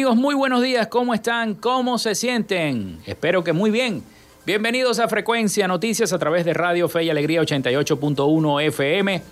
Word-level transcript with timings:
Amigos, 0.00 0.16
muy 0.16 0.34
buenos 0.34 0.62
días, 0.62 0.86
¿cómo 0.86 1.12
están? 1.12 1.54
¿Cómo 1.54 1.98
se 1.98 2.14
sienten? 2.14 3.00
Espero 3.04 3.44
que 3.44 3.52
muy 3.52 3.70
bien. 3.70 4.02
Bienvenidos 4.46 4.98
a 4.98 5.08
Frecuencia 5.08 5.68
Noticias 5.68 6.14
a 6.14 6.18
través 6.18 6.46
de 6.46 6.54
Radio 6.54 6.88
Fe 6.88 7.04
y 7.04 7.10
Alegría 7.10 7.42
88.1 7.42 8.62
FM. 8.62 9.22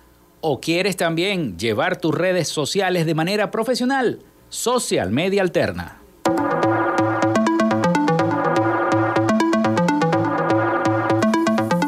o 0.41 0.59
quieres 0.59 0.97
también 0.97 1.57
llevar 1.57 1.99
tus 2.01 2.13
redes 2.13 2.47
sociales 2.47 3.05
de 3.05 3.15
manera 3.15 3.51
profesional, 3.51 4.19
Social 4.49 5.11
Media 5.11 5.41
Alterna. 5.41 6.00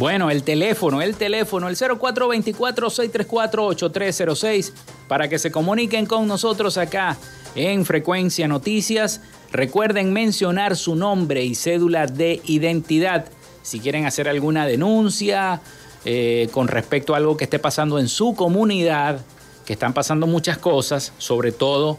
Bueno, 0.00 0.30
el 0.30 0.42
teléfono, 0.44 1.02
el 1.02 1.14
teléfono, 1.14 1.68
el 1.68 1.76
0424-634-8306, 1.76 4.72
para 5.06 5.28
que 5.28 5.38
se 5.38 5.50
comuniquen 5.50 6.06
con 6.06 6.26
nosotros 6.26 6.78
acá 6.78 7.18
en 7.54 7.84
Frecuencia 7.84 8.48
Noticias. 8.48 9.20
Recuerden 9.52 10.14
mencionar 10.14 10.74
su 10.74 10.96
nombre 10.96 11.44
y 11.44 11.54
cédula 11.54 12.06
de 12.06 12.40
identidad 12.46 13.26
si 13.60 13.78
quieren 13.78 14.06
hacer 14.06 14.26
alguna 14.26 14.64
denuncia 14.64 15.60
eh, 16.06 16.48
con 16.50 16.68
respecto 16.68 17.12
a 17.12 17.18
algo 17.18 17.36
que 17.36 17.44
esté 17.44 17.58
pasando 17.58 17.98
en 17.98 18.08
su 18.08 18.34
comunidad, 18.34 19.20
que 19.66 19.74
están 19.74 19.92
pasando 19.92 20.26
muchas 20.26 20.56
cosas, 20.56 21.12
sobre 21.18 21.52
todo 21.52 21.98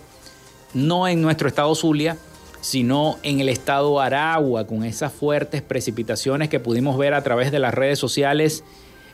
no 0.74 1.08
en 1.08 1.22
nuestro 1.22 1.48
estado 1.48 1.76
Zulia, 1.76 2.18
sino 2.62 3.18
en 3.24 3.40
el 3.40 3.50
estado 3.50 4.00
Aragua, 4.00 4.68
con 4.68 4.86
esas 4.86 5.12
fuertes 5.12 5.62
precipitaciones 5.62 6.48
que 6.48 6.60
pudimos 6.60 6.98
ver 6.98 7.14
a 7.14 7.24
través 7.24 7.52
de 7.52 7.60
las 7.60 7.74
redes 7.74 8.00
sociales 8.00 8.64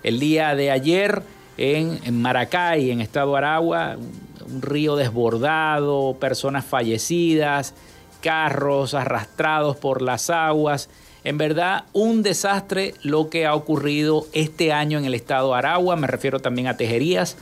el 0.04 0.20
día 0.20 0.54
de 0.56 0.70
ayer 0.70 1.24
en, 1.58 2.22
Maracay, 2.22 2.92
en 2.92 3.02
estado 3.02 3.36
Aragua, 3.36 3.98
un 4.46 4.62
río 4.62 4.96
desbordado, 4.96 6.18
personas 6.20 6.66
fallecidas, 6.66 7.74
carros 8.22 8.94
arrastrados 8.94 9.78
por 9.78 10.02
las 10.02 10.30
aguas. 10.30 10.90
En 11.24 11.38
verdad, 11.38 11.86
un 11.94 12.24
desastre 12.24 12.94
lo 13.02 13.30
que 13.30 13.46
ha 13.46 13.56
ocurrido 13.56 14.28
este 14.34 14.72
año 14.72 14.98
en 14.98 15.06
el 15.06 15.14
estado 15.14 15.56
Aragua. 15.56 15.96
Me 15.96 16.08
refiero 16.08 16.40
también 16.40 16.68
a 16.68 16.78
Tejerías, 16.78 17.38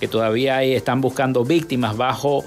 que 0.00 0.08
todavía 0.08 0.62
están 0.62 1.00
buscando 1.00 1.44
víctimas 1.44 1.96
bajo 1.96 2.44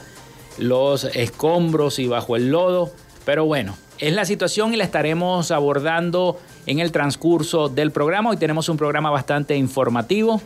los 0.57 1.05
escombros 1.05 1.99
y 1.99 2.07
bajo 2.07 2.35
el 2.35 2.49
lodo. 2.49 2.91
Pero 3.25 3.45
bueno, 3.45 3.75
es 3.99 4.13
la 4.13 4.25
situación 4.25 4.73
y 4.73 4.77
la 4.77 4.83
estaremos 4.83 5.51
abordando 5.51 6.39
en 6.65 6.79
el 6.79 6.91
transcurso 6.91 7.69
del 7.69 7.91
programa. 7.91 8.29
Hoy 8.29 8.37
tenemos 8.37 8.69
un 8.69 8.77
programa 8.77 9.09
bastante 9.09 9.55
informativo. 9.55 10.41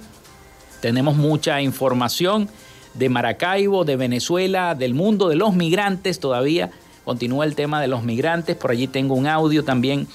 Tenemos 0.79 1.15
mucha 1.15 1.61
información 1.61 2.49
de 2.93 3.09
Maracaibo, 3.09 3.85
de 3.85 3.95
Venezuela, 3.95 4.75
del 4.75 4.93
mundo, 4.93 5.29
de 5.29 5.35
los 5.35 5.53
migrantes 5.53 6.19
todavía. 6.19 6.71
Continúa 7.05 7.45
el 7.45 7.55
tema 7.55 7.81
de 7.81 7.87
los 7.87 8.03
migrantes. 8.03 8.55
Por 8.55 8.71
allí 8.71 8.87
tengo 8.87 9.15
un 9.15 9.27
audio 9.27 9.63
también 9.63 10.07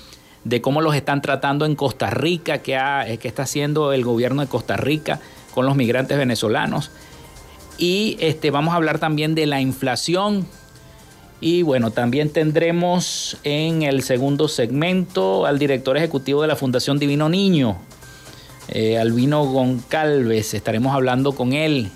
de 0.45 0.61
cómo 0.61 0.81
los 0.81 0.95
están 0.95 1.23
tratando 1.23 1.67
en 1.67 1.75
Costa 1.75 2.11
Rica, 2.11 2.59
que, 2.59 3.19
que 3.21 3.29
está 3.29 3.43
haciendo 3.43 3.93
el 3.93 4.05
gobierno 4.05 4.43
de 4.43 4.49
Costa 4.49 4.77
Rica 4.77 5.21
con 5.55 5.67
los 5.67 5.77
migrantes 5.77 6.17
venezolanos. 6.17 6.91
Y 7.79 8.17
este, 8.21 8.51
vamos 8.51 8.73
a 8.73 8.77
hablar 8.77 8.99
también 8.99 9.35
de 9.35 9.47
la 9.47 9.61
inflación. 9.61 10.47
Y 11.41 11.63
bueno, 11.63 11.91
también 11.91 12.31
tendremos 12.31 13.37
en 13.45 13.83
el 13.83 14.03
segundo 14.03 14.49
segmento 14.49 15.45
al 15.45 15.59
director 15.59 15.97
ejecutivo 15.97 16.41
de 16.41 16.49
la 16.49 16.57
Fundación 16.57 16.99
Divino 16.99 17.29
Niño, 17.29 17.77
eh, 18.69 18.99
Albino 18.99 19.45
Goncalves. 19.45 20.55
Estaremos 20.55 20.95
hablando 20.95 21.33
con 21.33 21.53
él. 21.53 21.91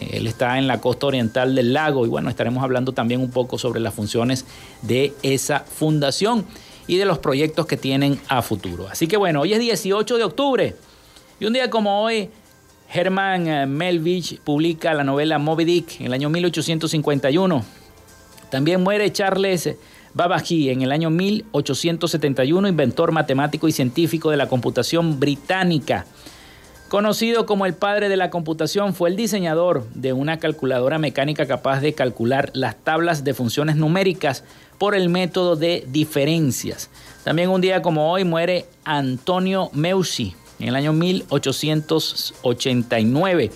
él 0.00 0.26
está 0.26 0.58
en 0.58 0.66
la 0.66 0.78
costa 0.78 1.06
oriental 1.06 1.54
del 1.54 1.72
lago 1.72 2.04
y 2.04 2.10
bueno, 2.10 2.28
estaremos 2.28 2.62
hablando 2.62 2.92
también 2.92 3.22
un 3.22 3.30
poco 3.30 3.56
sobre 3.56 3.80
las 3.80 3.94
funciones 3.94 4.44
de 4.82 5.14
esa 5.22 5.60
fundación 5.60 6.44
y 6.86 6.96
de 6.98 7.06
los 7.06 7.18
proyectos 7.18 7.64
que 7.66 7.78
tienen 7.78 8.20
a 8.28 8.42
futuro. 8.42 8.88
Así 8.88 9.06
que 9.06 9.16
bueno, 9.16 9.40
hoy 9.40 9.54
es 9.54 9.60
18 9.60 10.18
de 10.18 10.24
octubre 10.24 10.76
y 11.40 11.46
un 11.46 11.54
día 11.54 11.70
como 11.70 12.02
hoy 12.02 12.28
Herman 12.92 13.46
eh, 13.46 13.66
Melvich 13.66 14.38
publica 14.40 14.92
la 14.92 15.02
novela 15.02 15.38
Moby 15.38 15.64
Dick 15.64 16.00
en 16.00 16.06
el 16.06 16.12
año 16.12 16.28
1851. 16.28 17.64
También 18.50 18.82
muere 18.82 19.10
Charles 19.10 19.76
Babbage 20.12 20.70
en 20.70 20.82
el 20.82 20.92
año 20.92 21.08
1871, 21.08 22.68
inventor 22.68 23.12
matemático 23.12 23.66
y 23.66 23.72
científico 23.72 24.30
de 24.30 24.36
la 24.36 24.48
computación 24.48 25.18
británica. 25.18 26.04
Conocido 26.88 27.46
como 27.46 27.64
el 27.64 27.72
padre 27.72 28.10
de 28.10 28.18
la 28.18 28.28
computación, 28.28 28.92
fue 28.92 29.08
el 29.08 29.16
diseñador 29.16 29.88
de 29.94 30.12
una 30.12 30.38
calculadora 30.38 30.98
mecánica 30.98 31.46
capaz 31.46 31.80
de 31.80 31.94
calcular 31.94 32.50
las 32.52 32.76
tablas 32.76 33.24
de 33.24 33.32
funciones 33.32 33.76
numéricas 33.76 34.44
por 34.76 34.94
el 34.94 35.08
método 35.08 35.56
de 35.56 35.86
diferencias. 35.88 36.90
También 37.24 37.48
un 37.48 37.62
día 37.62 37.80
como 37.80 38.12
hoy 38.12 38.24
muere 38.24 38.66
Antonio 38.84 39.70
Meucci, 39.72 40.36
en 40.62 40.68
el 40.68 40.76
año 40.76 40.92
1889. 40.92 43.50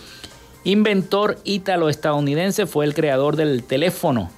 Inventor 0.64 1.38
ítalo-estadounidense, 1.44 2.66
fue 2.66 2.84
el 2.84 2.94
creador 2.94 3.36
del 3.36 3.62
teléfono, 3.62 4.32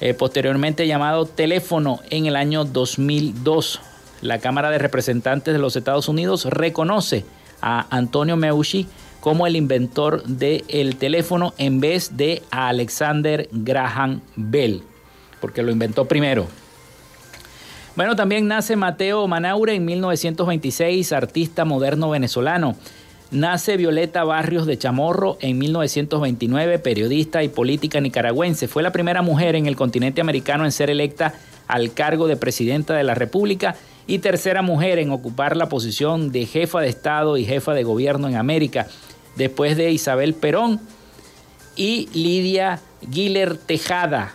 eh, 0.00 0.14
posteriormente 0.14 0.86
llamado 0.86 1.26
teléfono 1.26 2.00
en 2.08 2.24
el 2.24 2.36
año 2.36 2.64
2002. 2.64 3.82
La 4.22 4.38
Cámara 4.38 4.70
de 4.70 4.78
Representantes 4.78 5.52
de 5.52 5.60
los 5.60 5.76
Estados 5.76 6.08
Unidos 6.08 6.46
reconoce 6.46 7.26
a 7.60 7.94
Antonio 7.94 8.38
Meucci 8.38 8.86
como 9.20 9.46
el 9.46 9.56
inventor 9.56 10.24
del 10.24 10.96
teléfono 10.96 11.52
en 11.58 11.78
vez 11.78 12.16
de 12.16 12.42
a 12.50 12.68
Alexander 12.68 13.50
Graham 13.52 14.22
Bell, 14.36 14.82
porque 15.42 15.62
lo 15.62 15.70
inventó 15.70 16.06
primero. 16.06 16.46
Bueno, 17.96 18.16
también 18.16 18.48
nace 18.48 18.74
Mateo 18.74 19.28
Manaure 19.28 19.76
en 19.76 19.84
1926, 19.84 21.12
artista 21.12 21.64
moderno 21.64 22.10
venezolano. 22.10 22.74
Nace 23.30 23.76
Violeta 23.76 24.24
Barrios 24.24 24.66
de 24.66 24.76
Chamorro 24.76 25.38
en 25.40 25.58
1929, 25.58 26.80
periodista 26.80 27.44
y 27.44 27.48
política 27.48 28.00
nicaragüense. 28.00 28.66
Fue 28.66 28.82
la 28.82 28.90
primera 28.90 29.22
mujer 29.22 29.54
en 29.54 29.66
el 29.66 29.76
continente 29.76 30.20
americano 30.20 30.64
en 30.64 30.72
ser 30.72 30.90
electa 30.90 31.34
al 31.68 31.92
cargo 31.92 32.26
de 32.26 32.36
presidenta 32.36 32.94
de 32.94 33.04
la 33.04 33.14
República 33.14 33.76
y 34.08 34.18
tercera 34.18 34.60
mujer 34.60 34.98
en 34.98 35.12
ocupar 35.12 35.56
la 35.56 35.68
posición 35.68 36.32
de 36.32 36.46
jefa 36.46 36.80
de 36.80 36.88
Estado 36.88 37.36
y 37.36 37.44
jefa 37.44 37.74
de 37.74 37.84
gobierno 37.84 38.26
en 38.26 38.34
América, 38.34 38.88
después 39.36 39.76
de 39.76 39.92
Isabel 39.92 40.34
Perón 40.34 40.80
y 41.76 42.08
Lidia 42.12 42.80
Guiller 43.02 43.56
Tejada, 43.56 44.34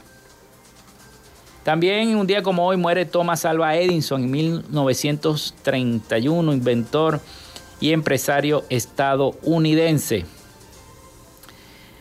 también 1.70 2.16
un 2.16 2.26
día 2.26 2.42
como 2.42 2.66
hoy 2.66 2.78
muere 2.78 3.06
Thomas 3.06 3.46
Alva 3.46 3.76
Edison 3.76 4.24
en 4.24 4.32
1931, 4.32 6.52
inventor 6.52 7.22
y 7.80 7.94
empresario 7.94 8.64
estadounidense. 8.70 10.26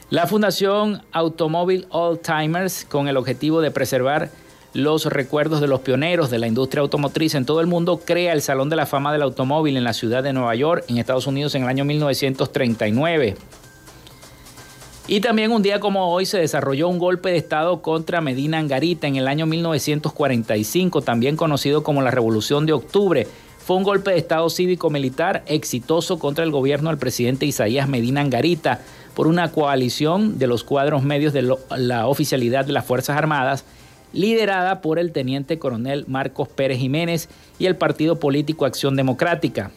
La 0.09 0.27
Fundación 0.27 1.03
Automóvil 1.13 1.87
All 1.91 2.19
Timers, 2.19 2.87
con 2.87 3.09
el 3.09 3.19
objetivo 3.19 3.61
de 3.61 3.71
preservar 3.71 4.31
los 4.73 5.05
recuerdos 5.05 5.61
de 5.61 5.69
los 5.69 5.81
pioneros 5.81 6.31
de 6.31 6.39
la 6.39 6.47
industria 6.47 6.81
automotriz 6.81 7.35
en 7.35 7.45
todo 7.45 7.61
el 7.61 7.67
mundo, 7.67 8.01
crea 8.03 8.33
el 8.33 8.41
Salón 8.41 8.71
de 8.71 8.77
la 8.77 8.87
Fama 8.87 9.13
del 9.13 9.21
Automóvil 9.21 9.77
en 9.77 9.85
la 9.85 9.93
ciudad 9.93 10.23
de 10.23 10.33
Nueva 10.33 10.55
York, 10.55 10.87
en 10.89 10.97
Estados 10.97 11.27
Unidos, 11.27 11.55
en 11.55 11.65
el 11.65 11.69
año 11.69 11.85
1939. 11.85 13.37
Y 15.11 15.23
también 15.23 15.53
un 15.53 15.63
día 15.63 15.81
como 15.81 16.13
hoy 16.13 16.27
se 16.27 16.39
desarrolló 16.39 16.87
un 16.87 16.99
golpe 16.99 17.31
de 17.31 17.39
Estado 17.39 17.81
contra 17.81 18.21
Medina 18.21 18.59
Angarita 18.59 19.07
en 19.07 19.17
el 19.17 19.27
año 19.27 19.47
1945, 19.47 21.01
también 21.01 21.35
conocido 21.35 21.83
como 21.83 22.03
la 22.03 22.11
Revolución 22.11 22.67
de 22.67 22.75
Octubre. 22.75 23.27
Fue 23.57 23.77
un 23.77 23.85
golpe 23.85 24.11
de 24.11 24.19
Estado 24.19 24.51
cívico-militar 24.51 25.45
exitoso 25.47 26.19
contra 26.19 26.45
el 26.45 26.51
gobierno 26.51 26.91
del 26.91 26.99
presidente 26.99 27.47
Isaías 27.47 27.89
Medina 27.89 28.21
Angarita 28.21 28.83
por 29.15 29.29
una 29.29 29.51
coalición 29.51 30.39
de 30.39 30.47
los 30.47 30.63
cuadros 30.63 31.03
medios 31.03 31.33
de 31.33 31.57
la 31.71 32.07
oficialidad 32.07 32.67
de 32.67 32.75
las 32.75 32.85
Fuerzas 32.85 33.17
Armadas, 33.17 33.65
liderada 34.13 34.83
por 34.83 34.99
el 34.99 35.13
teniente 35.13 35.59
coronel 35.59 36.05
Marcos 36.07 36.49
Pérez 36.49 36.81
Jiménez 36.81 37.31
y 37.59 37.65
el 37.65 37.77
partido 37.77 38.21
político 38.21 38.67
Acción 38.67 38.95
Democrática. 38.95 39.71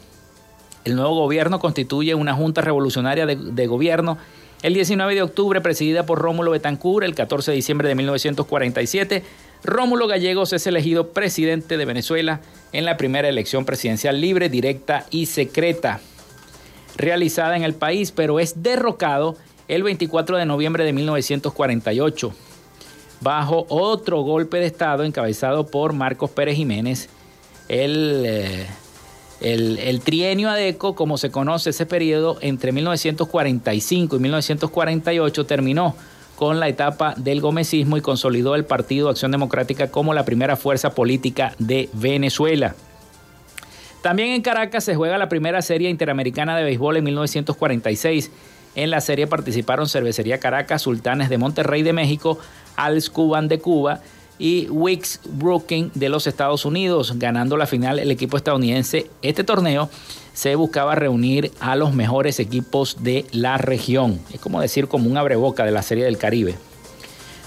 el 0.84 0.94
nuevo 0.94 1.14
gobierno 1.14 1.58
constituye 1.58 2.14
una 2.14 2.34
junta 2.34 2.60
revolucionaria 2.60 3.24
de, 3.24 3.66
gobierno 3.66 4.18
el 4.62 4.74
19 4.74 5.14
de 5.14 5.22
octubre, 5.22 5.60
presidida 5.60 6.06
por 6.06 6.20
Rómulo 6.20 6.52
Betancourt, 6.52 7.04
el 7.04 7.14
14 7.14 7.50
de 7.50 7.56
diciembre 7.56 7.88
de 7.88 7.94
1947, 7.94 9.22
Rómulo 9.64 10.06
Gallegos 10.06 10.52
es 10.52 10.66
elegido 10.66 11.12
presidente 11.12 11.76
de 11.76 11.84
Venezuela 11.84 12.40
en 12.72 12.84
la 12.84 12.96
primera 12.96 13.28
elección 13.28 13.64
presidencial 13.64 14.20
libre, 14.20 14.48
directa 14.48 15.06
y 15.10 15.26
secreta 15.26 16.00
realizada 16.96 17.56
en 17.56 17.62
el 17.62 17.74
país, 17.74 18.12
pero 18.12 18.40
es 18.40 18.62
derrocado 18.62 19.36
el 19.68 19.82
24 19.82 20.36
de 20.36 20.46
noviembre 20.46 20.84
de 20.84 20.92
1948 20.92 22.32
bajo 23.20 23.66
otro 23.68 24.20
golpe 24.22 24.58
de 24.58 24.66
Estado 24.66 25.04
encabezado 25.04 25.66
por 25.66 25.92
Marcos 25.92 26.30
Pérez 26.30 26.56
Jiménez, 26.56 27.08
el... 27.68 28.24
Eh, 28.26 28.66
el, 29.42 30.00
trienio 30.00 30.50
ADECO, 30.50 30.94
como 30.94 31.18
se 31.18 31.30
conoce 31.30 31.70
ese 31.70 31.86
periodo, 31.86 32.38
entre 32.40 32.72
1945 32.72 34.16
y 34.16 34.18
1948 34.18 35.46
terminó 35.46 35.96
con 36.36 36.60
la 36.60 36.68
etapa 36.68 37.14
del 37.16 37.40
gomecismo 37.40 37.96
y 37.96 38.00
consolidó 38.00 38.54
el 38.54 38.64
Partido 38.64 39.08
Acción 39.08 39.30
Democrática 39.30 39.90
como 39.90 40.14
la 40.14 40.24
primera 40.24 40.56
fuerza 40.56 40.94
política 40.94 41.54
de 41.58 41.88
Venezuela. 41.92 42.74
También 44.02 44.30
en 44.30 44.42
Caracas 44.42 44.84
se 44.84 44.96
juega 44.96 45.18
la 45.18 45.28
primera 45.28 45.62
serie 45.62 45.90
interamericana 45.90 46.56
de 46.56 46.64
béisbol 46.64 46.96
en 46.96 47.04
1946. 47.04 48.30
En 48.74 48.90
la 48.90 49.00
serie 49.00 49.26
participaron 49.26 49.88
Cervecería 49.88 50.40
Caracas, 50.40 50.82
Sultanes 50.82 51.28
de 51.28 51.38
Monterrey 51.38 51.82
de 51.82 51.92
México, 51.92 52.38
Als 52.74 53.10
Cuban 53.10 53.48
de 53.48 53.58
Cuba 53.58 54.00
y 54.38 54.68
Wicks 54.70 55.20
Brooking 55.24 55.90
de 55.94 56.08
los 56.08 56.26
Estados 56.26 56.64
Unidos, 56.64 57.14
ganando 57.16 57.56
la 57.56 57.66
final 57.66 57.98
el 57.98 58.10
equipo 58.10 58.36
estadounidense. 58.36 59.08
Este 59.22 59.44
torneo 59.44 59.88
se 60.32 60.54
buscaba 60.54 60.94
reunir 60.94 61.52
a 61.60 61.76
los 61.76 61.94
mejores 61.94 62.40
equipos 62.40 63.02
de 63.02 63.26
la 63.32 63.58
región. 63.58 64.20
Es 64.32 64.40
como 64.40 64.60
decir 64.60 64.88
como 64.88 65.08
un 65.08 65.16
abreboca 65.16 65.64
de 65.64 65.70
la 65.70 65.82
Serie 65.82 66.04
del 66.04 66.18
Caribe. 66.18 66.56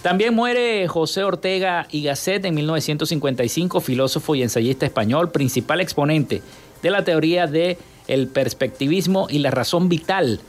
También 0.02 0.36
muere 0.36 0.88
José 0.88 1.24
Ortega 1.24 1.88
y 1.90 2.04
Gasset 2.04 2.46
en 2.46 2.54
1955, 2.54 3.82
filósofo 3.82 4.36
y 4.36 4.44
ensayista 4.44 4.86
español, 4.86 5.32
principal 5.32 5.82
exponente 5.82 6.44
de 6.84 6.92
la 6.92 7.04
teoría 7.04 7.48
del 7.48 7.78
el 8.08 8.28
perspectivismo 8.28 9.26
y 9.32 9.40
la 9.40 9.50
razón 9.50 9.90
vital. 9.90 10.40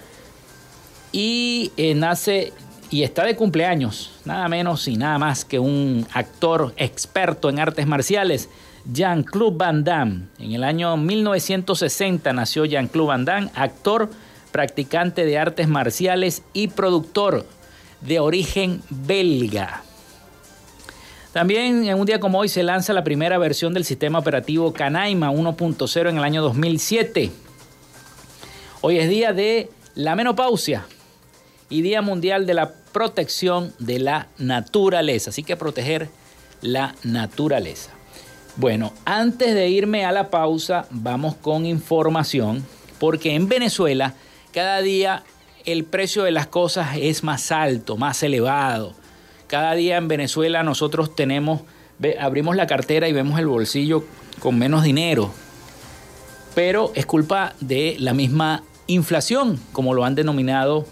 Y 1.10 1.72
eh, 1.78 1.94
nace 1.94 2.52
y 2.90 3.02
está 3.02 3.24
de 3.24 3.36
cumpleaños, 3.36 4.12
nada 4.24 4.48
menos 4.48 4.86
y 4.88 4.96
nada 4.96 5.18
más 5.18 5.44
que 5.44 5.58
un 5.58 6.06
actor 6.12 6.72
experto 6.76 7.50
en 7.50 7.58
artes 7.58 7.86
marciales, 7.86 8.48
Jean-Claude 8.92 9.56
Van 9.56 9.84
Damme. 9.84 10.26
En 10.38 10.52
el 10.52 10.62
año 10.62 10.96
1960 10.96 12.32
nació 12.32 12.64
Jean-Claude 12.64 13.08
Van 13.08 13.24
Damme, 13.24 13.50
actor, 13.54 14.10
practicante 14.52 15.24
de 15.24 15.38
artes 15.38 15.68
marciales 15.68 16.42
y 16.52 16.68
productor 16.68 17.44
de 18.00 18.20
origen 18.20 18.82
belga. 18.90 19.82
También 21.32 21.86
en 21.86 21.98
un 21.98 22.06
día 22.06 22.20
como 22.20 22.38
hoy 22.38 22.48
se 22.48 22.62
lanza 22.62 22.92
la 22.92 23.04
primera 23.04 23.36
versión 23.36 23.74
del 23.74 23.84
sistema 23.84 24.18
operativo 24.18 24.72
Canaima 24.72 25.30
1.0 25.30 26.08
en 26.08 26.16
el 26.16 26.24
año 26.24 26.40
2007. 26.40 27.30
Hoy 28.80 28.98
es 28.98 29.08
día 29.08 29.32
de 29.32 29.68
la 29.94 30.14
menopausia 30.14 30.86
y 31.68 31.82
Día 31.82 32.02
Mundial 32.02 32.46
de 32.46 32.54
la 32.54 32.72
Protección 32.92 33.72
de 33.78 33.98
la 33.98 34.28
Naturaleza. 34.38 35.30
Así 35.30 35.42
que 35.42 35.56
proteger 35.56 36.08
la 36.62 36.94
naturaleza. 37.02 37.90
Bueno, 38.56 38.92
antes 39.04 39.54
de 39.54 39.68
irme 39.68 40.04
a 40.04 40.12
la 40.12 40.30
pausa, 40.30 40.86
vamos 40.90 41.34
con 41.36 41.66
información, 41.66 42.64
porque 42.98 43.34
en 43.34 43.48
Venezuela 43.48 44.14
cada 44.52 44.80
día 44.80 45.22
el 45.66 45.84
precio 45.84 46.22
de 46.22 46.30
las 46.30 46.46
cosas 46.46 46.96
es 46.98 47.22
más 47.22 47.52
alto, 47.52 47.98
más 47.98 48.22
elevado. 48.22 48.94
Cada 49.46 49.74
día 49.74 49.98
en 49.98 50.08
Venezuela 50.08 50.62
nosotros 50.62 51.14
tenemos, 51.14 51.60
abrimos 52.18 52.56
la 52.56 52.66
cartera 52.66 53.08
y 53.08 53.12
vemos 53.12 53.38
el 53.38 53.46
bolsillo 53.46 54.04
con 54.38 54.58
menos 54.58 54.82
dinero. 54.84 55.30
Pero 56.54 56.92
es 56.94 57.04
culpa 57.04 57.54
de 57.60 57.96
la 57.98 58.14
misma 58.14 58.62
inflación, 58.86 59.60
como 59.72 59.92
lo 59.92 60.04
han 60.04 60.14
denominado 60.14 60.86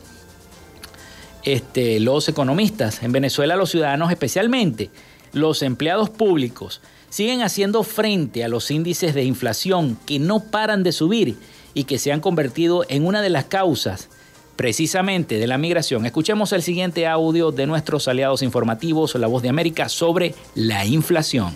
este, 1.45 2.01
los 2.01 2.29
economistas. 2.29 3.03
En 3.03 3.13
Venezuela 3.13 3.57
los 3.57 3.71
ciudadanos, 3.71 4.11
especialmente 4.11 4.91
los 5.33 5.63
empleados 5.63 6.11
públicos, 6.11 6.81
siguen 7.11 7.43
haciendo 7.43 7.83
frente 7.83 8.45
a 8.45 8.49
los 8.49 8.71
índices 8.71 9.15
de 9.15 9.25
inflación 9.25 9.99
que 10.07 10.19
no 10.19 10.41
paran 10.41 10.83
de 10.83 10.93
subir 10.93 11.37
y 11.75 11.85
que 11.85 11.99
se 11.99 12.13
han 12.13 12.21
convertido 12.21 12.85
en 12.89 13.07
una 13.07 13.23
de 13.23 13.31
las 13.31 13.45
causas 13.45 14.09
precisamente 14.57 15.39
de 15.39 15.47
la 15.47 15.59
migración. 15.59 16.07
Escuchemos 16.07 16.53
el 16.53 16.63
siguiente 16.63 17.07
audio 17.07 17.51
de 17.51 17.67
nuestros 17.67 18.09
aliados 18.09 18.43
informativos, 18.43 19.15
La 19.17 19.27
Voz 19.27 19.43
de 19.43 19.49
América, 19.49 19.89
sobre 19.89 20.35
la 20.55 20.85
inflación. 20.85 21.55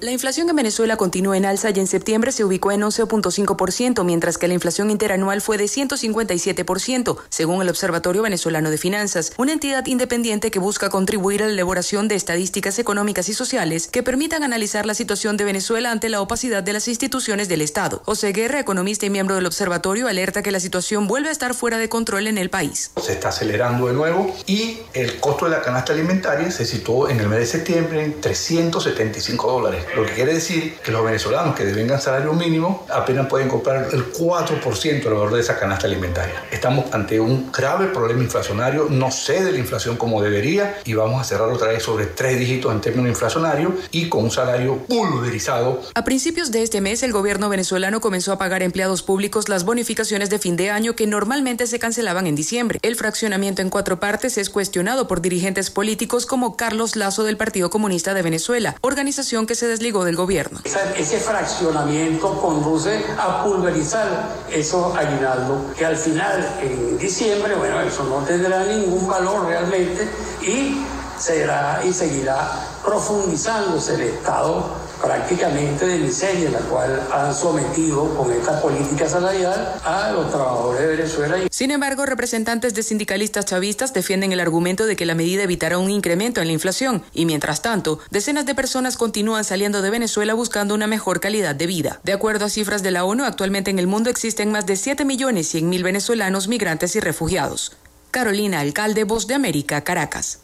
La 0.00 0.12
inflación 0.12 0.48
en 0.48 0.54
Venezuela 0.54 0.96
continúa 0.96 1.36
en 1.36 1.44
alza 1.44 1.70
y 1.70 1.80
en 1.80 1.88
septiembre 1.88 2.30
se 2.30 2.44
ubicó 2.44 2.70
en 2.70 2.82
11.5%, 2.82 4.04
mientras 4.04 4.38
que 4.38 4.46
la 4.46 4.54
inflación 4.54 4.92
interanual 4.92 5.40
fue 5.40 5.58
de 5.58 5.64
157%, 5.64 7.16
según 7.28 7.62
el 7.62 7.68
Observatorio 7.68 8.22
Venezolano 8.22 8.70
de 8.70 8.78
Finanzas, 8.78 9.32
una 9.38 9.52
entidad 9.52 9.84
independiente 9.86 10.52
que 10.52 10.60
busca 10.60 10.88
contribuir 10.88 11.42
a 11.42 11.46
la 11.46 11.52
elaboración 11.52 12.06
de 12.06 12.14
estadísticas 12.14 12.78
económicas 12.78 13.28
y 13.28 13.34
sociales 13.34 13.88
que 13.88 14.04
permitan 14.04 14.44
analizar 14.44 14.86
la 14.86 14.94
situación 14.94 15.36
de 15.36 15.42
Venezuela 15.42 15.90
ante 15.90 16.08
la 16.08 16.20
opacidad 16.20 16.62
de 16.62 16.74
las 16.74 16.86
instituciones 16.86 17.48
del 17.48 17.60
Estado. 17.60 18.00
José 18.04 18.30
Guerra, 18.30 18.60
economista 18.60 19.04
y 19.04 19.10
miembro 19.10 19.34
del 19.34 19.46
observatorio, 19.46 20.06
alerta 20.06 20.44
que 20.44 20.52
la 20.52 20.60
situación 20.60 21.08
vuelve 21.08 21.28
a 21.28 21.32
estar 21.32 21.54
fuera 21.54 21.76
de 21.76 21.88
control 21.88 22.28
en 22.28 22.38
el 22.38 22.50
país. 22.50 22.92
Se 23.02 23.14
está 23.14 23.30
acelerando 23.30 23.88
de 23.88 23.94
nuevo 23.94 24.32
y 24.46 24.78
el 24.94 25.18
costo 25.18 25.46
de 25.46 25.50
la 25.50 25.60
canasta 25.60 25.92
alimentaria 25.92 26.52
se 26.52 26.64
situó 26.64 27.08
en 27.08 27.18
el 27.18 27.26
mes 27.26 27.40
de 27.40 27.46
septiembre 27.46 28.04
en 28.04 28.20
375 28.20 29.50
dólares 29.50 29.87
lo 29.96 30.04
que 30.04 30.12
quiere 30.12 30.34
decir 30.34 30.78
que 30.82 30.92
los 30.92 31.04
venezolanos 31.04 31.54
que 31.54 31.64
devengan 31.64 32.00
salario 32.00 32.32
mínimo 32.32 32.86
apenas 32.92 33.26
pueden 33.26 33.48
comprar 33.48 33.88
el 33.92 34.12
4% 34.12 35.02
del 35.02 35.14
valor 35.14 35.34
de 35.34 35.40
esa 35.40 35.58
canasta 35.58 35.86
alimentaria. 35.86 36.44
Estamos 36.50 36.86
ante 36.92 37.20
un 37.20 37.50
grave 37.52 37.86
problema 37.86 38.22
inflacionario, 38.22 38.86
no 38.90 39.10
cede 39.10 39.52
la 39.52 39.58
inflación 39.58 39.96
como 39.96 40.22
debería 40.22 40.78
y 40.84 40.94
vamos 40.94 41.20
a 41.20 41.24
cerrar 41.24 41.48
otra 41.48 41.68
vez 41.68 41.82
sobre 41.82 42.06
tres 42.06 42.38
dígitos 42.38 42.72
en 42.72 42.80
términos 42.80 43.10
inflacionarios 43.10 43.72
y 43.90 44.08
con 44.08 44.24
un 44.24 44.30
salario 44.30 44.78
pulverizado. 44.86 45.82
A 45.94 46.04
principios 46.04 46.50
de 46.50 46.62
este 46.62 46.80
mes, 46.80 47.02
el 47.02 47.12
gobierno 47.12 47.48
venezolano 47.48 48.00
comenzó 48.00 48.32
a 48.32 48.38
pagar 48.38 48.62
a 48.62 48.64
empleados 48.64 49.02
públicos 49.02 49.48
las 49.48 49.64
bonificaciones 49.64 50.30
de 50.30 50.38
fin 50.38 50.56
de 50.56 50.70
año 50.70 50.94
que 50.94 51.06
normalmente 51.06 51.66
se 51.66 51.78
cancelaban 51.78 52.26
en 52.26 52.36
diciembre. 52.36 52.78
El 52.82 52.96
fraccionamiento 52.96 53.62
en 53.62 53.70
cuatro 53.70 54.00
partes 54.00 54.38
es 54.38 54.50
cuestionado 54.50 55.08
por 55.08 55.20
dirigentes 55.20 55.70
políticos 55.70 56.26
como 56.26 56.56
Carlos 56.56 56.96
Lazo 56.96 57.24
del 57.24 57.36
Partido 57.36 57.70
Comunista 57.70 58.14
de 58.14 58.22
Venezuela, 58.22 58.76
organización 58.80 59.46
que 59.46 59.54
se 59.54 59.66
desligó 59.78 60.04
del 60.04 60.16
gobierno. 60.16 60.58
Ese 60.96 61.20
fraccionamiento 61.20 62.40
conduce 62.40 63.00
a 63.16 63.44
pulverizar 63.44 64.28
esos 64.50 64.96
aguinaldos 64.96 65.72
que 65.76 65.86
al 65.86 65.96
final, 65.96 66.56
en 66.60 66.98
diciembre, 66.98 67.54
bueno, 67.54 67.80
eso 67.82 68.02
no 68.02 68.16
tendrá 68.26 68.64
ningún 68.64 69.06
valor 69.06 69.46
realmente 69.46 70.08
y 70.42 70.84
será 71.16 71.80
y 71.84 71.92
seguirá 71.92 72.50
profundizándose 72.84 73.94
el 73.94 74.00
Estado 74.00 74.66
prácticamente 75.00 75.86
de 75.86 75.98
miseria, 75.98 76.50
la 76.50 76.60
cual 76.60 77.02
han 77.12 77.34
sometido 77.34 78.14
con 78.16 78.32
esta 78.32 78.60
política 78.60 79.08
salarial 79.08 79.74
a 79.84 80.12
los 80.12 80.30
trabajadores 80.30 80.80
de 80.80 80.86
Venezuela. 80.96 81.36
Sin 81.50 81.70
embargo, 81.70 82.06
representantes 82.06 82.74
de 82.74 82.82
sindicalistas 82.82 83.46
chavistas 83.46 83.92
defienden 83.92 84.32
el 84.32 84.40
argumento 84.40 84.86
de 84.86 84.96
que 84.96 85.06
la 85.06 85.14
medida 85.14 85.42
evitará 85.42 85.78
un 85.78 85.90
incremento 85.90 86.40
en 86.40 86.48
la 86.48 86.52
inflación 86.52 87.02
y 87.12 87.26
mientras 87.26 87.62
tanto, 87.62 87.98
decenas 88.10 88.46
de 88.46 88.54
personas 88.54 88.96
continúan 88.96 89.44
saliendo 89.44 89.82
de 89.82 89.90
Venezuela 89.90 90.34
buscando 90.34 90.74
una 90.74 90.86
mejor 90.86 91.20
calidad 91.20 91.54
de 91.54 91.66
vida. 91.66 92.00
De 92.04 92.12
acuerdo 92.12 92.44
a 92.44 92.50
cifras 92.50 92.82
de 92.82 92.90
la 92.90 93.04
ONU, 93.04 93.24
actualmente 93.24 93.70
en 93.70 93.78
el 93.78 93.86
mundo 93.86 94.10
existen 94.10 94.50
más 94.50 94.66
de 94.66 94.76
7 94.76 95.04
millones 95.04 95.48
100 95.48 95.68
mil 95.68 95.82
venezolanos 95.82 96.48
migrantes 96.48 96.96
y 96.96 97.00
refugiados. 97.00 97.76
Carolina 98.10 98.60
Alcalde, 98.60 99.04
Voz 99.04 99.26
de 99.26 99.34
América, 99.34 99.82
Caracas. 99.84 100.40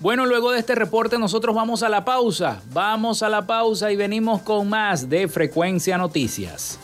Bueno, 0.00 0.26
luego 0.26 0.52
de 0.52 0.60
este 0.60 0.76
reporte 0.76 1.18
nosotros 1.18 1.56
vamos 1.56 1.82
a 1.82 1.88
la 1.88 2.04
pausa. 2.04 2.62
Vamos 2.72 3.22
a 3.24 3.28
la 3.28 3.46
pausa 3.46 3.90
y 3.90 3.96
venimos 3.96 4.42
con 4.42 4.68
más 4.68 5.08
de 5.08 5.26
Frecuencia 5.26 5.98
Noticias. 5.98 6.78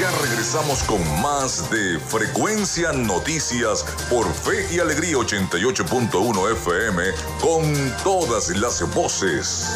Ya 0.00 0.10
regresamos 0.22 0.82
con 0.82 1.00
más 1.22 1.70
de 1.70 2.00
Frecuencia 2.00 2.92
Noticias 2.92 3.84
por 4.10 4.26
Fe 4.26 4.66
y 4.74 4.80
Alegría 4.80 5.18
88.1 5.18 6.52
FM 6.52 7.02
con 7.40 7.94
todas 8.02 8.48
las 8.56 8.92
voces. 8.92 9.70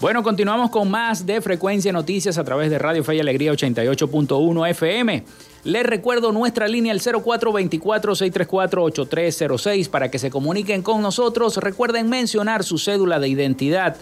Bueno, 0.00 0.22
continuamos 0.22 0.70
con 0.70 0.90
más 0.90 1.26
de 1.26 1.42
Frecuencia 1.42 1.92
Noticias 1.92 2.38
a 2.38 2.44
través 2.44 2.70
de 2.70 2.78
Radio 2.78 3.04
Fe 3.04 3.16
y 3.16 3.20
Alegría 3.20 3.52
88.1 3.52 4.70
FM. 4.70 5.24
Les 5.64 5.84
recuerdo 5.84 6.32
nuestra 6.32 6.68
línea 6.68 6.94
el 6.94 7.02
0424-634-8306 7.02 9.90
para 9.90 10.10
que 10.10 10.18
se 10.18 10.30
comuniquen 10.30 10.80
con 10.80 11.02
nosotros. 11.02 11.58
Recuerden 11.58 12.08
mencionar 12.08 12.64
su 12.64 12.78
cédula 12.78 13.18
de 13.18 13.28
identidad 13.28 13.98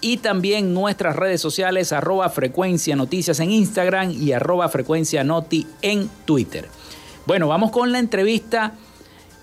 y 0.00 0.16
también 0.16 0.72
nuestras 0.72 1.14
redes 1.14 1.42
sociales 1.42 1.92
arroba 1.92 2.30
frecuencia 2.30 2.96
noticias 2.96 3.38
en 3.40 3.50
Instagram 3.50 4.10
y 4.10 4.32
arroba 4.32 4.70
frecuencia 4.70 5.24
noti 5.24 5.66
en 5.82 6.08
Twitter. 6.24 6.70
Bueno, 7.26 7.48
vamos 7.48 7.70
con 7.70 7.92
la 7.92 7.98
entrevista. 7.98 8.78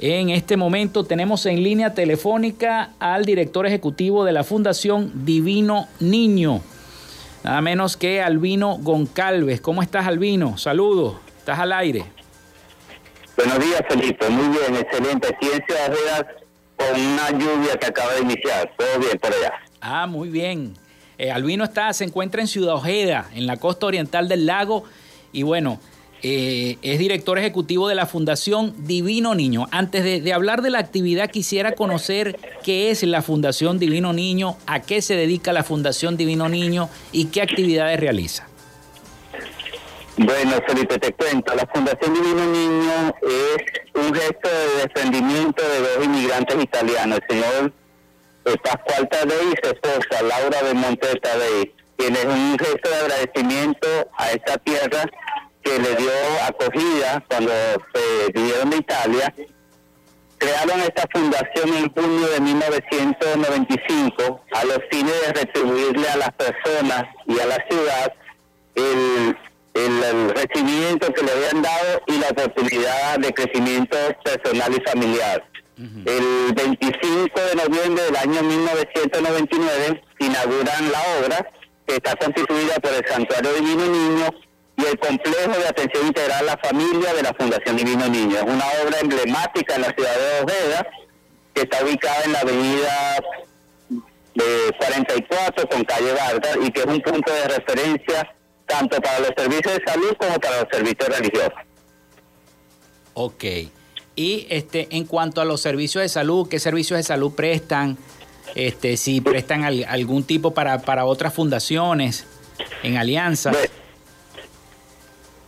En 0.08 0.30
este 0.30 0.56
momento 0.56 1.04
tenemos 1.04 1.48
en 1.48 1.64
línea 1.64 1.96
telefónica 1.96 2.92
al 3.00 3.26
director 3.26 3.66
ejecutivo 3.66 4.24
de 4.24 4.34
la 4.34 4.44
Fundación 4.44 5.26
Divino 5.26 5.88
Niño, 6.00 6.62
nada 7.44 7.60
menos 7.62 7.98
que 7.98 8.22
Albino 8.22 8.78
Goncalves. 8.78 9.62
¿Cómo 9.62 9.82
estás, 9.82 10.06
Albino? 10.06 10.60
Saludos, 10.60 11.16
estás 11.40 11.58
al 11.58 11.74
aire. 11.74 12.06
Buenos 13.36 13.58
días, 13.58 13.82
Felipe. 13.90 14.30
Muy 14.30 14.56
bien, 14.56 14.76
excelente. 14.76 15.36
Ciencias 15.42 16.26
con 16.78 17.02
una 17.02 17.32
lluvia 17.32 17.76
que 17.76 17.88
acaba 17.88 18.14
de 18.14 18.22
iniciar. 18.22 18.72
Todo 18.78 19.00
bien 19.00 19.18
por 19.18 19.34
allá. 19.34 19.54
Ah, 19.82 20.06
muy 20.06 20.30
bien. 20.30 20.76
Eh, 21.18 21.32
Albino 21.32 21.64
está, 21.64 21.92
se 21.94 22.04
encuentra 22.04 22.42
en 22.42 22.48
Ciudad 22.48 22.76
Ojeda, 22.76 23.28
en 23.34 23.48
la 23.48 23.58
costa 23.58 23.88
oriental 23.88 24.28
del 24.30 24.46
lago. 24.46 24.84
Y 25.32 25.42
bueno, 25.42 25.80
eh, 26.28 26.80
es 26.82 26.98
director 26.98 27.38
ejecutivo 27.38 27.88
de 27.88 27.94
la 27.94 28.08
Fundación 28.08 28.74
Divino 28.80 29.36
Niño. 29.36 29.68
Antes 29.70 30.24
de, 30.24 30.34
hablar 30.34 30.64
de 30.64 30.72
la 30.72 30.80
actividad, 30.80 31.30
quisiera 31.30 31.74
conocer 31.74 32.40
qué 32.64 32.90
es 32.90 33.04
la 33.04 33.22
Fundación 33.22 33.78
Divino 33.78 34.12
Niño, 34.12 34.58
a 34.66 34.80
qué 34.80 35.04
se 35.04 35.16
dedica 35.16 35.54
la 35.54 35.64
Fundación 35.64 36.18
Divino 36.18 36.50
Niño 36.50 36.90
y 37.12 37.26
qué 37.26 37.44
actividades 37.44 38.00
realiza. 38.00 38.48
Bueno, 40.18 40.54
Felipe, 40.68 40.98
te 40.98 41.14
cuento. 41.14 41.54
La 41.54 41.68
Fundación 41.68 42.16
Divino 42.16 42.44
Niño 42.44 43.14
es 43.22 44.02
un 44.04 44.12
gesto 44.12 44.50
de 44.50 44.82
desprendimiento 44.82 45.62
de 45.62 45.80
dos 45.80 46.06
inmigrantes 46.06 46.64
italianos, 46.64 47.20
el 47.30 47.36
señor 47.36 47.74
Pascual 48.64 49.08
Tadei 49.10 49.46
y 49.54 49.64
su 49.64 49.74
esposa, 49.74 50.24
Laura 50.24 50.64
de 50.64 50.74
Monte 50.74 51.20
Tadei, 51.20 51.72
quien 51.98 52.16
es 52.16 52.26
un 52.26 52.58
gesto 52.58 52.90
de 52.90 52.96
agradecimiento 52.96 53.88
a 54.18 54.32
esta 54.32 54.58
tierra 54.58 55.08
que 55.66 55.80
le 55.80 55.96
dio 55.96 56.12
acogida 56.48 57.24
cuando 57.28 57.52
se 57.94 58.32
vinieron 58.34 58.70
de 58.70 58.78
Italia. 58.78 59.34
Crearon 60.38 60.80
esta 60.82 61.08
fundación 61.12 61.74
en 61.74 61.92
junio 61.92 62.28
de 62.28 62.40
1995 62.40 64.42
a 64.54 64.64
los 64.66 64.78
fines 64.92 65.22
de 65.22 65.34
retribuirle 65.34 66.08
a 66.08 66.18
las 66.18 66.32
personas 66.34 67.06
y 67.26 67.40
a 67.40 67.48
la 67.48 67.66
ciudad 67.68 68.14
el, 68.76 69.36
el, 69.74 70.04
el 70.04 70.30
recibimiento 70.36 71.12
que 71.12 71.24
le 71.24 71.32
habían 71.32 71.64
dado 71.64 72.04
y 72.06 72.20
la 72.20 72.28
oportunidad 72.28 73.18
de 73.20 73.34
crecimiento 73.34 73.98
personal 74.24 74.72
y 74.72 74.82
familiar. 74.88 75.44
El 75.78 76.54
25 76.54 77.42
de 77.42 77.56
noviembre 77.56 78.04
del 78.04 78.16
año 78.16 78.44
1999 78.44 80.02
inauguran 80.20 80.92
la 80.92 81.02
obra 81.20 81.52
que 81.86 81.96
está 81.96 82.16
constituida 82.16 82.76
por 82.76 82.94
el 82.94 83.06
Santuario 83.06 83.54
Divino 83.56 83.86
Niño 83.86 84.30
y 84.78 84.86
el 84.86 85.00
complejo 85.00 85.58
de 85.58 85.68
atención 85.68 86.08
integral 86.08 86.40
a 86.50 86.56
la 86.56 86.58
familia 86.58 87.14
de 87.14 87.24
la 87.24 87.34
Fundación 87.34 87.78
Divino 87.78 88.08
Niño. 88.08 88.38
Es 88.38 88.44
una 88.44 88.66
obra 88.84 89.00
emblemática 89.00 89.76
en 89.76 89.82
la 89.82 89.90
ciudad 89.92 90.14
de 90.16 90.44
Ojeda 90.44 90.88
que 91.54 91.62
está 91.62 91.84
ubicada 91.84 92.24
en 92.26 92.34
la 92.34 92.40
avenida 92.40 93.18
de 94.34 94.76
44 94.78 95.70
con 95.70 95.84
calle 95.86 96.12
Vargas 96.12 96.58
y 96.62 96.72
que 96.72 96.82
es 96.82 96.86
un 96.86 97.02
punto 97.02 97.34
de 97.34 97.48
referencia 97.48 98.36
tanto 98.66 99.02
para 99.02 99.20
los 99.20 99.32
servicios 99.38 99.78
de 99.78 99.84
salud 99.86 100.14
como 100.20 100.40
para 100.40 100.62
los 100.62 100.68
servicios 100.72 101.08
religiosos. 101.08 101.54
Ok. 103.14 103.44
Y 104.18 104.48
este, 104.50 104.88
en 104.92 105.06
cuanto 105.06 105.40
a 105.40 105.46
los 105.46 105.62
servicios 105.62 106.02
de 106.02 106.10
salud, 106.10 106.50
¿qué 106.50 106.60
servicios 106.60 106.98
de 106.98 107.04
salud 107.04 107.34
prestan? 107.34 107.98
Este, 108.56 108.98
si 108.98 109.22
prestan 109.22 109.64
al, 109.64 109.86
algún 109.86 110.24
tipo 110.24 110.54
para, 110.54 110.82
para 110.82 111.06
otras 111.06 111.34
fundaciones 111.34 112.26
en 112.84 112.98
alianza. 112.98 113.52
La 113.52 113.60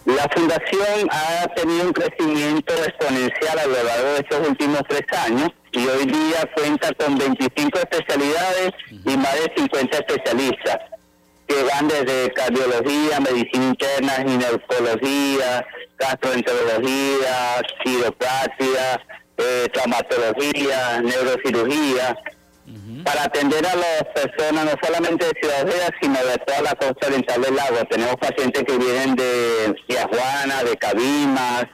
la 0.07 0.25
fundación 0.33 1.09
ha 1.11 1.47
tenido 1.53 1.87
un 1.87 1.91
crecimiento 1.91 2.73
exponencial 2.75 3.59
a 3.59 3.65
lo 3.65 3.83
largo 3.83 4.07
de 4.13 4.19
estos 4.19 4.47
últimos 4.47 4.81
tres 4.87 5.03
años 5.25 5.49
y 5.73 5.85
hoy 5.85 6.05
día 6.05 6.49
cuenta 6.55 6.93
con 6.93 7.17
25 7.17 7.77
especialidades 7.77 8.71
y 8.89 9.17
más 9.17 9.33
de 9.33 9.51
50 9.57 9.97
especialistas 9.97 10.77
que 11.45 11.63
van 11.63 11.89
desde 11.89 12.31
cardiología, 12.31 13.19
medicina 13.19 13.65
interna, 13.65 14.13
ginecología, 14.25 15.65
gastroenterología, 15.99 17.61
quiropráctica, 17.83 19.01
eh, 19.37 19.67
traumatología, 19.73 21.01
neurocirugía, 21.01 22.17
para 23.03 23.23
atender 23.23 23.65
a 23.65 23.75
las 23.75 24.03
personas 24.13 24.65
no 24.65 24.71
solamente 24.84 25.25
de 25.25 25.32
Ciudad 25.41 25.65
Real, 25.65 25.95
sino 26.01 26.25
de 26.25 26.38
toda 26.39 26.62
la 26.62 26.75
costa 26.75 27.08
oriental 27.08 27.41
del 27.41 27.56
lago. 27.56 27.77
Tenemos 27.89 28.15
pacientes 28.17 28.63
que 28.63 28.77
vienen 28.77 29.15
de 29.15 29.75
Tijuana, 29.88 30.63
de 30.63 30.75
Cabimas, 30.75 31.65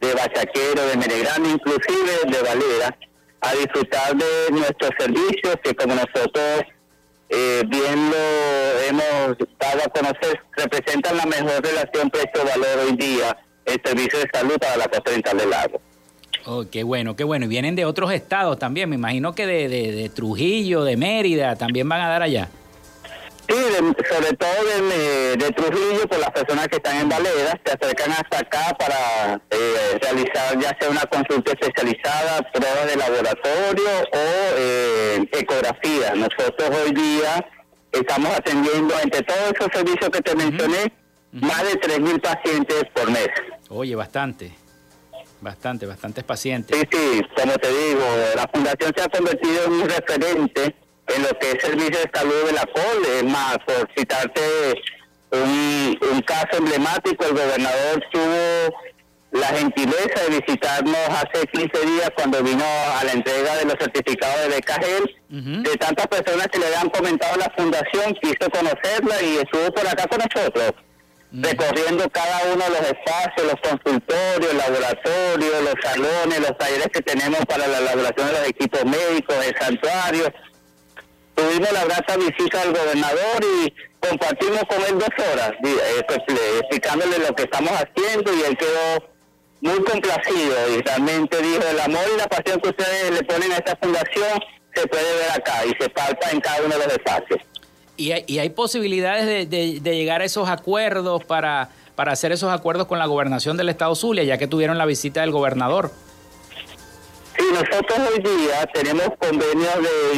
de 0.00 0.14
Bachaquero, 0.14 0.86
de 0.86 0.96
Menegrande, 0.96 1.50
inclusive 1.50 2.12
de 2.26 2.42
Valera, 2.42 2.96
a 3.42 3.54
disfrutar 3.54 4.16
de 4.16 4.50
nuestros 4.50 4.90
servicios 4.98 5.56
que 5.62 5.74
como 5.74 5.94
nosotros 5.94 6.62
eh, 7.28 7.62
bien 7.68 8.10
lo 8.10 8.80
hemos 8.88 9.36
dado 9.58 9.82
a 9.84 9.88
conocer, 9.88 10.40
representan 10.56 11.16
la 11.16 11.26
mejor 11.26 11.62
relación 11.62 12.10
precio-valor 12.10 12.86
hoy 12.86 12.96
día 12.96 13.36
el 13.66 13.80
servicio 13.84 14.18
de 14.18 14.28
salud 14.32 14.58
para 14.58 14.76
la 14.76 14.86
costa 14.86 15.10
oriental 15.10 15.38
del 15.38 15.50
lago. 15.50 15.80
Oh, 16.46 16.64
qué 16.70 16.82
bueno, 16.82 17.16
qué 17.16 17.24
bueno. 17.24 17.44
Y 17.44 17.48
vienen 17.48 17.76
de 17.76 17.84
otros 17.84 18.12
estados 18.12 18.58
también. 18.58 18.88
Me 18.88 18.96
imagino 18.96 19.34
que 19.34 19.46
de, 19.46 19.68
de, 19.68 20.08
Trujillo, 20.08 20.84
de 20.84 20.96
Mérida, 20.96 21.56
también 21.56 21.88
van 21.88 22.00
a 22.00 22.08
dar 22.08 22.22
allá. 22.22 22.48
Sí, 23.48 23.56
sobre 24.08 24.36
todo 24.36 24.48
de, 25.36 25.52
Trujillo, 25.56 26.06
por 26.08 26.18
las 26.20 26.30
personas 26.30 26.68
que 26.68 26.76
están 26.76 27.00
en 27.00 27.08
Valera, 27.08 27.60
se 27.64 27.72
acercan 27.72 28.12
hasta 28.12 28.38
acá 28.38 28.76
para 28.78 29.40
eh, 29.50 29.98
realizar 30.00 30.56
ya 30.58 30.76
sea 30.80 30.88
una 30.88 31.02
consulta 31.02 31.52
especializada, 31.52 32.48
pruebas 32.52 32.86
de 32.86 32.96
laboratorio 32.96 33.90
o 34.12 34.56
eh, 34.56 35.28
ecografía. 35.32 36.14
Nosotros 36.14 36.70
hoy 36.84 36.92
día 36.92 37.44
estamos 37.90 38.30
atendiendo, 38.36 38.94
entre 39.02 39.22
todos 39.22 39.52
esos 39.52 39.68
servicios 39.74 40.10
que 40.10 40.20
te 40.20 40.36
mencioné, 40.36 40.92
más 41.32 41.62
de 41.64 41.80
3.000 41.80 42.20
pacientes 42.20 42.84
por 42.94 43.10
mes. 43.10 43.28
Oye, 43.68 43.96
bastante. 43.96 44.52
Bastante, 45.40 45.86
bastantes 45.86 46.22
pacientes. 46.24 46.76
Sí, 46.78 46.86
sí, 46.92 47.22
como 47.34 47.54
te 47.54 47.68
digo, 47.68 48.04
la 48.36 48.48
fundación 48.52 48.92
se 48.94 49.02
ha 49.02 49.08
convertido 49.08 49.64
en 49.64 49.72
un 49.72 49.88
referente 49.88 50.76
en 51.06 51.22
lo 51.22 51.28
que 51.38 51.48
es 51.48 51.54
el 51.54 51.60
servicio 51.60 51.98
de 51.98 52.10
salud 52.12 52.46
de 52.46 52.52
la 52.52 52.66
COL. 52.66 53.04
Es 53.16 53.24
más, 53.24 53.58
por 53.66 53.88
citarte 53.96 54.40
un, 55.32 55.98
un 56.12 56.20
caso 56.22 56.58
emblemático, 56.58 57.24
el 57.24 57.32
gobernador 57.32 58.04
tuvo 58.12 58.76
la 59.32 59.46
gentileza 59.46 60.24
de 60.28 60.40
visitarnos 60.40 61.08
hace 61.08 61.46
15 61.46 61.86
días 61.86 62.10
cuando 62.16 62.42
vino 62.42 62.64
a 63.00 63.04
la 63.04 63.12
entrega 63.12 63.56
de 63.56 63.64
los 63.64 63.74
certificados 63.78 64.42
de 64.42 64.48
becagel. 64.48 65.16
De 65.28 65.76
tantas 65.76 66.08
personas 66.08 66.48
que 66.48 66.58
le 66.58 66.66
habían 66.66 66.90
comentado 66.90 67.36
la 67.36 67.50
fundación, 67.56 68.14
quiso 68.20 68.50
conocerla 68.50 69.22
y 69.22 69.36
estuvo 69.36 69.72
por 69.72 69.86
acá 69.86 70.06
con 70.08 70.18
nosotros 70.18 70.74
recorriendo 71.32 72.08
cada 72.10 72.52
uno 72.52 72.64
de 72.64 72.70
los 72.70 72.80
espacios, 72.80 73.46
los 73.46 73.60
consultorios, 73.62 74.54
laboratorios, 74.54 75.62
los 75.62 75.74
salones, 75.82 76.40
los 76.40 76.58
talleres 76.58 76.88
que 76.92 77.02
tenemos 77.02 77.40
para 77.46 77.66
la 77.68 77.78
elaboración 77.78 78.26
de 78.26 78.32
los 78.32 78.48
equipos 78.48 78.84
médicos, 78.84 79.36
el 79.46 79.56
santuario. 79.56 80.32
Tuvimos 81.34 81.72
la 81.72 81.84
grata 81.84 82.16
visita 82.16 82.62
al 82.62 82.72
gobernador 82.72 83.44
y 83.62 83.72
compartimos 84.00 84.62
con 84.68 84.82
él 84.82 84.98
dos 84.98 85.26
horas, 85.32 85.52
eh, 85.64 86.02
pues, 86.06 86.18
explicándole 86.60 87.18
lo 87.18 87.34
que 87.34 87.44
estamos 87.44 87.70
haciendo 87.70 88.34
y 88.34 88.42
él 88.42 88.56
quedó 88.58 89.10
muy 89.60 89.82
complacido 89.84 90.56
y 90.74 90.82
realmente 90.82 91.40
dijo, 91.40 91.62
el 91.70 91.80
amor 91.80 92.02
y 92.12 92.18
la 92.18 92.26
pasión 92.26 92.60
que 92.60 92.70
ustedes 92.70 93.10
le 93.10 93.22
ponen 93.22 93.52
a 93.52 93.56
esta 93.56 93.76
fundación 93.76 94.40
se 94.74 94.86
puede 94.86 95.16
ver 95.16 95.30
acá 95.32 95.64
y 95.66 95.82
se 95.82 95.88
palpa 95.90 96.30
en 96.30 96.40
cada 96.40 96.62
uno 96.62 96.78
de 96.78 96.86
los 96.86 96.94
espacios. 96.94 97.40
¿Y 98.00 98.12
hay, 98.12 98.24
y 98.26 98.38
hay 98.38 98.48
posibilidades 98.48 99.50
de, 99.50 99.80
llegar 99.82 100.22
a 100.22 100.24
esos 100.24 100.48
acuerdos 100.48 101.22
para, 101.22 101.68
para 101.96 102.12
hacer 102.12 102.32
esos 102.32 102.50
acuerdos 102.50 102.86
con 102.86 102.98
la 102.98 103.04
gobernación 103.04 103.58
del 103.58 103.68
estado 103.68 103.94
Zulia, 103.94 104.24
ya 104.24 104.38
que 104.38 104.46
tuvieron 104.46 104.78
la 104.78 104.86
visita 104.86 105.20
del 105.20 105.32
gobernador? 105.32 105.92
Sí, 107.36 107.44
nosotros 107.52 107.98
hoy 108.10 108.22
día 108.22 108.64
tenemos 108.72 109.08
convenios 109.20 109.74
de 109.82 110.16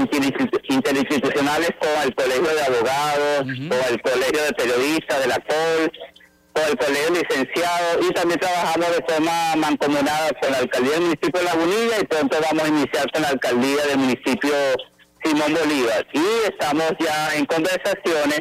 interinstitucionales 0.69 1.71
con 1.81 1.91
el 2.05 2.15
Colegio 2.15 2.55
de 2.55 2.63
Abogados, 2.63 3.39
con 3.41 3.93
el 3.93 4.03
Colegio 4.03 4.43
de 4.45 4.53
Periodistas 4.53 5.21
de 5.21 5.27
la 5.27 5.39
COL, 5.39 5.93
con 6.53 6.65
el 6.65 6.79
Colegio 6.79 7.15
de 7.15 7.21
Licenciados 7.21 8.07
y 8.09 8.13
también 8.13 8.39
trabajamos 8.39 8.97
de 8.97 9.05
forma 9.13 9.57
mancomunada 9.57 10.31
con 10.41 10.53
la 10.53 10.59
Alcaldía 10.59 10.93
del 10.93 11.01
municipio 11.01 11.41
de 11.41 11.45
Lagunilla 11.45 12.01
y 12.01 12.05
pronto 12.05 12.37
vamos 12.49 12.65
a 12.65 12.69
iniciar 12.69 13.11
con 13.11 13.23
la 13.23 13.29
Alcaldía 13.29 13.87
del 13.87 13.99
municipio 13.99 14.53
Simón 15.25 15.55
Bolívar. 15.55 16.07
Y 16.13 16.49
estamos 16.49 16.93
ya 16.99 17.35
en 17.37 17.47
conversaciones 17.47 18.41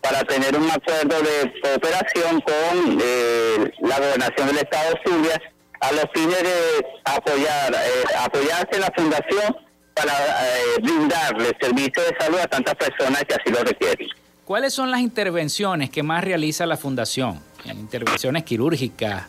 para 0.00 0.22
tener 0.24 0.56
un 0.56 0.70
acuerdo 0.70 1.16
de 1.22 1.60
cooperación 1.60 2.40
con 2.40 2.98
eh, 3.02 3.72
la 3.80 3.98
gobernación 3.98 4.48
del 4.48 4.58
estado 4.58 4.94
Zulia 5.04 5.40
a 5.80 5.92
los 5.92 6.04
fines 6.14 6.42
de 6.42 6.86
apoyar, 7.04 7.74
eh, 7.74 8.14
apoyarse 8.18 8.68
en 8.72 8.80
la 8.80 8.92
fundación 8.96 9.56
para 9.94 10.12
eh, 10.12 10.80
brindarle 10.82 11.56
servicio 11.60 12.02
de 12.02 12.16
salud 12.18 12.38
a 12.38 12.46
tantas 12.46 12.74
personas 12.74 13.24
que 13.24 13.34
así 13.34 13.50
lo 13.50 13.62
requieren. 13.64 14.08
¿Cuáles 14.44 14.72
son 14.72 14.90
las 14.90 15.00
intervenciones 15.00 15.90
que 15.90 16.02
más 16.02 16.24
realiza 16.24 16.64
la 16.64 16.76
fundación? 16.76 17.42
Intervenciones 17.64 18.44
quirúrgicas, 18.44 19.24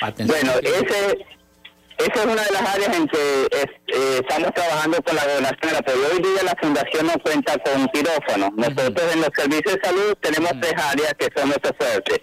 atención. 0.00 0.40
Bueno, 0.40 0.58
ese 0.62 1.26
esa 1.98 2.20
es 2.20 2.24
una 2.24 2.42
de 2.42 2.52
las 2.52 2.62
áreas 2.62 2.96
en 2.96 3.06
que 3.06 3.46
eh, 3.52 4.20
estamos 4.20 4.52
trabajando 4.54 5.02
con 5.02 5.16
la 5.16 5.24
gobernación 5.24 5.60
del 5.60 5.76
apoyo. 5.76 6.08
Hoy 6.12 6.22
día 6.22 6.42
la 6.42 6.56
fundación 6.60 7.06
no 7.06 7.12
cuenta 7.22 7.58
con 7.58 7.88
quirófano. 7.88 8.52
Nosotros 8.56 9.12
en 9.12 9.20
los 9.20 9.30
servicios 9.36 9.74
de 9.74 9.80
salud 9.82 10.14
tenemos 10.20 10.52
tres 10.60 10.74
áreas 10.76 11.14
que 11.18 11.28
son 11.36 11.48
nuestros 11.48 11.74
fuertes. 11.76 12.20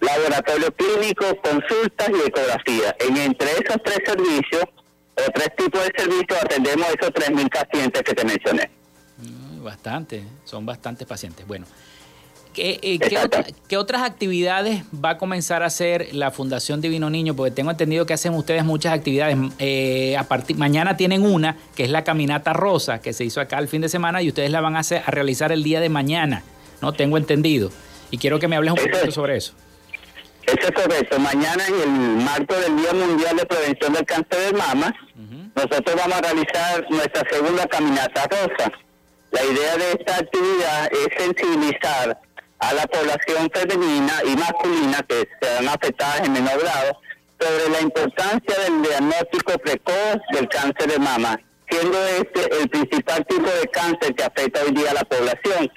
Laboratorio 0.00 0.72
clínico, 0.74 1.24
consultas 1.42 2.08
y 2.10 2.28
ecografía. 2.28 2.96
En 3.00 3.16
entre 3.16 3.50
esos 3.50 3.76
tres 3.84 3.98
servicios 4.06 4.64
o 5.16 5.32
tres 5.32 5.56
tipos 5.56 5.80
de 5.84 5.92
servicios 5.96 6.38
atendemos 6.40 6.86
a 6.86 6.90
esos 6.90 7.10
3.000 7.10 7.50
pacientes 7.50 8.02
que 8.02 8.14
te 8.14 8.24
mencioné. 8.24 8.70
Mm, 9.16 9.64
bastante, 9.64 10.22
son 10.44 10.64
bastantes 10.64 11.06
pacientes. 11.06 11.44
Bueno, 11.46 11.66
eh, 12.58 12.98
¿Qué, 13.68 13.76
otras 13.76 14.02
actividades 14.02 14.82
va 14.92 15.10
a 15.10 15.18
comenzar 15.18 15.62
a 15.62 15.66
hacer 15.66 16.08
la 16.12 16.30
Fundación 16.30 16.80
Divino 16.80 17.10
Niño? 17.10 17.34
Porque 17.34 17.50
tengo 17.50 17.70
entendido 17.70 18.06
que 18.06 18.14
hacen 18.14 18.34
ustedes 18.34 18.64
muchas 18.64 18.92
actividades. 18.92 19.36
Eh, 19.58 20.16
a 20.16 20.24
partir, 20.24 20.56
mañana 20.56 20.96
tienen 20.96 21.24
una, 21.24 21.56
que 21.74 21.84
es 21.84 21.90
la 21.90 22.04
Caminata 22.04 22.52
Rosa, 22.52 23.00
que 23.00 23.12
se 23.12 23.24
hizo 23.24 23.40
acá 23.40 23.58
el 23.58 23.68
fin 23.68 23.80
de 23.80 23.88
semana 23.88 24.22
y 24.22 24.28
ustedes 24.28 24.50
la 24.50 24.60
van 24.60 24.76
a, 24.76 24.80
hacer, 24.80 25.02
a 25.06 25.10
realizar 25.10 25.52
el 25.52 25.62
día 25.62 25.80
de 25.80 25.88
mañana, 25.88 26.42
¿no? 26.82 26.92
Tengo 26.92 27.16
entendido. 27.16 27.70
Y 28.10 28.18
quiero 28.18 28.38
que 28.38 28.48
me 28.48 28.56
hables 28.56 28.72
un 28.72 28.78
poquito 28.78 29.10
sobre 29.10 29.36
eso. 29.36 29.54
Eso 30.46 30.68
es 30.68 30.70
correcto. 30.70 31.18
Mañana, 31.18 31.66
en 31.66 31.74
el 31.74 32.24
marco 32.24 32.54
del 32.54 32.76
Día 32.76 32.94
Mundial 32.94 33.36
de 33.36 33.44
Prevención 33.44 33.92
del 33.92 34.06
Cáncer 34.06 34.52
de 34.52 34.58
Mama, 34.58 34.94
nosotros 35.54 35.96
vamos 35.96 36.16
a 36.16 36.20
realizar 36.22 36.86
nuestra 36.88 37.22
segunda 37.30 37.66
Caminata 37.66 38.26
Rosa. 38.28 38.72
La 39.30 39.44
idea 39.44 39.76
de 39.76 39.92
esta 39.92 40.16
actividad 40.16 40.90
es 40.90 41.08
sensibilizar 41.18 42.18
a 42.60 42.72
la 42.72 42.86
población 42.86 43.50
femenina 43.54 44.22
y 44.24 44.36
masculina 44.36 45.02
que 45.08 45.28
serán 45.40 45.68
afectadas 45.68 46.20
en 46.26 46.32
menor 46.32 46.60
grado 46.60 47.00
sobre 47.38 47.70
la 47.70 47.80
importancia 47.80 48.58
del 48.64 48.82
diagnóstico 48.82 49.58
precoz 49.58 50.16
del 50.32 50.48
cáncer 50.48 50.90
de 50.90 50.98
mama, 50.98 51.40
siendo 51.70 52.04
este 52.06 52.60
el 52.60 52.68
principal 52.68 53.24
tipo 53.26 53.48
de 53.48 53.68
cáncer 53.68 54.14
que 54.14 54.24
afecta 54.24 54.62
hoy 54.62 54.72
día 54.72 54.90
a 54.90 54.94
la 54.94 55.04
población. 55.04 55.70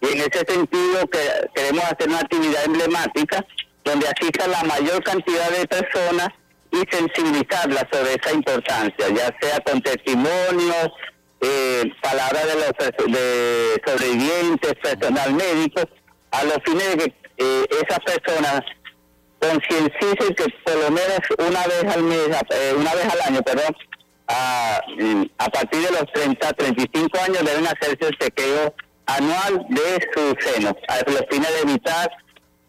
Y 0.00 0.06
en 0.06 0.18
ese 0.18 0.44
sentido 0.48 1.06
que 1.10 1.50
queremos 1.54 1.84
hacer 1.84 2.08
una 2.08 2.20
actividad 2.20 2.64
emblemática 2.64 3.44
donde 3.84 4.08
asista 4.08 4.46
la 4.46 4.62
mayor 4.64 5.02
cantidad 5.04 5.50
de 5.50 5.66
personas 5.66 6.28
y 6.70 6.78
sensibilizarlas 6.90 7.84
sobre 7.92 8.14
esa 8.14 8.32
importancia, 8.32 9.08
ya 9.10 9.36
sea 9.40 9.60
con 9.60 9.82
testimonios, 9.82 10.88
eh, 11.42 11.92
palabras 12.00 12.46
de 12.46 12.54
los 12.54 13.12
de 13.12 13.82
sobrevivientes, 13.84 14.74
personal 14.74 15.34
médico, 15.34 15.82
a 16.32 16.44
los 16.44 16.58
fines 16.64 16.96
de 16.96 16.96
que 16.96 17.14
eh, 17.38 17.66
esas 17.70 18.00
personas 18.00 18.60
conciencien 19.40 20.34
que 20.34 20.44
por 20.64 20.76
lo 20.76 20.90
menos 20.90 21.20
una 21.38 21.66
vez 21.66 21.84
al 21.94 22.02
mes, 22.02 22.28
eh, 22.50 22.74
una 22.76 22.94
vez 22.94 23.06
al 23.12 23.20
año, 23.32 23.42
perdón, 23.42 23.76
a, 24.28 24.80
a, 25.38 25.48
partir 25.48 25.80
de 25.80 25.90
los 25.90 26.04
30, 26.12 26.52
35 26.52 27.18
años 27.20 27.38
deben 27.44 27.66
hacerse 27.66 28.06
el 28.08 28.18
chequeo 28.18 28.74
anual 29.06 29.66
de 29.68 30.08
su 30.14 30.36
seno, 30.40 30.76
a 30.88 31.10
los 31.10 31.24
fines 31.30 31.48
de 31.48 31.70
evitar 31.70 32.10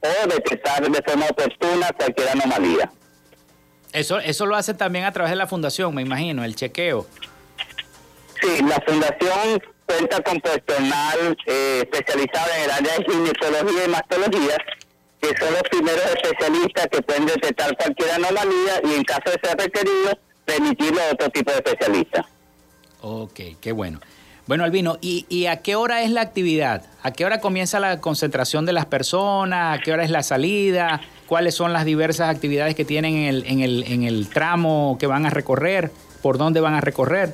o 0.01 0.27
detectar 0.27 0.89
de 0.89 1.01
forma 1.03 1.25
oportuna 1.27 1.89
cualquier 1.97 2.29
anomalía. 2.29 2.91
Eso, 3.93 4.19
eso 4.19 4.45
lo 4.47 4.55
hace 4.55 4.73
también 4.73 5.05
a 5.05 5.11
través 5.11 5.29
de 5.29 5.35
la 5.35 5.47
fundación, 5.47 5.93
me 5.93 6.01
imagino, 6.01 6.43
el 6.43 6.55
chequeo. 6.55 7.05
Sí, 8.41 8.63
la 8.63 8.81
fundación 8.85 9.61
cuenta 9.93 10.21
con 10.21 10.39
personal 10.39 11.37
eh, 11.45 11.83
especializado 11.83 12.51
en 12.57 12.63
el 12.63 12.71
área 12.71 12.97
de 12.97 13.05
ginecología 13.05 13.85
y 13.85 13.89
mastología 13.89 14.57
que 15.21 15.37
son 15.37 15.53
los 15.53 15.63
primeros 15.63 16.01
especialistas 16.05 16.87
que 16.91 17.01
pueden 17.01 17.25
detectar 17.25 17.77
cualquier 17.77 18.11
anomalía 18.11 18.81
y 18.83 18.93
en 18.95 19.03
caso 19.03 19.23
de 19.25 19.39
ser 19.41 19.57
requerido, 19.57 20.17
remitirlo 20.45 21.01
a 21.01 21.13
otro 21.13 21.29
tipo 21.29 21.51
de 21.51 21.57
especialista. 21.57 22.25
Ok, 23.01 23.39
qué 23.61 23.71
bueno. 23.71 24.01
Bueno, 24.47 24.65
Albino, 24.65 24.97
¿y, 24.99 25.25
¿y 25.29 25.45
a 25.45 25.61
qué 25.61 25.77
hora 25.77 26.03
es 26.03 26.11
la 26.11 26.19
actividad? 26.19 26.83
¿A 27.01 27.11
qué 27.11 27.23
hora 27.23 27.39
comienza 27.39 27.79
la 27.79 28.01
concentración 28.01 28.65
de 28.65 28.73
las 28.73 28.85
personas? 28.85 29.79
¿A 29.79 29.81
qué 29.81 29.93
hora 29.93 30.03
es 30.03 30.09
la 30.09 30.23
salida? 30.23 30.99
¿Cuáles 31.27 31.55
son 31.55 31.71
las 31.71 31.85
diversas 31.85 32.29
actividades 32.29 32.75
que 32.75 32.83
tienen 32.83 33.15
en 33.15 33.27
el, 33.27 33.45
en 33.45 33.61
el, 33.61 33.83
en 33.83 34.03
el 34.03 34.27
tramo 34.27 34.97
que 34.99 35.07
van 35.07 35.25
a 35.25 35.29
recorrer? 35.29 35.91
¿Por 36.21 36.37
dónde 36.37 36.59
van 36.59 36.73
a 36.73 36.81
recorrer? 36.81 37.33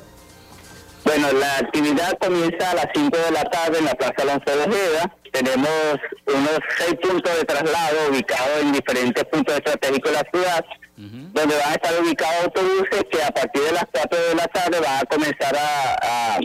Bueno, 1.04 1.32
la 1.32 1.56
actividad 1.56 2.18
comienza 2.18 2.70
a 2.70 2.74
las 2.74 2.86
5 2.94 3.16
de 3.16 3.30
la 3.30 3.44
tarde 3.44 3.78
en 3.78 3.84
la 3.86 3.94
Plaza 3.94 4.14
Alonso 4.18 4.44
de 4.46 4.62
Ojeda. 4.64 5.16
Tenemos 5.32 5.96
unos 6.26 6.58
seis 6.76 6.94
puntos 7.00 7.36
de 7.38 7.44
traslado 7.44 7.96
ubicados 8.10 8.60
en 8.62 8.72
diferentes 8.72 9.24
puntos 9.24 9.54
estratégicos 9.54 10.12
de 10.12 10.18
la 10.18 10.30
ciudad, 10.30 10.64
donde 10.96 11.56
van 11.56 11.68
a 11.70 11.74
estar 11.74 12.02
ubicados 12.02 12.44
autobuses 12.44 13.04
que 13.10 13.22
a 13.22 13.30
partir 13.30 13.62
de 13.62 13.72
las 13.72 13.84
4 13.92 14.18
de 14.18 14.34
la 14.34 14.46
tarde 14.48 14.80
van 14.80 14.98
a 14.98 15.04
comenzar 15.04 15.56
a, 15.56 16.34
a 16.34 16.38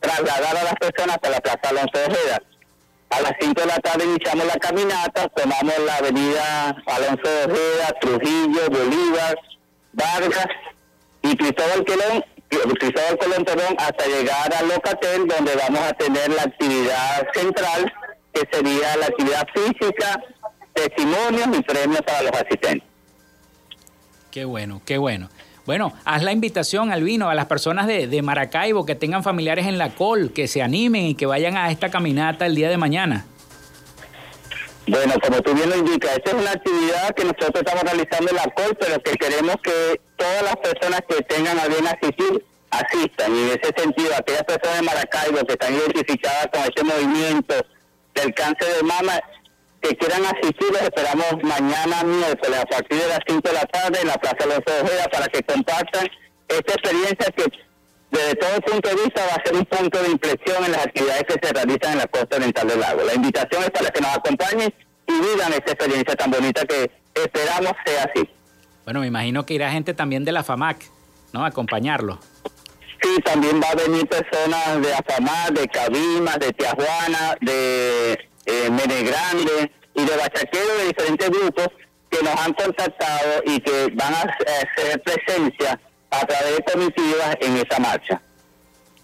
trasladar 0.00 0.56
a 0.56 0.64
las 0.64 0.74
personas 0.74 1.16
hasta 1.16 1.30
la 1.30 1.40
Plaza 1.40 1.68
Alonso 1.68 1.98
de 1.98 2.04
Ojeda. 2.06 2.42
A 3.10 3.20
las 3.20 3.32
5 3.40 3.60
de 3.60 3.66
la 3.66 3.78
tarde 3.78 4.04
iniciamos 4.06 4.46
la 4.46 4.56
caminata, 4.56 5.28
tomamos 5.28 5.74
la 5.86 5.96
avenida 5.96 6.76
Alonso 6.86 7.28
de 7.30 7.44
Ojeda, 7.44 7.92
Trujillo, 8.00 8.70
Bolívar, 8.70 9.38
Vargas 9.92 10.48
y 11.22 11.36
Cristóbal 11.36 11.84
Colón, 11.84 12.24
Cristóbal 12.48 13.18
Colón 13.18 13.44
perdón, 13.44 13.76
hasta 13.78 14.06
llegar 14.06 14.54
al 14.54 14.68
Locatel, 14.68 15.26
donde 15.26 15.52
vamos 15.56 15.80
a 15.80 15.92
tener 15.92 16.30
la 16.30 16.42
actividad 16.42 17.26
central, 17.34 17.92
que 18.32 18.42
sería 18.52 18.96
la 18.96 19.06
actividad 19.06 19.46
física, 19.54 20.22
testimonios 20.72 21.58
y 21.58 21.62
premios 21.62 22.02
para 22.02 22.22
los 22.22 22.32
asistentes. 22.32 22.88
Qué 24.30 24.44
bueno, 24.44 24.82
qué 24.84 24.98
bueno. 24.98 25.28
Bueno, 25.66 25.94
haz 26.04 26.22
la 26.22 26.32
invitación, 26.32 26.92
Albino, 26.92 27.30
a 27.30 27.34
las 27.34 27.46
personas 27.46 27.86
de, 27.86 28.06
de 28.06 28.20
Maracaibo 28.20 28.84
que 28.84 28.94
tengan 28.94 29.22
familiares 29.22 29.66
en 29.66 29.78
la 29.78 29.94
col, 29.94 30.32
que 30.32 30.46
se 30.46 30.60
animen 30.62 31.06
y 31.06 31.14
que 31.14 31.24
vayan 31.24 31.56
a 31.56 31.70
esta 31.70 31.90
caminata 31.90 32.44
el 32.44 32.54
día 32.54 32.68
de 32.68 32.76
mañana. 32.76 33.24
Bueno, 34.86 35.14
como 35.22 35.40
tú 35.40 35.54
bien 35.54 35.70
lo 35.70 35.76
indicas, 35.76 36.16
esta 36.16 36.30
es 36.30 36.36
una 36.36 36.50
actividad 36.50 37.14
que 37.14 37.24
nosotros 37.24 37.54
estamos 37.54 37.82
realizando 37.84 38.30
en 38.30 38.36
la 38.36 38.44
COL, 38.54 38.76
pero 38.78 39.02
que 39.02 39.12
queremos 39.12 39.56
que 39.62 40.00
todas 40.16 40.42
las 40.42 40.56
personas 40.56 41.00
que 41.08 41.22
tengan 41.22 41.58
a 41.58 41.68
bien 41.68 41.86
asistir, 41.86 42.44
asistan. 42.70 43.34
Y 43.34 43.42
en 43.42 43.48
ese 43.48 43.72
sentido, 43.76 44.10
aquellas 44.14 44.44
personas 44.44 44.76
de 44.76 44.82
Maracaibo 44.82 45.46
que 45.46 45.52
están 45.52 45.74
identificadas 45.74 46.48
con 46.52 46.62
este 46.62 46.84
movimiento 46.84 47.54
del 48.14 48.34
cáncer 48.34 48.76
de 48.76 48.82
mama, 48.82 49.20
que 49.80 49.96
quieran 49.96 50.24
asistir, 50.26 50.70
los 50.70 50.82
esperamos 50.82 51.42
mañana 51.42 52.04
miércoles 52.04 52.60
a 52.60 52.66
partir 52.66 52.98
de 52.98 53.08
las 53.08 53.20
5 53.26 53.40
de 53.40 53.54
la 53.54 53.66
tarde 53.66 54.00
en 54.00 54.08
la 54.08 54.14
Plaza 54.14 54.46
Los 54.46 54.58
Ojeda 54.58 55.04
para 55.10 55.26
que 55.28 55.42
compartan 55.42 56.08
esta 56.48 56.72
experiencia 56.74 57.32
que 57.36 57.44
desde 58.14 58.34
todo 58.36 58.60
punto 58.60 58.88
de 58.88 58.94
vista 58.94 59.26
va 59.26 59.34
a 59.34 59.44
ser 59.44 59.56
un 59.56 59.64
punto 59.64 60.02
de 60.02 60.10
inflexión 60.10 60.64
en 60.64 60.72
las 60.72 60.86
actividades 60.86 61.24
que 61.24 61.46
se 61.46 61.52
realizan 61.52 61.92
en 61.92 61.98
la 61.98 62.06
costa 62.06 62.36
oriental 62.36 62.68
del 62.68 62.80
lago. 62.80 63.02
La 63.02 63.14
invitación 63.14 63.62
es 63.64 63.70
para 63.70 63.90
que 63.90 64.00
nos 64.00 64.16
acompañen 64.16 64.72
y 65.06 65.12
vivan 65.12 65.52
esta 65.52 65.72
experiencia 65.72 66.14
tan 66.14 66.30
bonita 66.30 66.64
que 66.64 66.90
esperamos 67.14 67.72
sea 67.84 68.04
así. 68.04 68.28
Bueno, 68.84 69.00
me 69.00 69.08
imagino 69.08 69.44
que 69.44 69.54
irá 69.54 69.70
gente 69.70 69.94
también 69.94 70.24
de 70.24 70.32
la 70.32 70.44
FAMAC, 70.44 70.84
¿no? 71.32 71.44
A 71.44 71.48
acompañarlo. 71.48 72.20
Sí, 73.02 73.20
también 73.24 73.60
va 73.60 73.68
a 73.70 73.74
venir 73.74 74.06
personas 74.06 74.80
de 74.80 74.94
AFAMAC, 74.94 75.50
de 75.50 75.68
Cabimas, 75.68 76.38
de 76.38 76.52
Tijuana, 76.52 77.36
de 77.40 78.12
eh, 78.46 78.70
Menegrande 78.70 79.72
y 79.94 80.04
de 80.04 80.16
Bachaquero 80.16 80.78
de 80.78 80.86
diferentes 80.86 81.30
grupos 81.30 81.68
que 82.10 82.22
nos 82.22 82.34
han 82.40 82.52
contactado 82.52 83.42
y 83.44 83.60
que 83.60 83.88
van 83.94 84.14
a 84.14 84.20
hacer 84.20 85.02
presencia 85.02 85.80
a 86.10 86.26
través 86.26 86.56
de 86.56 86.64
comitivas 86.72 87.36
en 87.40 87.56
esa 87.56 87.78
marcha. 87.80 88.22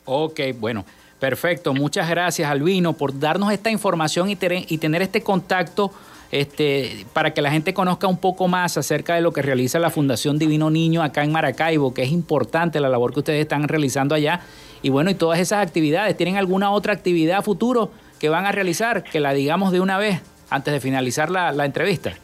Ok, 0.05 0.41
bueno, 0.59 0.85
perfecto. 1.19 1.75
Muchas 1.75 2.09
gracias, 2.09 2.51
Albino, 2.51 2.93
por 2.95 3.19
darnos 3.19 3.53
esta 3.53 3.71
información 3.71 4.31
y, 4.31 4.37
tere- 4.37 4.65
y 4.69 4.79
tener 4.79 5.03
este 5.03 5.23
contacto 5.23 5.93
este, 6.33 7.05
para 7.13 7.35
que 7.35 7.43
la 7.43 7.51
gente 7.51 7.75
conozca 7.75 8.07
un 8.07 8.17
poco 8.17 8.47
más 8.47 8.77
acerca 8.77 9.15
de 9.17 9.21
lo 9.21 9.33
que 9.33 9.43
realiza 9.43 9.79
la 9.81 9.91
Fundación 9.91 10.39
Divino 10.39 10.71
Niño 10.71 11.03
acá 11.03 11.25
en 11.25 11.33
Maracaibo, 11.33 11.93
que 11.93 12.03
es 12.05 12.11
importante 12.13 12.79
la 12.81 12.89
labor 12.89 13.13
que 13.13 13.19
ustedes 13.21 13.41
están 13.41 13.67
realizando 13.67 14.15
allá. 14.15 14.41
Y 14.83 14.91
bueno, 14.91 15.11
y 15.11 15.15
todas 15.15 15.41
esas 15.41 15.67
actividades. 15.67 16.17
¿Tienen 16.17 16.37
alguna 16.37 16.71
otra 16.71 16.93
actividad 16.93 17.43
futuro 17.43 17.91
que 18.21 18.29
van 18.29 18.47
a 18.47 18.53
realizar? 18.53 19.03
Que 19.03 19.19
la 19.21 19.33
digamos 19.33 19.73
de 19.73 19.81
una 19.81 19.99
vez 19.99 20.21
antes 20.49 20.73
de 20.73 20.81
finalizar 20.81 21.31
la 21.31 21.65
entrevista. 21.65 22.15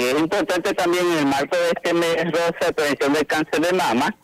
Y 0.00 0.04
es 0.04 0.18
importante 0.18 0.72
también 0.72 1.06
en 1.12 1.18
el 1.18 1.26
marco 1.26 1.54
de 1.58 1.72
este 1.76 1.92
mes 1.92 2.32
rosa 2.32 2.66
de 2.66 2.72
prevención 2.72 3.12
del 3.12 3.26
cáncer 3.26 3.60
de 3.60 3.72
mama, 3.74 4.16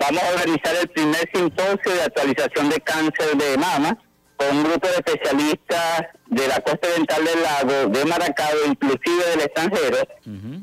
vamos 0.00 0.20
a 0.20 0.30
organizar 0.30 0.74
el 0.80 0.88
primer 0.88 1.30
simposio 1.32 1.94
de 1.94 2.02
actualización 2.02 2.68
de 2.68 2.80
cáncer 2.80 3.36
de 3.36 3.56
mama 3.56 3.96
con 4.34 4.56
un 4.56 4.64
grupo 4.64 4.88
de 4.88 4.94
especialistas 4.94 6.06
de 6.26 6.48
la 6.48 6.58
costa 6.58 6.88
oriental 6.88 7.24
del 7.24 7.40
lago, 7.40 7.88
de 7.90 8.04
Maracaibo, 8.04 8.58
inclusive 8.66 9.24
del 9.30 9.40
extranjero, 9.42 9.98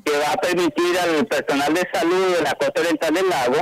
que 0.04 0.18
va 0.18 0.34
a 0.34 0.36
permitir 0.36 1.00
al 1.00 1.26
personal 1.26 1.74
de 1.74 1.88
salud 1.94 2.36
de 2.36 2.42
la 2.42 2.54
costa 2.56 2.82
oriental 2.82 3.14
del 3.14 3.30
lago 3.30 3.58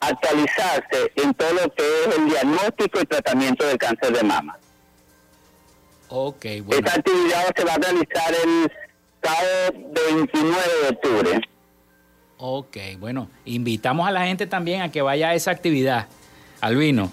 actualizarse 0.00 1.12
en 1.16 1.32
todo 1.32 1.54
lo 1.54 1.74
que 1.74 1.84
es 1.84 2.18
el 2.18 2.28
diagnóstico 2.28 3.00
y 3.00 3.04
tratamiento 3.06 3.64
del 3.64 3.78
cáncer 3.78 4.12
de 4.12 4.22
mama. 4.24 4.58
Ok, 6.08 6.44
bueno. 6.64 6.86
Esta 6.86 6.98
actividad 6.98 7.50
se 7.56 7.64
va 7.64 7.72
a 7.72 7.78
realizar 7.78 8.34
el 8.44 8.70
sábado 9.22 9.72
29 9.74 10.56
de 10.82 10.88
octubre. 10.88 11.40
Ok, 12.38 12.76
bueno, 12.98 13.30
invitamos 13.44 14.06
a 14.06 14.10
la 14.10 14.26
gente 14.26 14.46
también 14.46 14.82
a 14.82 14.90
que 14.90 15.02
vaya 15.02 15.30
a 15.30 15.34
esa 15.34 15.50
actividad. 15.50 16.08
Albino. 16.60 17.10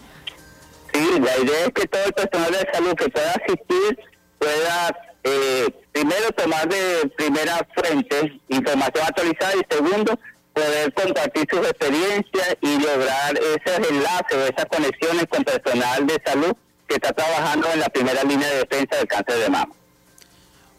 Sí, 0.94 1.20
la 1.20 1.38
idea 1.38 1.66
es 1.66 1.74
que 1.74 1.88
todo 1.88 2.04
el 2.06 2.14
personal 2.14 2.52
de 2.52 2.68
salud 2.74 2.94
que 2.96 3.10
pueda 3.10 3.32
asistir 3.32 4.00
pueda 4.40 4.98
eh, 5.24 5.68
primero 5.92 6.32
tomar 6.36 6.68
de 6.68 7.12
primera 7.18 7.60
fuente 7.76 8.40
información 8.48 9.06
actualizada 9.06 9.54
y 9.56 9.76
segundo 9.76 10.20
poder 10.54 10.94
compartir 10.94 11.48
sus 11.50 11.60
experiencias 11.60 12.58
y 12.62 12.80
lograr 12.80 13.38
esos 13.38 13.90
enlaces 13.90 14.38
o 14.38 14.46
esas 14.46 14.66
conexiones 14.66 15.26
con 15.30 15.44
personal 15.44 16.08
de 16.08 16.22
salud 16.26 16.54
que 16.88 16.96
está 16.96 17.14
trabajando 17.14 17.68
en 17.74 17.80
la 17.80 17.90
primera 17.90 18.24
línea 18.24 18.48
de 18.50 18.58
defensa 18.60 18.98
del 18.98 19.08
cáncer 19.08 19.40
de 19.40 19.50
mama. 19.50 19.74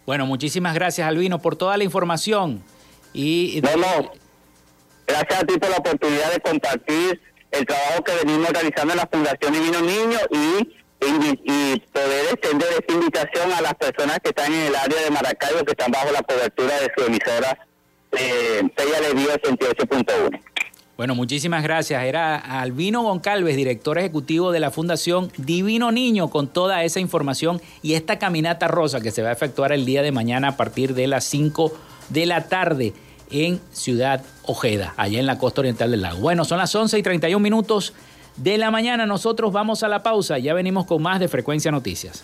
Bueno, 0.06 0.26
muchísimas 0.26 0.74
gracias, 0.74 1.06
Albino, 1.06 1.40
por 1.40 1.56
toda 1.56 1.76
la 1.76 1.84
información. 1.84 2.62
Y. 3.12 3.60
Gracias 3.60 5.42
a 5.42 5.44
ti 5.44 5.58
por 5.58 5.70
la 5.70 5.76
oportunidad 5.78 6.32
de 6.32 6.40
compartir 6.40 7.20
el 7.50 7.66
trabajo 7.66 8.04
que 8.04 8.12
venimos 8.24 8.48
realizando 8.50 8.92
en 8.92 8.98
la 8.98 9.08
Fundación 9.12 9.52
Divino 9.52 9.80
Niño 9.80 10.18
y, 10.30 10.76
poder 11.92 12.26
extender 12.32 12.68
esta 12.78 12.92
invitación 12.92 13.52
a 13.52 13.60
las 13.60 13.74
personas 13.74 14.18
que 14.20 14.28
están 14.28 14.52
en 14.52 14.66
el 14.66 14.76
área 14.76 15.02
de 15.02 15.10
Maracaibo, 15.10 15.64
que 15.64 15.72
están 15.72 15.90
bajo 15.90 16.12
la 16.12 16.22
cobertura 16.22 16.78
de 16.78 16.92
su 16.96 17.04
emisora 17.04 17.58
eh, 18.12 18.62
Pella 18.76 18.98
Alegría 18.98 19.34
88.1. 19.36 20.40
Bueno, 21.00 21.14
muchísimas 21.14 21.62
gracias. 21.62 22.04
Era 22.04 22.36
Albino 22.36 23.00
Goncalves, 23.00 23.56
director 23.56 23.96
ejecutivo 23.96 24.52
de 24.52 24.60
la 24.60 24.70
Fundación 24.70 25.32
Divino 25.38 25.90
Niño, 25.92 26.28
con 26.28 26.46
toda 26.46 26.84
esa 26.84 27.00
información 27.00 27.62
y 27.80 27.94
esta 27.94 28.18
caminata 28.18 28.68
rosa 28.68 29.00
que 29.00 29.10
se 29.10 29.22
va 29.22 29.30
a 29.30 29.32
efectuar 29.32 29.72
el 29.72 29.86
día 29.86 30.02
de 30.02 30.12
mañana 30.12 30.48
a 30.48 30.56
partir 30.58 30.92
de 30.92 31.06
las 31.06 31.24
5 31.24 31.72
de 32.10 32.26
la 32.26 32.48
tarde 32.48 32.92
en 33.30 33.62
Ciudad 33.72 34.22
Ojeda, 34.44 34.92
allá 34.98 35.18
en 35.18 35.24
la 35.24 35.38
costa 35.38 35.62
oriental 35.62 35.90
del 35.90 36.02
lago. 36.02 36.20
Bueno, 36.20 36.44
son 36.44 36.58
las 36.58 36.74
11 36.74 36.98
y 36.98 37.02
31 37.02 37.42
minutos 37.42 37.94
de 38.36 38.58
la 38.58 38.70
mañana. 38.70 39.06
Nosotros 39.06 39.54
vamos 39.54 39.82
a 39.82 39.88
la 39.88 40.02
pausa. 40.02 40.36
Ya 40.36 40.52
venimos 40.52 40.84
con 40.84 41.00
más 41.00 41.18
de 41.18 41.28
Frecuencia 41.28 41.70
Noticias. 41.70 42.22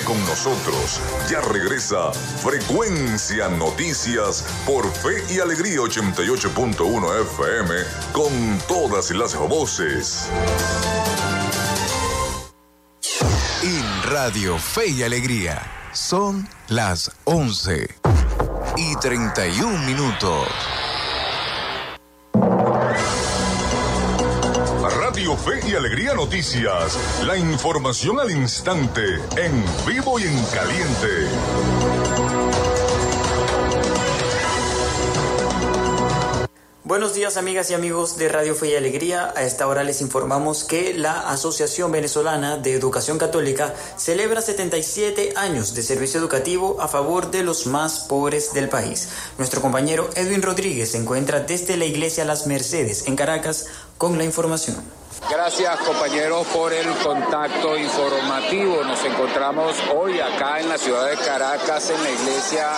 Con 0.00 0.18
nosotros. 0.24 1.02
Ya 1.30 1.42
regresa 1.42 2.12
Frecuencia 2.12 3.50
Noticias 3.50 4.42
por 4.64 4.90
Fe 4.90 5.22
y 5.28 5.38
Alegría 5.38 5.80
88.1 5.80 7.20
FM 7.20 7.74
con 8.12 8.58
todas 8.66 9.10
las 9.10 9.36
voces. 9.36 10.30
En 13.62 14.10
Radio 14.10 14.58
Fe 14.58 14.88
y 14.88 15.02
Alegría 15.02 15.60
son 15.92 16.48
las 16.68 17.12
11 17.24 17.94
y 18.78 18.96
31 18.96 19.78
minutos. 19.80 20.48
Fe 25.44 25.58
y 25.68 25.74
Alegría 25.74 26.14
Noticias. 26.14 26.96
La 27.26 27.36
información 27.36 28.20
al 28.20 28.30
instante, 28.30 29.02
en 29.36 29.64
vivo 29.84 30.20
y 30.20 30.22
en 30.22 30.44
caliente. 30.46 31.28
Bueno, 36.84 37.06
Buenos 37.06 37.14
días 37.14 37.36
amigas 37.36 37.70
y 37.70 37.74
amigos 37.74 38.16
de 38.18 38.28
Radio 38.28 38.54
Fe 38.54 38.68
y 38.68 38.74
Alegría. 38.76 39.32
A 39.34 39.42
esta 39.42 39.66
hora 39.66 39.82
les 39.82 40.00
informamos 40.00 40.62
que 40.62 40.94
la 40.94 41.28
Asociación 41.28 41.90
Venezolana 41.90 42.56
de 42.58 42.74
Educación 42.74 43.18
Católica 43.18 43.74
celebra 43.96 44.42
77 44.42 45.32
años 45.34 45.74
de 45.74 45.82
servicio 45.82 46.20
educativo 46.20 46.76
a 46.80 46.86
favor 46.86 47.32
de 47.32 47.42
los 47.42 47.66
más 47.66 48.00
pobres 48.00 48.52
del 48.52 48.68
país. 48.68 49.08
Nuestro 49.38 49.60
compañero 49.60 50.08
Edwin 50.14 50.42
Rodríguez 50.42 50.92
se 50.92 50.98
encuentra 50.98 51.40
desde 51.40 51.76
la 51.76 51.86
Iglesia 51.86 52.24
Las 52.24 52.46
Mercedes 52.46 53.08
en 53.08 53.16
Caracas 53.16 53.66
con 53.98 54.18
la 54.18 54.24
información. 54.24 55.01
Gracias 55.30 55.78
compañeros 55.80 56.46
por 56.48 56.72
el 56.72 56.88
contacto 56.96 57.76
informativo. 57.78 58.82
Nos 58.84 59.02
encontramos 59.04 59.74
hoy 59.94 60.20
acá 60.20 60.60
en 60.60 60.68
la 60.68 60.76
ciudad 60.76 61.08
de 61.08 61.16
Caracas, 61.16 61.90
en 61.90 62.02
la 62.02 62.10
iglesia 62.10 62.68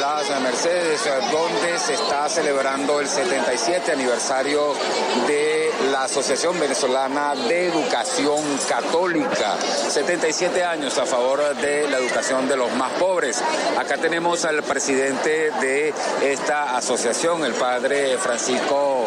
Las 0.00 0.40
Mercedes, 0.40 1.00
donde 1.30 1.78
se 1.78 1.94
está 1.94 2.28
celebrando 2.28 3.00
el 3.00 3.06
77 3.06 3.92
aniversario 3.92 4.74
de 5.28 5.70
la 5.92 6.04
Asociación 6.04 6.58
Venezolana 6.58 7.34
de 7.34 7.68
Educación 7.68 8.42
Católica. 8.68 9.56
77 9.60 10.64
años 10.64 10.98
a 10.98 11.06
favor 11.06 11.54
de 11.56 11.88
la 11.88 11.98
educación 11.98 12.48
de 12.48 12.56
los 12.56 12.72
más 12.74 12.92
pobres. 12.94 13.42
Acá 13.78 13.96
tenemos 13.96 14.44
al 14.44 14.62
presidente 14.62 15.52
de 15.60 15.94
esta 16.22 16.76
asociación, 16.76 17.44
el 17.44 17.54
padre 17.54 18.16
Francisco 18.18 19.04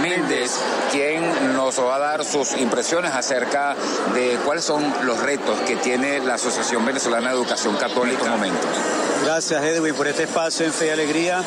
Méndez, 0.00 0.58
quien 0.90 1.51
nos 1.78 1.86
va 1.88 1.96
a 1.96 1.98
dar 1.98 2.24
sus 2.24 2.52
impresiones 2.58 3.12
acerca 3.12 3.74
de 4.14 4.38
cuáles 4.44 4.64
son 4.64 4.92
los 5.04 5.18
retos 5.20 5.58
que 5.60 5.76
tiene 5.76 6.20
la 6.20 6.34
Asociación 6.34 6.84
Venezolana 6.84 7.28
de 7.30 7.34
Educación 7.34 7.76
Católica 7.76 8.18
en 8.18 8.18
estos 8.18 8.28
momentos. 8.28 9.01
Gracias 9.24 9.62
Edwin 9.62 9.94
por 9.94 10.08
este 10.08 10.24
espacio 10.24 10.66
en 10.66 10.72
Fe 10.72 10.88
y 10.88 10.90
Alegría. 10.90 11.42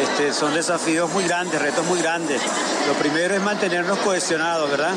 Este, 0.00 0.32
son 0.32 0.54
desafíos 0.54 1.10
muy 1.12 1.24
grandes, 1.24 1.60
retos 1.60 1.84
muy 1.86 2.00
grandes. 2.00 2.40
Lo 2.86 2.94
primero 2.94 3.34
es 3.34 3.42
mantenernos 3.42 3.98
cohesionados, 3.98 4.70
¿verdad? 4.70 4.94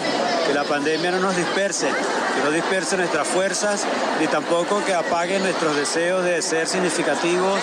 Que 0.47 0.53
la 0.53 0.63
pandemia 0.63 1.11
no 1.11 1.19
nos 1.19 1.35
disperse, 1.35 1.87
que 1.87 2.43
no 2.43 2.51
disperse 2.51 2.95
nuestras 2.95 3.27
fuerzas, 3.27 3.85
ni 4.19 4.27
tampoco 4.27 4.83
que 4.85 4.93
apague 4.93 5.39
nuestros 5.39 5.75
deseos 5.75 6.23
de 6.23 6.41
ser 6.41 6.67
significativos, 6.67 7.59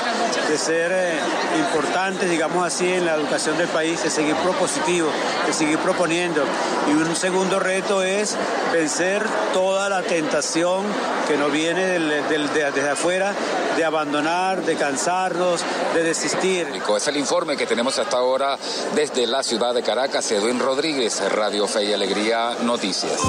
de 0.49 0.59
ser 0.59 0.93
eh, 0.93 1.19
importantes, 1.59 2.29
digamos 2.29 2.67
así, 2.67 2.93
en 2.93 3.07
la 3.07 3.15
educación 3.15 3.57
del 3.57 3.69
país, 3.69 4.03
de 4.03 4.11
seguir 4.11 4.35
propositivos, 4.37 5.13
de 5.47 5.53
seguir 5.55 5.79
proponiendo. 5.79 6.45
Y 6.89 6.93
un 6.93 7.17
segundo 7.17 7.59
reto 7.59 8.03
es 8.03 8.37
vencer 8.73 9.25
toda 9.55 9.89
la 9.89 10.03
tentación 10.03 10.85
que 11.27 11.37
nos 11.37 11.51
viene 11.51 11.87
desde 11.87 12.91
afuera 12.91 13.33
de 13.77 13.85
abandonar, 13.85 14.58
de 14.65 14.77
cansarnos, 14.77 15.65
de 15.95 16.03
desistir. 16.03 16.67
Es 16.97 17.09
el 17.09 17.17
informe 17.17 17.57
que 17.57 17.67
tenemos 17.67 17.99
hasta 17.99 18.17
ahora 18.17 18.59
desde 18.95 19.27
la 19.27 19.43
ciudad 19.43 19.75
de 19.75 19.83
Caracas. 19.83 20.31
Edwin 20.31 20.59
Rodríguez, 20.59 21.21
Radio 21.33 21.67
Fe 21.67 21.85
y 21.85 21.93
Alegría 21.93 22.57
Noticias. 22.63 23.21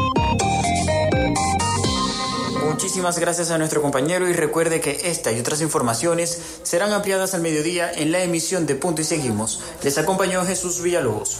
Muchísimas 2.64 3.20
gracias 3.20 3.52
a 3.52 3.58
nuestro 3.58 3.82
compañero 3.82 4.28
y 4.30 4.34
recuerde 4.34 4.80
que 4.80 5.02
esta 5.06 5.32
y 5.32 5.40
otras 5.40 5.62
informaciones 5.62 6.60
serán 6.64 6.94
ampliadas 6.94 7.34
al 7.34 7.42
mediodía 7.42 7.92
en 7.92 8.12
la 8.12 8.22
emisión 8.24 8.66
de 8.66 8.76
Punto 8.76 9.02
y 9.02 9.06
Seguimos. 9.06 9.62
Les 9.84 9.98
acompañó 9.98 10.46
Jesús 10.46 10.82
Villalobos. 10.82 11.40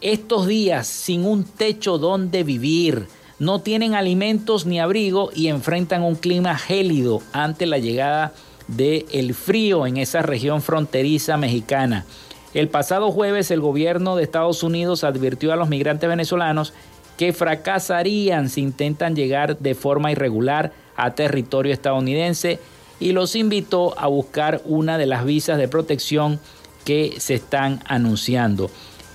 estos 0.00 0.46
días 0.46 0.86
sin 0.86 1.24
un 1.24 1.44
techo 1.44 1.98
donde 1.98 2.44
vivir 2.44 3.06
no 3.40 3.60
tienen 3.62 3.94
alimentos 3.94 4.66
ni 4.66 4.78
abrigo 4.78 5.30
y 5.34 5.48
enfrentan 5.48 6.02
un 6.02 6.14
clima 6.14 6.56
gélido 6.56 7.22
ante 7.32 7.66
la 7.66 7.78
llegada 7.78 8.34
del 8.68 9.34
frío 9.34 9.86
en 9.86 9.96
esa 9.96 10.22
región 10.22 10.62
fronteriza 10.62 11.38
mexicana. 11.38 12.04
El 12.52 12.68
pasado 12.68 13.10
jueves 13.10 13.50
el 13.50 13.60
gobierno 13.60 14.14
de 14.14 14.24
Estados 14.24 14.62
Unidos 14.62 15.04
advirtió 15.04 15.52
a 15.52 15.56
los 15.56 15.70
migrantes 15.70 16.08
venezolanos 16.08 16.74
que 17.16 17.32
fracasarían 17.32 18.50
si 18.50 18.60
intentan 18.60 19.16
llegar 19.16 19.58
de 19.58 19.74
forma 19.74 20.12
irregular 20.12 20.72
a 20.94 21.14
territorio 21.14 21.72
estadounidense 21.72 22.60
y 23.00 23.12
los 23.12 23.34
invitó 23.36 23.98
a 23.98 24.06
buscar 24.06 24.60
una 24.66 24.98
de 24.98 25.06
las 25.06 25.24
visas 25.24 25.56
de 25.56 25.66
protección 25.66 26.40
que 26.84 27.14
se 27.18 27.34
están 27.34 27.80
anunciando. 27.86 28.70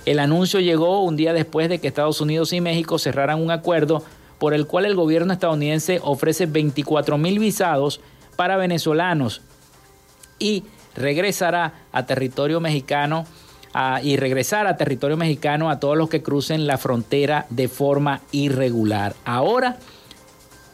El 0.06 0.20
anuncio 0.20 0.60
llegó 0.60 1.02
un 1.02 1.16
día 1.16 1.32
después 1.32 1.68
de 1.68 1.80
que 1.80 1.88
Estados 1.88 2.20
Unidos 2.20 2.52
y 2.52 2.60
México 2.60 2.98
cerraran 2.98 3.42
un 3.42 3.50
acuerdo 3.50 4.04
por 4.38 4.54
el 4.54 4.66
cual 4.66 4.86
el 4.86 4.94
gobierno 4.94 5.32
estadounidense 5.32 6.00
ofrece 6.02 6.46
24 6.46 7.18
mil 7.18 7.40
visados 7.40 8.00
para 8.36 8.56
venezolanos 8.56 9.42
y 10.38 10.62
regresará 10.94 11.74
a 11.90 12.06
territorio 12.06 12.60
mexicano 12.60 13.26
y 14.02 14.16
regresar 14.16 14.66
a 14.66 14.76
territorio 14.76 15.16
mexicano 15.16 15.68
a 15.68 15.80
todos 15.80 15.98
los 15.98 16.08
que 16.08 16.22
crucen 16.22 16.66
la 16.66 16.78
frontera 16.78 17.46
de 17.50 17.68
forma 17.68 18.22
irregular. 18.30 19.14
Ahora, 19.24 19.76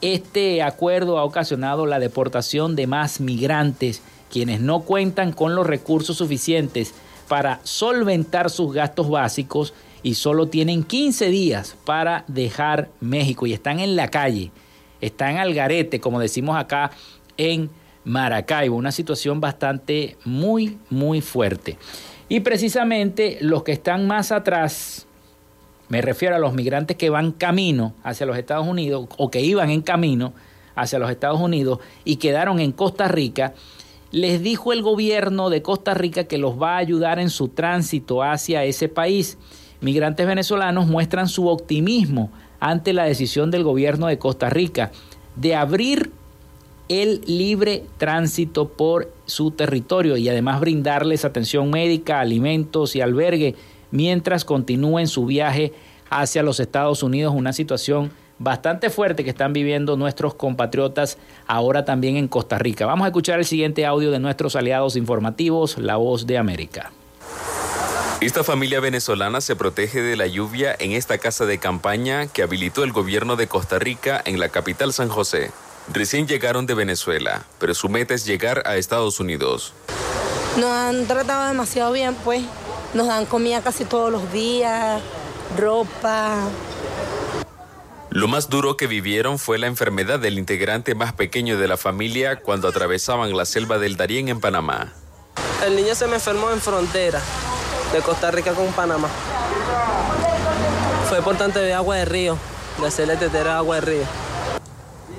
este 0.03 0.63
acuerdo 0.63 1.19
ha 1.19 1.25
ocasionado 1.25 1.87
la 1.87 1.99
deportación 1.99 2.77
de 2.77 2.87
más 2.87 3.21
migrantes, 3.21 4.03
quienes 4.31 4.61
no 4.61 4.83
cuentan 4.83 5.33
con 5.33 5.55
los 5.55 5.67
recursos 5.67 6.19
suficientes 6.19 6.95
para 7.33 7.61
solventar 7.63 8.51
sus 8.51 8.75
gastos 8.75 9.09
básicos 9.09 9.73
y 10.03 10.17
solo 10.17 10.49
tienen 10.49 10.85
15 10.85 11.31
días 11.31 11.79
para 11.87 12.27
dejar 12.29 12.91
México 13.01 13.47
y 13.47 13.55
están 13.55 13.81
en 13.81 13.97
la 13.97 14.09
calle, 14.09 14.51
están 15.01 15.39
al 15.39 15.55
garete, 15.55 15.99
como 15.99 16.21
decimos 16.21 16.59
acá 16.59 16.91
en 17.39 17.71
Maracaibo, 18.05 18.77
una 18.77 18.93
situación 18.93 19.41
bastante 19.41 20.19
muy, 20.27 20.77
muy 20.91 21.23
fuerte. 21.23 21.79
Y 22.29 22.41
precisamente 22.41 23.39
los 23.41 23.63
que 23.63 23.73
están 23.73 24.07
más 24.07 24.31
atrás, 24.31 25.07
me 25.89 26.03
refiero 26.03 26.37
a 26.37 26.39
los 26.39 26.53
migrantes 26.53 26.99
que 26.99 27.09
van 27.09 27.33
camino 27.33 27.95
hacia 28.03 28.27
los 28.27 28.37
Estados 28.37 28.69
Unidos 28.69 29.09
o 29.17 29.31
que 29.31 29.41
iban 29.41 29.71
en 29.71 29.81
camino 29.81 30.35
hacia 30.75 30.99
los 30.99 31.11
Estados 31.11 31.41
Unidos 31.41 31.79
y 32.05 32.17
quedaron 32.17 32.61
en 32.61 32.73
Costa 32.73 33.09
Rica, 33.09 33.55
les 34.13 34.43
dijo 34.43 34.73
el 34.73 34.83
gobierno 34.83 35.51
de 35.51 35.63
Costa 35.63 35.95
Rica 35.95 36.25
que 36.25 36.39
los 36.39 36.61
va 36.61 36.75
a 36.75 36.79
ayudar 36.79 37.19
en 37.19 37.31
su 37.31 37.49
tránsito 37.49 38.23
hacia 38.23 38.65
ese 38.65 38.89
país. 38.89 39.39
Migrantes 39.81 40.27
venezolanos 40.27 40.87
muestran 40.87 41.29
su 41.29 41.49
optimismo 41.49 42.31
ante 42.61 42.93
la 42.93 43.05
decisión 43.05 43.51
del 43.51 43.65
gobierno 43.65 44.07
de 44.07 44.19
Costa 44.19 44.51
Rica 44.51 44.93
de 45.35 45.57
abrir 45.57 46.13
el 46.89 47.23
libre 47.27 47.85
tránsito 47.97 48.69
por 48.69 49.13
su 49.25 49.51
territorio 49.51 50.19
y 50.19 50.29
además 50.29 50.61
brindarles 50.61 51.25
atención 51.25 51.71
médica, 51.71 52.21
alimentos 52.21 52.95
y 52.95 53.01
albergue 53.01 53.55
mientras 53.91 54.45
continúen 54.45 55.09
su 55.09 55.25
viaje 55.25 55.73
hacia 56.11 56.43
los 56.43 56.61
Estados 56.61 57.03
Unidos, 57.03 57.35
una 57.35 57.55
situación 57.55 58.11
bastante 58.43 58.91
fuerte 58.91 59.25
que 59.25 59.31
están 59.31 59.53
viviendo 59.53 59.97
nuestros 59.97 60.35
compatriotas 60.35 61.17
ahora 61.47 61.85
también 61.85 62.17
en 62.17 62.29
Costa 62.29 62.59
Rica. 62.59 62.87
Vamos 62.87 63.05
a 63.05 63.09
escuchar 63.09 63.39
el 63.39 63.45
siguiente 63.45 63.87
audio 63.87 64.11
de 64.11 64.19
nuestros 64.19 64.57
aliados 64.57 64.97
informativos, 64.97 65.79
La 65.79 65.97
Voz 65.97 66.27
de 66.27 66.39
América. 66.39 66.91
Esta 68.21 68.45
familia 68.45 68.81
venezolana 68.81 69.41
se 69.41 69.57
protege 69.57 70.01
de 70.03 70.17
la 70.17 70.27
lluvia 70.27 70.77
en 70.79 70.93
esta 70.93 71.19
casa 71.19 71.45
de 71.45 71.59
campaña 71.59 72.27
que 72.27 72.43
habilitó 72.43 72.85
el 72.85 72.93
gobierno 72.93 73.37
de 73.37 73.49
Costa 73.49 73.79
Rica 73.79 74.21
en 74.25 74.39
la 74.39 74.49
capital 74.49 74.93
San 74.93 75.09
José. 75.09 75.51
Recién 75.93 76.29
llegaron 76.29 76.67
de 76.67 76.75
Venezuela, 76.75 77.45
pero 77.59 77.75
su 77.75 77.89
meta 77.89 78.15
es 78.15 78.25
llegar 78.25 78.63
a 78.67 78.77
Estados 78.77 79.19
Unidos. 79.19 79.73
Nos 80.57 80.71
han 80.71 81.07
tratado 81.07 81.49
demasiado 81.49 81.93
bien, 81.93 82.15
pues. 82.23 82.43
Nos 82.95 83.09
dan 83.09 83.27
comida 83.27 83.61
casi 83.61 83.85
todos 83.85 84.13
los 84.13 84.33
días, 84.33 85.01
ropa. 85.59 86.49
Lo 88.15 88.29
más 88.29 88.51
duro 88.51 88.77
que 88.77 88.87
vivieron 88.87 89.39
fue 89.39 89.57
la 89.57 89.69
enfermedad 89.69 90.21
del 90.21 90.39
integrante 90.39 90.95
más 90.95 91.15
pequeño 91.15 91.57
de 91.57 91.67
la 91.67 91.79
familia 91.79 92.41
cuando 92.41 92.69
atravesaban 92.69 93.35
la 93.35 93.47
selva 93.47 93.79
del 93.79 93.97
Darién 93.97 94.29
en 94.29 94.39
Panamá. 94.39 94.93
El 95.65 95.77
niño 95.77 95.95
se 95.95 96.07
me 96.07 96.17
enfermó 96.17 96.51
en 96.51 96.61
frontera 96.61 97.23
de 97.91 98.01
Costa 98.01 98.31
Rica 98.31 98.53
con 98.53 98.71
Panamá. 98.75 99.09
Fue 101.09 101.17
importante 101.17 101.61
de 101.61 101.73
agua 101.73 101.97
de 101.97 102.05
río, 102.05 102.37
de 102.83 102.87
hacerle 102.87 103.17
tetera 103.17 103.57
agua 103.57 103.77
de 103.77 103.81
río. 103.81 104.05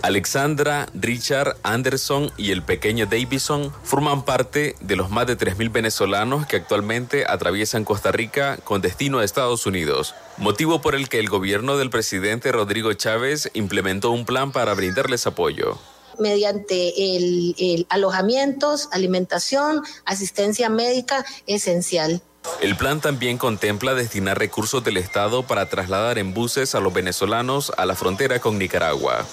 Alexandra, 0.04 0.89
Richard, 0.93 1.56
Anderson 1.64 2.30
y 2.36 2.51
el 2.51 2.62
pequeño 2.62 3.06
Davison 3.06 3.74
forman 3.84 4.26
parte 4.26 4.76
de 4.82 4.97
los 4.97 5.10
más 5.10 5.28
de 5.28 5.38
3.000 5.38 5.72
venezolanos 5.72 6.45
que 6.45 6.58
actualmente 6.58 7.24
atraviesan 7.26 7.86
Costa 7.86 8.12
Rica 8.12 8.58
con 8.66 8.82
destino 8.82 9.20
a 9.20 9.24
Estados 9.24 9.66
Unidos, 9.66 10.14
motivo 10.36 10.82
por 10.82 10.95
el 10.95 11.08
que 11.08 11.20
el 11.20 11.30
gobierno 11.30 11.78
del 11.78 11.89
presidente 11.89 12.51
Rodrigo 12.51 12.91
Chávez 12.91 13.49
implementó 13.54 14.12
un 14.12 14.26
plan 14.26 14.51
para 14.51 14.74
brindarles 14.74 15.26
apoyo 15.26 15.80
mediante 16.20 17.16
el, 17.16 17.88
alojamientos, 17.89 18.89
alimentación, 18.91 19.82
asistencia 20.06 20.70
médica 20.70 21.26
esencial. 21.47 22.22
El 22.62 22.76
plan 22.76 23.01
también 23.01 23.38
contempla 23.38 23.95
destinar 23.95 24.38
recursos 24.38 24.84
del 24.84 24.97
Estado 24.97 25.43
para 25.47 25.70
trasladar 25.70 26.20
en 26.20 26.34
buses 26.34 26.76
a 26.76 26.82
los 26.82 26.93
venezolanos 26.93 27.72
a 27.78 27.86
la 27.86 27.95
frontera 27.95 28.39
con 28.39 28.60
Nicaragua. 28.60 29.26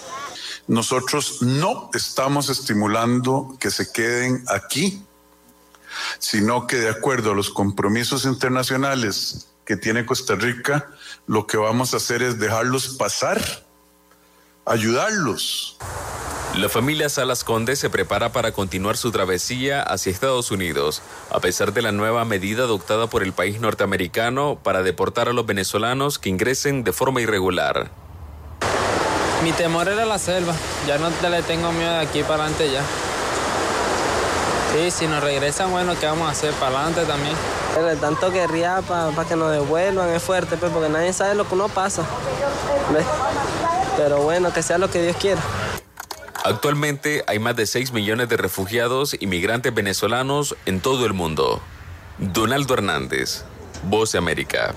Nosotros 0.70 1.42
no 1.42 1.90
estamos 1.94 2.48
estimulando 2.48 3.56
que 3.58 3.72
se 3.72 3.90
queden 3.90 4.44
aquí, 4.46 5.02
sino 6.20 6.68
que 6.68 6.76
de 6.76 6.88
acuerdo 6.88 7.32
a 7.32 7.34
los 7.34 7.50
compromisos 7.50 8.24
internacionales 8.24 9.48
que 9.64 9.76
tiene 9.76 10.06
Costa 10.06 10.36
Rica, 10.36 10.88
lo 11.26 11.48
que 11.48 11.56
vamos 11.56 11.92
a 11.92 11.96
hacer 11.96 12.22
es 12.22 12.38
dejarlos 12.38 12.90
pasar, 12.90 13.42
ayudarlos. 14.64 15.76
La 16.54 16.68
familia 16.68 17.08
Salas 17.08 17.42
Conde 17.42 17.74
se 17.74 17.90
prepara 17.90 18.30
para 18.30 18.52
continuar 18.52 18.96
su 18.96 19.10
travesía 19.10 19.82
hacia 19.82 20.12
Estados 20.12 20.52
Unidos, 20.52 21.02
a 21.30 21.40
pesar 21.40 21.72
de 21.72 21.82
la 21.82 21.90
nueva 21.90 22.24
medida 22.24 22.62
adoptada 22.62 23.08
por 23.08 23.24
el 23.24 23.32
país 23.32 23.60
norteamericano 23.60 24.60
para 24.62 24.84
deportar 24.84 25.28
a 25.28 25.32
los 25.32 25.46
venezolanos 25.46 26.20
que 26.20 26.28
ingresen 26.28 26.84
de 26.84 26.92
forma 26.92 27.20
irregular. 27.20 27.90
Mi 29.42 29.52
temor 29.52 29.88
era 29.88 30.04
la 30.04 30.18
selva, 30.18 30.54
ya 30.86 30.98
no 30.98 31.10
te 31.10 31.30
le 31.30 31.42
tengo 31.42 31.72
miedo 31.72 31.92
de 31.92 32.00
aquí 32.00 32.22
para 32.22 32.44
adelante 32.44 32.70
ya. 32.70 32.82
Sí, 34.72 34.90
si 34.90 35.06
nos 35.06 35.22
regresan, 35.22 35.70
bueno, 35.70 35.94
¿qué 35.98 36.06
vamos 36.06 36.28
a 36.28 36.32
hacer? 36.32 36.52
Para 36.54 36.76
adelante 36.76 37.04
también. 37.04 37.34
El 37.78 37.98
tanto 37.98 38.30
querría 38.30 38.82
para 38.82 39.24
que 39.26 39.36
nos 39.36 39.50
devuelvan 39.50 40.10
es 40.10 40.22
fuerte, 40.22 40.56
pues, 40.56 40.70
porque 40.70 40.88
nadie 40.88 41.12
sabe 41.12 41.34
lo 41.34 41.48
que 41.48 41.54
uno 41.54 41.68
pasa. 41.68 42.02
¿ves? 42.92 43.06
Pero 43.96 44.22
bueno, 44.22 44.52
que 44.52 44.62
sea 44.62 44.78
lo 44.78 44.90
que 44.90 45.02
Dios 45.02 45.16
quiera. 45.16 45.40
Actualmente 46.44 47.24
hay 47.26 47.38
más 47.38 47.56
de 47.56 47.66
6 47.66 47.92
millones 47.92 48.28
de 48.28 48.36
refugiados 48.36 49.16
y 49.18 49.26
migrantes 49.26 49.74
venezolanos 49.74 50.56
en 50.66 50.80
todo 50.80 51.06
el 51.06 51.14
mundo. 51.14 51.60
Donaldo 52.18 52.74
Hernández, 52.74 53.44
Voz 53.84 54.12
de 54.12 54.18
América. 54.18 54.74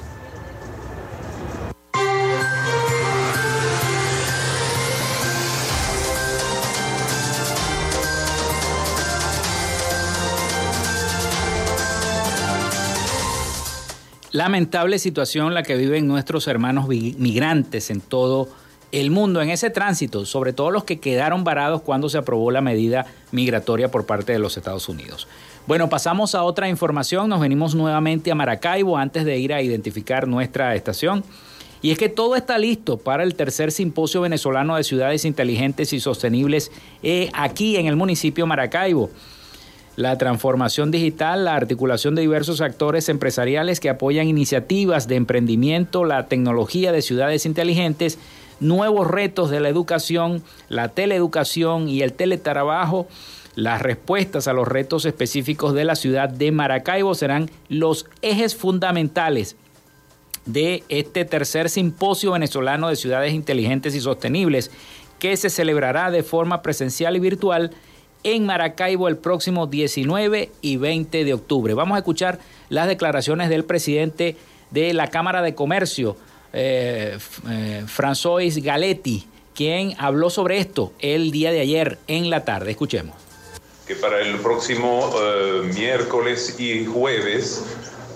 Lamentable 14.33 14.97
situación 14.97 15.53
la 15.53 15.61
que 15.61 15.77
viven 15.77 16.07
nuestros 16.07 16.47
hermanos 16.47 16.87
migrantes 16.87 17.91
en 17.91 18.01
todo 18.01 18.49
el 18.91 19.11
mundo 19.11 19.43
en 19.43 19.51
ese 19.51 19.69
tránsito, 19.69 20.25
sobre 20.25 20.53
todo 20.53 20.71
los 20.71 20.85
que 20.85 20.99
quedaron 20.99 21.43
varados 21.43 21.83
cuando 21.83 22.09
se 22.09 22.17
aprobó 22.17 22.49
la 22.49 22.59
medida 22.59 23.05
migratoria 23.31 23.91
por 23.91 24.07
parte 24.07 24.33
de 24.33 24.39
los 24.39 24.57
Estados 24.57 24.89
Unidos. 24.89 25.27
Bueno, 25.67 25.87
pasamos 25.87 26.33
a 26.33 26.41
otra 26.41 26.67
información, 26.67 27.29
nos 27.29 27.41
venimos 27.41 27.75
nuevamente 27.75 28.31
a 28.31 28.35
Maracaibo 28.35 28.97
antes 28.97 29.23
de 29.23 29.37
ir 29.37 29.53
a 29.53 29.61
identificar 29.61 30.27
nuestra 30.27 30.73
estación. 30.73 31.23
Y 31.83 31.91
es 31.91 31.99
que 31.99 32.09
todo 32.09 32.35
está 32.35 32.57
listo 32.57 32.97
para 32.97 33.21
el 33.21 33.35
tercer 33.35 33.71
simposio 33.71 34.21
venezolano 34.21 34.77
de 34.77 34.83
ciudades 34.83 35.25
inteligentes 35.25 35.93
y 35.93 35.99
sostenibles 35.99 36.71
eh, 37.03 37.29
aquí 37.33 37.75
en 37.75 37.85
el 37.85 37.95
municipio 37.95 38.47
Maracaibo 38.47 39.11
la 39.95 40.17
transformación 40.17 40.91
digital, 40.91 41.45
la 41.45 41.55
articulación 41.55 42.15
de 42.15 42.21
diversos 42.21 42.61
actores 42.61 43.09
empresariales 43.09 43.79
que 43.79 43.89
apoyan 43.89 44.27
iniciativas 44.27 45.07
de 45.07 45.15
emprendimiento, 45.15 46.03
la 46.03 46.27
tecnología 46.27 46.91
de 46.91 47.01
ciudades 47.01 47.45
inteligentes, 47.45 48.17
nuevos 48.59 49.07
retos 49.07 49.49
de 49.51 49.59
la 49.59 49.69
educación, 49.69 50.43
la 50.69 50.89
teleeducación 50.89 51.89
y 51.89 52.01
el 52.01 52.13
teletrabajo. 52.13 53.07
Las 53.55 53.83
respuestas 53.83 54.47
a 54.47 54.53
los 54.53 54.67
retos 54.67 55.05
específicos 55.05 55.75
de 55.75 55.85
la 55.85 55.95
ciudad 55.95 56.27
de 56.27 56.51
Maracaibo 56.51 57.13
serán 57.13 57.51
los 57.69 58.07
ejes 58.23 58.55
fundamentales 58.55 59.55
de 60.45 60.83
este 60.89 61.23
tercer 61.23 61.69
simposio 61.69 62.31
venezolano 62.31 62.89
de 62.89 62.95
ciudades 62.95 63.33
inteligentes 63.33 63.93
y 63.95 64.01
sostenibles 64.01 64.71
que 65.19 65.37
se 65.37 65.51
celebrará 65.51 66.09
de 66.09 66.23
forma 66.23 66.63
presencial 66.63 67.15
y 67.15 67.19
virtual 67.19 67.71
en 68.23 68.45
Maracaibo 68.45 69.07
el 69.07 69.17
próximo 69.17 69.67
19 69.67 70.51
y 70.61 70.77
20 70.77 71.23
de 71.23 71.33
octubre. 71.33 71.73
Vamos 71.73 71.95
a 71.95 71.99
escuchar 71.99 72.39
las 72.69 72.87
declaraciones 72.87 73.49
del 73.49 73.65
presidente 73.65 74.37
de 74.71 74.93
la 74.93 75.09
Cámara 75.09 75.41
de 75.41 75.55
Comercio, 75.55 76.17
eh, 76.51 77.17
eh, 77.49 77.83
François 77.85 78.61
Galetti, 78.61 79.27
quien 79.53 79.95
habló 79.97 80.29
sobre 80.29 80.57
esto 80.57 80.93
el 80.99 81.31
día 81.31 81.51
de 81.51 81.59
ayer 81.59 81.99
en 82.07 82.29
la 82.29 82.43
tarde. 82.45 82.71
Escuchemos. 82.71 83.15
que 83.87 83.95
para 83.95 84.21
el 84.21 84.37
próximo 84.37 85.11
eh, 85.21 85.69
miércoles 85.75 86.57
y 86.57 86.85
jueves 86.85 87.63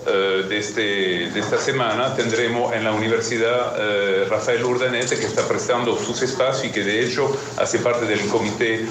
de, 0.08 0.58
este, 0.58 1.30
de 1.30 1.40
esta 1.40 1.58
semana 1.58 2.14
tendremos 2.14 2.72
en 2.72 2.84
la 2.84 2.92
Universidad 2.92 3.74
eh, 3.78 4.26
Rafael 4.28 4.64
Urdanete 4.64 5.18
que 5.18 5.26
está 5.26 5.46
prestando 5.46 5.96
sus 5.96 6.22
espacios 6.22 6.66
y 6.66 6.70
que 6.70 6.84
de 6.84 7.04
hecho 7.04 7.30
hace 7.56 7.78
parte 7.78 8.06
del 8.06 8.20
comité 8.28 8.74
eh, 8.74 8.86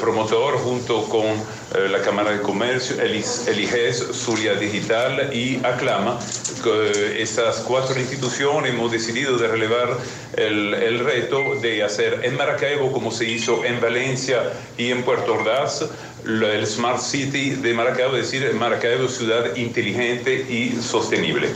promotor 0.00 0.58
junto 0.58 1.04
con 1.08 1.26
eh, 1.26 1.88
la 1.90 2.00
Cámara 2.00 2.32
de 2.32 2.40
Comercio, 2.40 3.00
el, 3.00 3.14
IGES, 3.14 4.08
Zulia 4.12 4.54
Digital 4.54 5.30
y 5.34 5.56
Aclama. 5.64 6.18
Que, 6.62 7.22
estas 7.22 7.60
cuatro 7.60 7.98
instituciones 7.98 8.72
hemos 8.72 8.92
decidido 8.92 9.38
de 9.38 9.48
relevar 9.48 9.96
el, 10.36 10.74
el 10.74 10.98
reto 11.00 11.56
de 11.60 11.82
hacer 11.82 12.20
en 12.22 12.36
Maracaibo 12.36 12.92
como 12.92 13.10
se 13.10 13.24
hizo 13.24 13.64
en 13.64 13.80
Valencia 13.80 14.52
y 14.76 14.90
en 14.90 15.02
Puerto 15.02 15.34
Ordaz 15.34 15.84
el 16.24 16.66
Smart 16.66 17.00
City 17.00 17.50
de 17.50 17.74
Maracaibo, 17.74 18.16
es 18.16 18.30
decir, 18.30 18.52
Maracaibo 18.54 19.08
ciudad 19.08 19.54
inteligente 19.56 20.34
y 20.48 20.78
sostenible. 20.80 21.48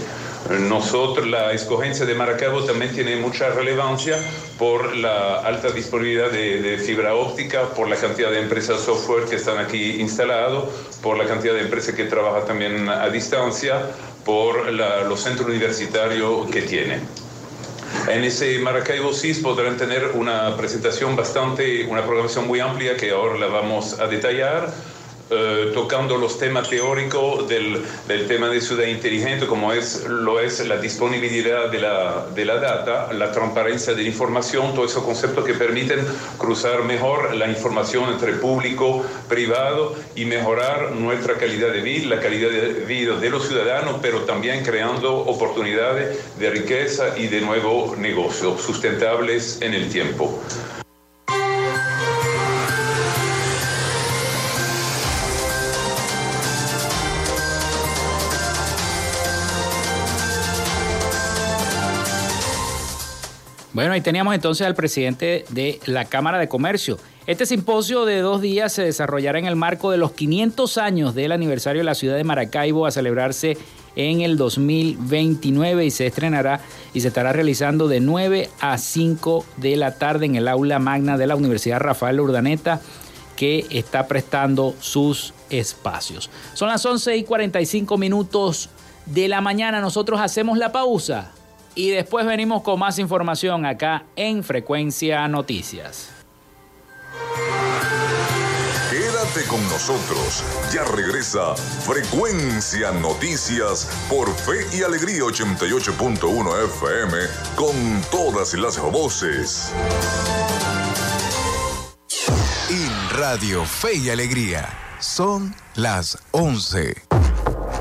Nosotros, 0.68 1.26
la 1.26 1.52
escogencia 1.52 2.04
de 2.04 2.14
Maracaibo 2.14 2.64
también 2.64 2.92
tiene 2.92 3.16
mucha 3.16 3.48
relevancia 3.50 4.18
por 4.58 4.94
la 4.94 5.40
alta 5.40 5.70
disponibilidad 5.70 6.30
de, 6.30 6.60
de 6.60 6.78
fibra 6.78 7.14
óptica, 7.14 7.70
por 7.70 7.88
la 7.88 7.96
cantidad 7.96 8.30
de 8.30 8.40
empresas 8.40 8.80
software 8.82 9.24
que 9.24 9.36
están 9.36 9.56
aquí 9.58 10.00
instalados, 10.00 10.68
por 11.02 11.16
la 11.16 11.24
cantidad 11.24 11.54
de 11.54 11.60
empresas 11.62 11.94
que 11.94 12.04
trabajan 12.04 12.46
también 12.46 12.88
a 12.90 13.08
distancia, 13.08 13.86
por 14.24 14.70
la- 14.70 15.02
los 15.04 15.20
centros 15.22 15.48
universitarios 15.48 16.46
que 16.50 16.60
tiene. 16.62 17.00
En 18.08 18.22
ese 18.22 18.58
Maracaibo 18.58 19.12
CIS 19.12 19.40
podrán 19.40 19.76
tener 19.76 20.10
una 20.14 20.56
presentación 20.56 21.16
bastante, 21.16 21.84
una 21.86 22.04
programación 22.04 22.46
muy 22.46 22.60
amplia 22.60 22.96
que 22.96 23.10
ahora 23.10 23.38
la 23.38 23.46
vamos 23.46 23.98
a 23.98 24.06
detallar, 24.06 24.72
eh, 25.30 25.70
tocando 25.72 26.18
los 26.18 26.38
temas 26.38 26.68
teóricos 26.68 27.48
del, 27.48 27.82
tema 28.28 28.48
de 28.48 28.60
ciudad 28.60 28.84
inteligente, 28.84 29.46
como 29.46 29.72
es, 29.72 30.04
lo 30.06 30.38
es 30.38 30.66
la 30.66 30.76
disponibilidad 30.76 31.70
de 31.70 31.80
la, 31.80 32.26
de 32.34 32.44
la 32.44 32.56
data, 32.56 33.10
la 33.12 33.32
transparencia 33.32 33.94
de 33.94 34.02
la 34.02 34.08
información, 34.08 34.74
todos 34.74 34.90
esos 34.90 35.02
conceptos 35.02 35.46
que 35.46 35.54
permiten 35.54 36.00
cruzar 36.36 36.84
mejor 36.84 37.34
la 37.34 37.48
información 37.48 38.12
entre 38.12 38.34
público, 38.34 39.02
privado 39.26 39.94
y 40.14 40.26
mejorar 40.26 40.92
nuestra 40.92 41.36
calidad 41.36 41.72
de 41.72 41.80
vida, 41.80 42.16
la 42.16 42.20
calidad 42.20 42.50
de 42.50 42.84
vida 42.84 43.16
de 43.16 43.30
los 43.30 43.48
ciudadanos, 43.48 44.00
pero 44.02 44.20
también 44.24 44.62
creando 44.62 45.16
oportunidades 45.16 46.18
de 46.38 46.50
riqueza 46.50 47.16
y 47.16 47.28
de 47.28 47.40
nuevos 47.40 47.96
negocios 47.96 48.60
sustentables 48.60 49.58
en 49.62 49.72
el 49.72 49.88
tiempo. 49.88 50.38
Bueno, 63.74 63.92
ahí 63.92 64.00
teníamos 64.00 64.36
entonces 64.36 64.64
al 64.64 64.76
presidente 64.76 65.44
de 65.48 65.80
la 65.86 66.04
Cámara 66.04 66.38
de 66.38 66.46
Comercio. 66.46 66.96
Este 67.26 67.44
simposio 67.44 68.04
de 68.04 68.20
dos 68.20 68.40
días 68.40 68.72
se 68.72 68.84
desarrollará 68.84 69.40
en 69.40 69.46
el 69.46 69.56
marco 69.56 69.90
de 69.90 69.96
los 69.96 70.12
500 70.12 70.78
años 70.78 71.16
del 71.16 71.32
aniversario 71.32 71.80
de 71.80 71.84
la 71.84 71.96
ciudad 71.96 72.14
de 72.14 72.22
Maracaibo 72.22 72.86
a 72.86 72.92
celebrarse 72.92 73.58
en 73.96 74.20
el 74.20 74.36
2029 74.36 75.86
y 75.86 75.90
se 75.90 76.06
estrenará 76.06 76.60
y 76.92 77.00
se 77.00 77.08
estará 77.08 77.32
realizando 77.32 77.88
de 77.88 77.98
9 77.98 78.48
a 78.60 78.78
5 78.78 79.44
de 79.56 79.74
la 79.74 79.98
tarde 79.98 80.26
en 80.26 80.36
el 80.36 80.46
aula 80.46 80.78
magna 80.78 81.18
de 81.18 81.26
la 81.26 81.34
Universidad 81.34 81.80
Rafael 81.80 82.20
Urdaneta 82.20 82.80
que 83.34 83.66
está 83.70 84.06
prestando 84.06 84.76
sus 84.78 85.34
espacios. 85.50 86.30
Son 86.52 86.68
las 86.68 86.86
11 86.86 87.16
y 87.16 87.24
45 87.24 87.98
minutos 87.98 88.70
de 89.06 89.26
la 89.26 89.40
mañana. 89.40 89.80
Nosotros 89.80 90.20
hacemos 90.20 90.58
la 90.58 90.70
pausa 90.70 91.32
y 91.74 91.90
después 91.90 92.26
venimos 92.26 92.62
con 92.62 92.78
más 92.78 92.98
información 92.98 93.66
acá 93.66 94.04
en 94.16 94.42
Frecuencia 94.44 95.26
Noticias. 95.28 96.10
Quédate 98.90 99.48
con 99.48 99.62
nosotros. 99.68 100.44
Ya 100.72 100.84
regresa 100.84 101.56
Frecuencia 101.56 102.92
Noticias 102.92 103.88
por 104.08 104.32
Fe 104.32 104.66
y 104.76 104.82
Alegría 104.82 105.22
88.1 105.22 106.64
FM 106.64 107.18
con 107.56 108.02
todas 108.10 108.54
las 108.54 108.78
voces. 108.80 109.72
En 112.70 113.18
Radio 113.18 113.64
Fe 113.64 113.94
y 113.94 114.10
Alegría 114.10 114.68
son 115.00 115.54
las 115.74 116.18
11 116.32 116.94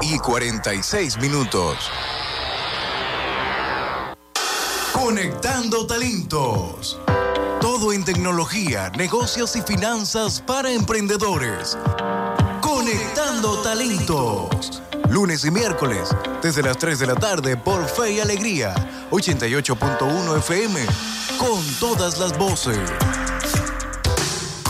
y 0.01 0.17
46 0.17 1.17
minutos. 1.19 1.77
Conectando 5.03 5.85
talentos. 5.85 6.97
Todo 7.59 7.91
en 7.91 8.05
tecnología, 8.05 8.89
negocios 8.97 9.53
y 9.57 9.61
finanzas 9.61 10.39
para 10.39 10.71
emprendedores. 10.71 11.77
Conectando 12.61 13.61
talentos. 13.61 14.81
Lunes 15.09 15.43
y 15.43 15.51
miércoles, 15.51 16.07
desde 16.41 16.63
las 16.63 16.77
3 16.77 16.99
de 16.99 17.07
la 17.07 17.15
tarde 17.15 17.57
por 17.57 17.85
Fe 17.89 18.13
y 18.13 18.19
Alegría, 18.21 18.73
88.1 19.11 20.37
FM, 20.37 20.85
con 21.37 21.61
todas 21.81 22.17
las 22.17 22.37
voces. 22.37 22.79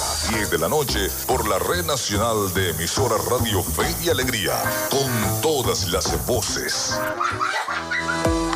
a 0.00 0.28
10 0.36 0.50
de 0.50 0.58
la 0.58 0.68
noche 0.68 1.10
por 1.26 1.46
la 1.48 1.58
red 1.58 1.84
nacional 1.84 2.52
de 2.54 2.70
emisora 2.70 3.16
Radio 3.30 3.62
Fe 3.62 3.94
y 4.02 4.08
Alegría, 4.08 4.54
con 4.90 5.40
todas 5.40 5.88
las 5.88 6.24
voces. 6.26 6.98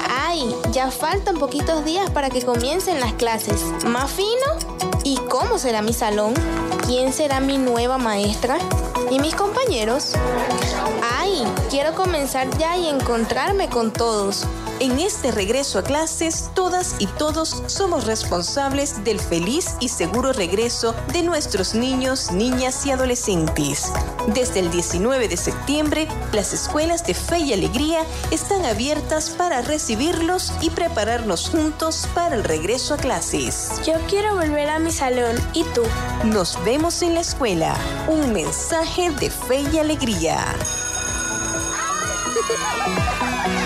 Ay, 0.08 0.54
ya 0.72 0.90
faltan 0.90 1.38
poquitos 1.38 1.84
días 1.84 2.08
para 2.10 2.30
que 2.30 2.44
comiencen 2.44 3.00
las 3.00 3.12
clases. 3.14 3.62
¿Más 3.86 4.10
fino? 4.10 4.98
¿Y 5.04 5.16
cómo 5.28 5.58
será 5.58 5.82
mi 5.82 5.92
salón? 5.92 6.34
¿Quién 6.86 7.12
será 7.12 7.40
mi 7.40 7.58
nueva 7.58 7.98
maestra? 7.98 8.58
¿Y 9.10 9.18
mis 9.18 9.34
compañeros? 9.34 10.12
Ay, 11.18 11.44
quiero 11.70 11.94
comenzar 11.94 12.48
ya 12.58 12.76
y 12.76 12.88
encontrarme 12.88 13.68
con 13.68 13.92
todos. 13.92 14.46
En 14.78 15.00
este 15.00 15.32
regreso 15.32 15.78
a 15.78 15.82
clases, 15.82 16.50
todas 16.54 16.96
y 16.98 17.06
todos 17.06 17.62
somos 17.66 18.04
responsables 18.04 19.02
del 19.04 19.20
feliz 19.20 19.74
y 19.80 19.88
seguro 19.88 20.34
regreso 20.34 20.94
de 21.14 21.22
nuestros 21.22 21.74
niños, 21.74 22.30
niñas 22.30 22.84
y 22.84 22.90
adolescentes. 22.90 23.90
Desde 24.34 24.60
el 24.60 24.70
19 24.70 25.28
de 25.28 25.36
septiembre, 25.38 26.06
las 26.32 26.52
escuelas 26.52 27.06
de 27.06 27.14
fe 27.14 27.38
y 27.38 27.54
alegría 27.54 28.00
están 28.30 28.66
abiertas 28.66 29.30
para 29.30 29.62
recibirlos 29.62 30.52
y 30.60 30.68
prepararnos 30.68 31.48
juntos 31.48 32.06
para 32.14 32.36
el 32.36 32.44
regreso 32.44 32.94
a 32.94 32.98
clases. 32.98 33.80
Yo 33.86 33.94
quiero 34.10 34.34
volver 34.34 34.68
a 34.68 34.78
mi 34.78 34.92
salón. 34.92 35.36
¿Y 35.54 35.64
tú? 35.72 35.84
Nos 36.24 36.62
vemos 36.64 37.00
en 37.00 37.14
la 37.14 37.20
escuela. 37.20 37.74
Un 38.08 38.30
mensaje 38.30 39.10
de 39.10 39.30
fe 39.30 39.64
y 39.72 39.78
alegría. 39.78 40.44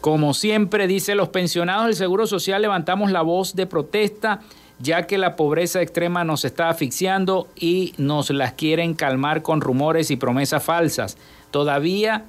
Como 0.00 0.32
siempre 0.32 0.86
dice, 0.86 1.14
los 1.14 1.28
pensionados 1.28 1.84
del 1.84 1.96
Seguro 1.96 2.26
Social 2.26 2.62
levantamos 2.62 3.12
la 3.12 3.20
voz 3.20 3.54
de 3.54 3.66
protesta 3.66 4.40
ya 4.78 5.06
que 5.06 5.18
la 5.18 5.36
pobreza 5.36 5.80
extrema 5.80 6.24
nos 6.24 6.44
está 6.44 6.68
asfixiando 6.68 7.48
y 7.56 7.94
nos 7.98 8.30
las 8.30 8.52
quieren 8.52 8.94
calmar 8.94 9.42
con 9.42 9.60
rumores 9.60 10.10
y 10.10 10.16
promesas 10.16 10.62
falsas. 10.62 11.16
Todavía 11.50 12.24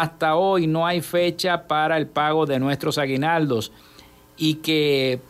hasta 0.00 0.36
hoy 0.36 0.66
no 0.66 0.86
hay 0.86 1.02
fecha 1.02 1.68
para 1.68 1.98
el 1.98 2.06
pago 2.06 2.46
de 2.46 2.58
nuestros 2.58 2.96
aguinaldos 2.96 3.72
y 4.38 4.54
que 4.54 5.20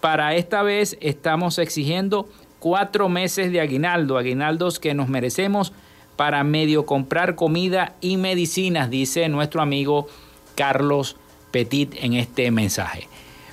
para 0.00 0.34
esta 0.34 0.64
vez 0.64 0.98
estamos 1.00 1.60
exigiendo 1.60 2.28
cuatro 2.58 3.08
meses 3.08 3.52
de 3.52 3.60
aguinaldo, 3.60 4.18
aguinaldos 4.18 4.80
que 4.80 4.92
nos 4.92 5.08
merecemos 5.08 5.72
para 6.16 6.42
medio 6.42 6.84
comprar 6.84 7.36
comida 7.36 7.94
y 8.00 8.16
medicinas, 8.16 8.90
dice 8.90 9.28
nuestro 9.28 9.62
amigo 9.62 10.08
Carlos 10.56 11.16
Petit 11.52 11.94
en 12.00 12.14
este 12.14 12.50
mensaje. 12.50 13.08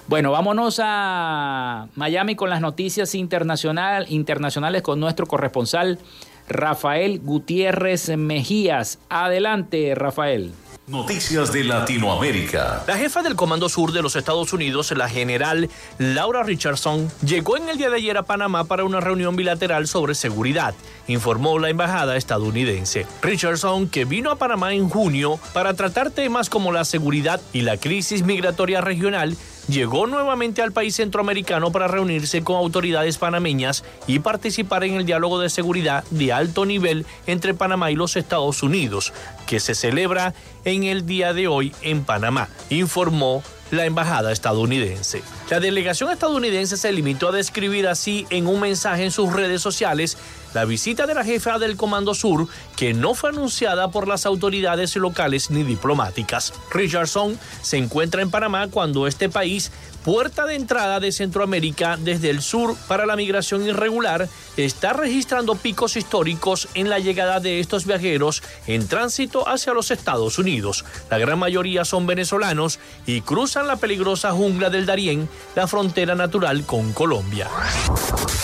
Bueno, 0.08 0.32
vámonos 0.32 0.82
a 0.84 1.90
Miami 1.94 2.36
con 2.36 2.50
las 2.50 2.60
noticias 2.60 3.14
internacional, 3.14 4.08
internacionales 4.10 4.82
con 4.82 5.00
nuestro 5.00 5.28
corresponsal 5.28 6.00
Rafael 6.48 7.20
Gutiérrez 7.20 8.10
Mejías. 8.18 9.00
Adelante, 9.10 9.96
Rafael. 9.96 10.54
Noticias 10.86 11.54
de 11.54 11.64
Latinoamérica. 11.64 12.84
La 12.88 12.98
jefa 12.98 13.24
del 13.24 13.38
Comando 13.38 13.70
Sur 13.70 13.94
de 13.94 14.02
los 14.02 14.18
Estados 14.18 14.52
Unidos, 14.52 14.92
la 14.92 15.08
general 15.08 15.70
Laura 15.98 16.44
Richardson, 16.44 17.10
llegó 17.26 17.56
en 17.56 17.70
el 17.70 17.78
día 17.78 17.90
de 17.90 17.96
ayer 17.96 18.18
a 18.18 18.24
Panamá 18.24 18.66
para 18.66 18.84
una 18.84 19.00
reunión 19.00 19.38
bilateral 19.38 19.88
sobre 19.88 20.14
seguridad, 20.14 20.76
informó 21.08 21.58
la 21.58 21.70
embajada 21.70 22.18
estadounidense. 22.18 23.08
Richardson, 23.22 23.88
que 23.88 24.04
vino 24.04 24.30
a 24.30 24.36
Panamá 24.36 24.74
en 24.74 24.90
junio 24.90 25.40
para 25.54 25.74
tratar 25.74 26.12
temas 26.12 26.50
como 26.50 26.74
la 26.74 26.84
seguridad 26.84 27.40
y 27.54 27.62
la 27.62 27.78
crisis 27.78 28.24
migratoria 28.24 28.82
regional, 28.82 29.38
llegó 29.68 30.08
nuevamente 30.08 30.62
al 30.62 30.72
país 30.72 30.96
centroamericano 30.96 31.72
para 31.72 31.88
reunirse 31.88 32.44
con 32.44 32.56
autoridades 32.56 33.18
panameñas 33.18 33.84
y 34.08 34.20
participar 34.20 34.84
en 34.84 34.96
el 34.96 35.06
diálogo 35.06 35.40
de 35.40 35.50
seguridad 35.50 36.04
de 36.10 36.34
alto 36.34 36.66
nivel 36.66 37.06
entre 37.28 37.54
Panamá 37.54 37.92
y 37.92 37.96
los 37.96 38.16
Estados 38.16 38.64
Unidos, 38.64 39.14
que 39.48 39.60
se 39.60 39.76
celebra 39.76 40.34
en 40.66 40.84
el 40.84 41.06
día 41.06 41.34
de 41.34 41.48
hoy 41.48 41.74
en 41.82 42.04
Panamá, 42.04 42.50
informó 42.70 43.44
la 43.72 43.86
embajada 43.86 44.32
estadounidense. 44.32 45.24
La 45.50 45.60
delegación 45.60 46.12
estadounidense 46.12 46.78
se 46.78 46.92
limitó 46.92 47.30
a 47.30 47.32
describir 47.32 47.88
así 47.88 48.28
en 48.30 48.48
un 48.48 48.60
mensaje 48.60 49.04
en 49.04 49.12
sus 49.12 49.34
redes 49.34 49.62
sociales 49.62 50.18
la 50.54 50.66
visita 50.66 51.06
de 51.06 51.16
la 51.16 51.24
jefa 51.24 51.60
del 51.60 51.78
Comando 51.78 52.14
Sur, 52.14 52.48
que 52.76 52.94
no 52.94 53.14
fue 53.14 53.30
anunciada 53.30 53.90
por 53.90 54.08
las 54.08 54.26
autoridades 54.26 54.96
locales 54.96 55.50
ni 55.50 55.64
diplomáticas. 55.64 56.54
Richardson 56.72 57.40
se 57.62 57.78
encuentra 57.78 58.22
en 58.22 58.32
Panamá 58.32 58.68
cuando 58.70 59.08
este 59.08 59.30
país 59.30 59.72
puerta 60.04 60.46
de 60.46 60.56
entrada 60.56 61.00
de 61.00 61.12
Centroamérica 61.12 61.98
desde 61.98 62.30
el 62.30 62.42
sur 62.42 62.76
para 62.88 63.06
la 63.06 63.16
migración 63.16 63.66
irregular, 63.66 64.28
está 64.58 64.94
registrando 64.94 65.56
picos 65.56 65.96
históricos 65.96 66.68
en 66.74 66.90
la 66.90 67.00
llegada 67.00 67.40
de 67.40 67.60
estos 67.60 67.86
viajeros 67.86 68.44
en 68.68 68.88
tránsito 68.88 69.48
hacia 69.48 69.74
los 69.74 69.92
Estados 69.92 70.38
Unidos. 70.38 70.86
La 71.10 71.18
gran 71.18 71.40
mayoría 71.40 71.86
son 71.86 72.06
venezolanos 72.06 72.80
y 73.06 73.22
cruzan 73.22 73.68
la 73.68 73.78
peligrosa 73.78 74.32
jungla 74.32 74.70
del 74.70 74.86
Darién, 74.86 75.30
la 75.56 75.68
frontera 75.68 76.16
natural 76.16 76.66
con 76.66 76.94
Colombia. 76.94 77.48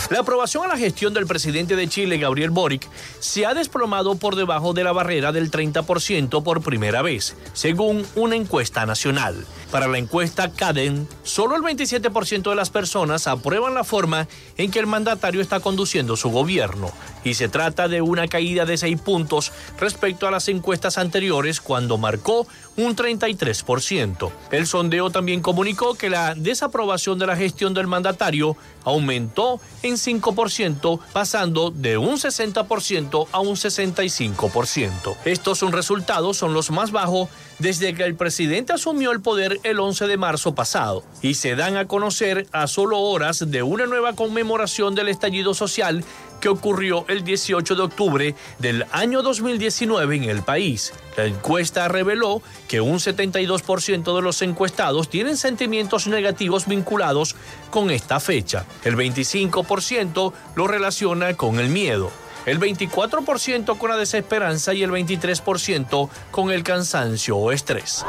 La 0.09 0.21
aprobación 0.21 0.65
a 0.65 0.67
la 0.67 0.77
gestión 0.77 1.13
del 1.13 1.27
presidente 1.27 1.75
de 1.75 1.87
Chile, 1.87 2.17
Gabriel 2.17 2.49
Boric, 2.49 2.87
se 3.19 3.45
ha 3.45 3.53
desplomado 3.53 4.15
por 4.15 4.35
debajo 4.35 4.73
de 4.73 4.83
la 4.83 4.91
barrera 4.91 5.31
del 5.31 5.51
30% 5.51 6.41
por 6.41 6.61
primera 6.61 7.03
vez, 7.03 7.35
según 7.53 8.05
una 8.15 8.35
encuesta 8.35 8.87
nacional. 8.87 9.45
Para 9.71 9.87
la 9.87 9.99
encuesta 9.99 10.51
CADEN, 10.51 11.07
solo 11.21 11.48
el 11.55 11.61
27% 11.61 12.49
de 12.49 12.55
las 12.55 12.69
personas 12.69 13.27
aprueban 13.27 13.73
la 13.73 13.83
forma 13.83 14.27
en 14.57 14.71
que 14.71 14.79
el 14.79 14.87
mandatario 14.87 15.41
está 15.41 15.59
conduciendo 15.59 16.15
su 16.17 16.29
gobierno, 16.29 16.91
y 17.23 17.33
se 17.33 17.49
trata 17.49 17.87
de 17.87 18.01
una 18.01 18.27
caída 18.27 18.65
de 18.65 18.77
6 18.77 19.01
puntos 19.01 19.51
respecto 19.79 20.27
a 20.27 20.31
las 20.31 20.47
encuestas 20.47 20.97
anteriores 20.97 21.61
cuando 21.61 21.97
marcó 21.97 22.47
un 22.79 22.95
33%. 22.95 24.31
El 24.51 24.67
sondeo 24.67 25.09
también 25.09 25.41
comunicó 25.41 25.95
que 25.95 26.09
la 26.09 26.35
desaprobación 26.35 27.19
de 27.19 27.27
la 27.27 27.35
gestión 27.35 27.73
del 27.73 27.87
mandatario 27.87 28.55
aumentó 28.83 29.59
en 29.83 29.95
5%, 29.95 30.99
pasando 31.13 31.71
de 31.71 31.97
un 31.97 32.17
60% 32.17 33.27
a 33.31 33.39
un 33.39 33.55
65%. 33.55 35.15
Estos 35.25 35.61
resultados 35.71 36.37
son 36.37 36.53
los 36.53 36.71
más 36.71 36.91
bajos 36.91 37.29
desde 37.59 37.93
que 37.93 38.03
el 38.03 38.15
presidente 38.15 38.73
asumió 38.73 39.11
el 39.11 39.21
poder 39.21 39.59
el 39.63 39.79
11 39.79 40.07
de 40.07 40.17
marzo 40.17 40.55
pasado 40.55 41.03
y 41.21 41.33
se 41.33 41.55
dan 41.55 41.75
a 41.75 41.87
conocer 41.87 42.47
a 42.51 42.67
solo 42.67 42.99
horas 42.99 43.51
de 43.51 43.63
una 43.63 43.85
nueva 43.85 44.13
conmemoración 44.13 44.95
del 44.95 45.09
estallido 45.09 45.53
social 45.53 46.03
que 46.39 46.49
ocurrió 46.49 47.05
el 47.07 47.23
18 47.23 47.75
de 47.75 47.81
octubre 47.81 48.35
del 48.59 48.85
año 48.91 49.21
2019 49.21 50.15
en 50.15 50.23
el 50.25 50.41
país. 50.43 50.93
La 51.17 51.25
encuesta 51.25 51.87
reveló 51.87 52.41
que 52.67 52.81
un 52.81 52.99
72% 52.99 54.15
de 54.15 54.21
los 54.21 54.41
encuestados 54.41 55.09
tienen 55.09 55.37
sentimientos 55.37 56.07
negativos 56.07 56.67
vinculados 56.67 57.35
con 57.69 57.91
esta 57.91 58.19
fecha. 58.19 58.65
El 58.83 58.95
25% 58.95 60.33
lo 60.55 60.67
relaciona 60.67 61.35
con 61.35 61.59
el 61.59 61.69
miedo 61.69 62.11
el 62.45 62.59
24% 62.59 63.77
con 63.77 63.89
la 63.89 63.97
desesperanza 63.97 64.73
y 64.73 64.81
el 64.81 64.89
23% 64.89 66.09
con 66.31 66.51
el 66.51 66.63
cansancio 66.63 67.37
o 67.37 67.51
estrés. 67.51 68.05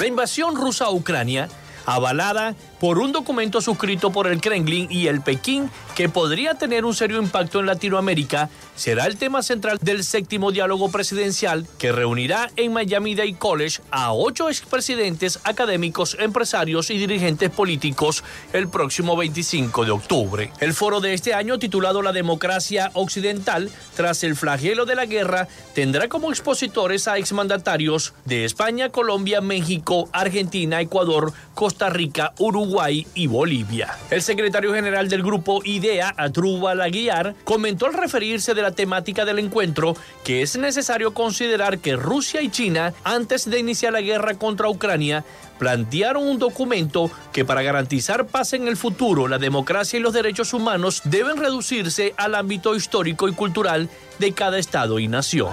La 0.00 0.06
invasión 0.06 0.56
rusa 0.56 0.86
a 0.86 0.90
Ucrania 0.90 1.48
avalada 1.86 2.54
por 2.80 2.98
un 2.98 3.12
documento 3.12 3.60
suscrito 3.60 4.10
por 4.10 4.26
el 4.26 4.40
Kremlin 4.40 4.88
y 4.90 5.06
el 5.06 5.20
Pekín 5.20 5.70
que 5.94 6.08
podría 6.08 6.54
tener 6.54 6.84
un 6.84 6.94
serio 6.94 7.20
impacto 7.22 7.58
en 7.60 7.66
Latinoamérica, 7.66 8.50
será 8.74 9.06
el 9.06 9.16
tema 9.16 9.42
central 9.42 9.78
del 9.80 10.04
séptimo 10.04 10.52
diálogo 10.52 10.90
presidencial 10.90 11.66
que 11.78 11.90
reunirá 11.90 12.50
en 12.56 12.74
Miami 12.74 13.14
Day 13.14 13.32
College 13.32 13.80
a 13.90 14.12
ocho 14.12 14.50
expresidentes, 14.50 15.40
académicos, 15.44 16.16
empresarios 16.20 16.90
y 16.90 16.98
dirigentes 16.98 17.48
políticos 17.48 18.22
el 18.52 18.68
próximo 18.68 19.16
25 19.16 19.86
de 19.86 19.90
octubre. 19.90 20.52
El 20.60 20.74
foro 20.74 21.00
de 21.00 21.14
este 21.14 21.32
año, 21.32 21.58
titulado 21.58 22.02
La 22.02 22.12
democracia 22.12 22.90
occidental 22.92 23.70
tras 23.94 24.22
el 24.22 24.36
flagelo 24.36 24.84
de 24.84 24.96
la 24.96 25.06
guerra, 25.06 25.48
tendrá 25.74 26.08
como 26.08 26.30
expositores 26.30 27.08
a 27.08 27.16
exmandatarios 27.16 28.12
de 28.26 28.44
España, 28.44 28.90
Colombia, 28.90 29.40
México, 29.40 30.10
Argentina, 30.12 30.82
Ecuador, 30.82 31.32
Costa 31.54 31.88
Rica, 31.88 32.34
Uruguay, 32.38 32.65
Uruguay 32.66 33.06
y 33.14 33.28
Bolivia. 33.28 33.96
El 34.10 34.22
secretario 34.22 34.74
general 34.74 35.08
del 35.08 35.22
grupo 35.22 35.60
IDEA, 35.64 36.12
Atruba 36.16 36.74
Laguiar, 36.74 37.36
comentó 37.44 37.86
al 37.86 37.94
referirse 37.94 38.54
de 38.54 38.62
la 38.62 38.72
temática 38.72 39.24
del 39.24 39.38
encuentro 39.38 39.96
que 40.24 40.42
es 40.42 40.58
necesario 40.58 41.14
considerar 41.14 41.78
que 41.78 41.94
Rusia 41.94 42.42
y 42.42 42.48
China, 42.48 42.92
antes 43.04 43.48
de 43.48 43.60
iniciar 43.60 43.92
la 43.92 44.00
guerra 44.00 44.34
contra 44.34 44.68
Ucrania, 44.68 45.24
plantearon 45.58 46.26
un 46.26 46.38
documento 46.38 47.10
que 47.32 47.44
para 47.44 47.62
garantizar 47.62 48.26
paz 48.26 48.52
en 48.52 48.68
el 48.68 48.76
futuro, 48.76 49.28
la 49.28 49.38
democracia 49.38 49.98
y 49.98 50.02
los 50.02 50.12
derechos 50.12 50.52
humanos 50.52 51.02
deben 51.04 51.36
reducirse 51.36 52.14
al 52.16 52.34
ámbito 52.34 52.74
histórico 52.74 53.28
y 53.28 53.32
cultural 53.32 53.88
de 54.18 54.32
cada 54.32 54.58
estado 54.58 54.98
y 54.98 55.08
nación. 55.08 55.50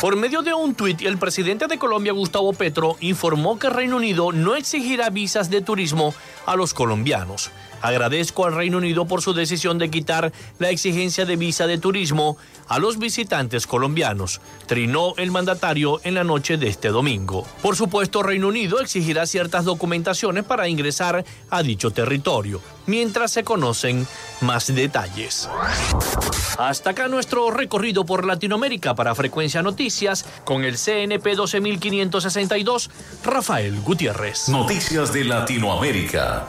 Por 0.00 0.16
medio 0.16 0.42
de 0.42 0.52
un 0.52 0.74
tuit, 0.74 1.00
el 1.02 1.18
presidente 1.18 1.66
de 1.66 1.78
Colombia, 1.78 2.12
Gustavo 2.12 2.52
Petro, 2.52 2.96
informó 3.00 3.58
que 3.58 3.70
Reino 3.70 3.96
Unido 3.96 4.30
no 4.30 4.54
exigirá 4.54 5.08
visas 5.10 5.48
de 5.48 5.62
turismo 5.62 6.14
a 6.44 6.54
los 6.54 6.74
colombianos. 6.74 7.50
Agradezco 7.82 8.46
al 8.46 8.54
Reino 8.54 8.78
Unido 8.78 9.06
por 9.06 9.22
su 9.22 9.32
decisión 9.34 9.78
de 9.78 9.90
quitar 9.90 10.32
la 10.58 10.70
exigencia 10.70 11.24
de 11.24 11.36
visa 11.36 11.66
de 11.66 11.78
turismo 11.78 12.36
a 12.68 12.78
los 12.78 12.98
visitantes 12.98 13.66
colombianos, 13.66 14.40
trinó 14.66 15.14
el 15.16 15.30
mandatario 15.30 16.00
en 16.04 16.14
la 16.14 16.24
noche 16.24 16.56
de 16.56 16.68
este 16.68 16.88
domingo. 16.88 17.46
Por 17.62 17.76
supuesto, 17.76 18.22
Reino 18.22 18.48
Unido 18.48 18.80
exigirá 18.80 19.26
ciertas 19.26 19.64
documentaciones 19.64 20.44
para 20.44 20.68
ingresar 20.68 21.24
a 21.50 21.62
dicho 21.62 21.90
territorio, 21.90 22.60
mientras 22.86 23.32
se 23.32 23.44
conocen 23.44 24.06
más 24.40 24.74
detalles. 24.74 25.48
Hasta 26.58 26.90
acá 26.90 27.08
nuestro 27.08 27.50
recorrido 27.50 28.06
por 28.06 28.24
Latinoamérica 28.24 28.94
para 28.94 29.14
Frecuencia 29.14 29.62
Noticias 29.62 30.24
con 30.44 30.64
el 30.64 30.78
CNP 30.78 31.34
12562, 31.34 32.90
Rafael 33.24 33.80
Gutiérrez. 33.82 34.48
Noticias 34.48 35.12
de 35.12 35.24
Latinoamérica. 35.24 36.46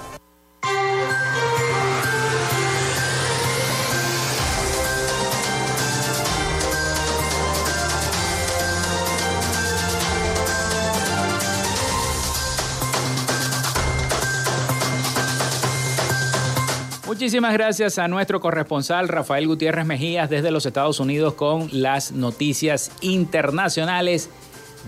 Muchísimas 17.17 17.53
gracias 17.53 17.97
a 17.97 18.07
nuestro 18.07 18.39
corresponsal 18.39 19.07
Rafael 19.07 19.47
Gutiérrez 19.47 19.87
Mejías 19.87 20.29
desde 20.29 20.51
los 20.51 20.67
Estados 20.67 20.99
Unidos 20.99 21.33
con 21.33 21.67
las 21.71 22.11
noticias 22.11 22.91
internacionales 23.01 24.29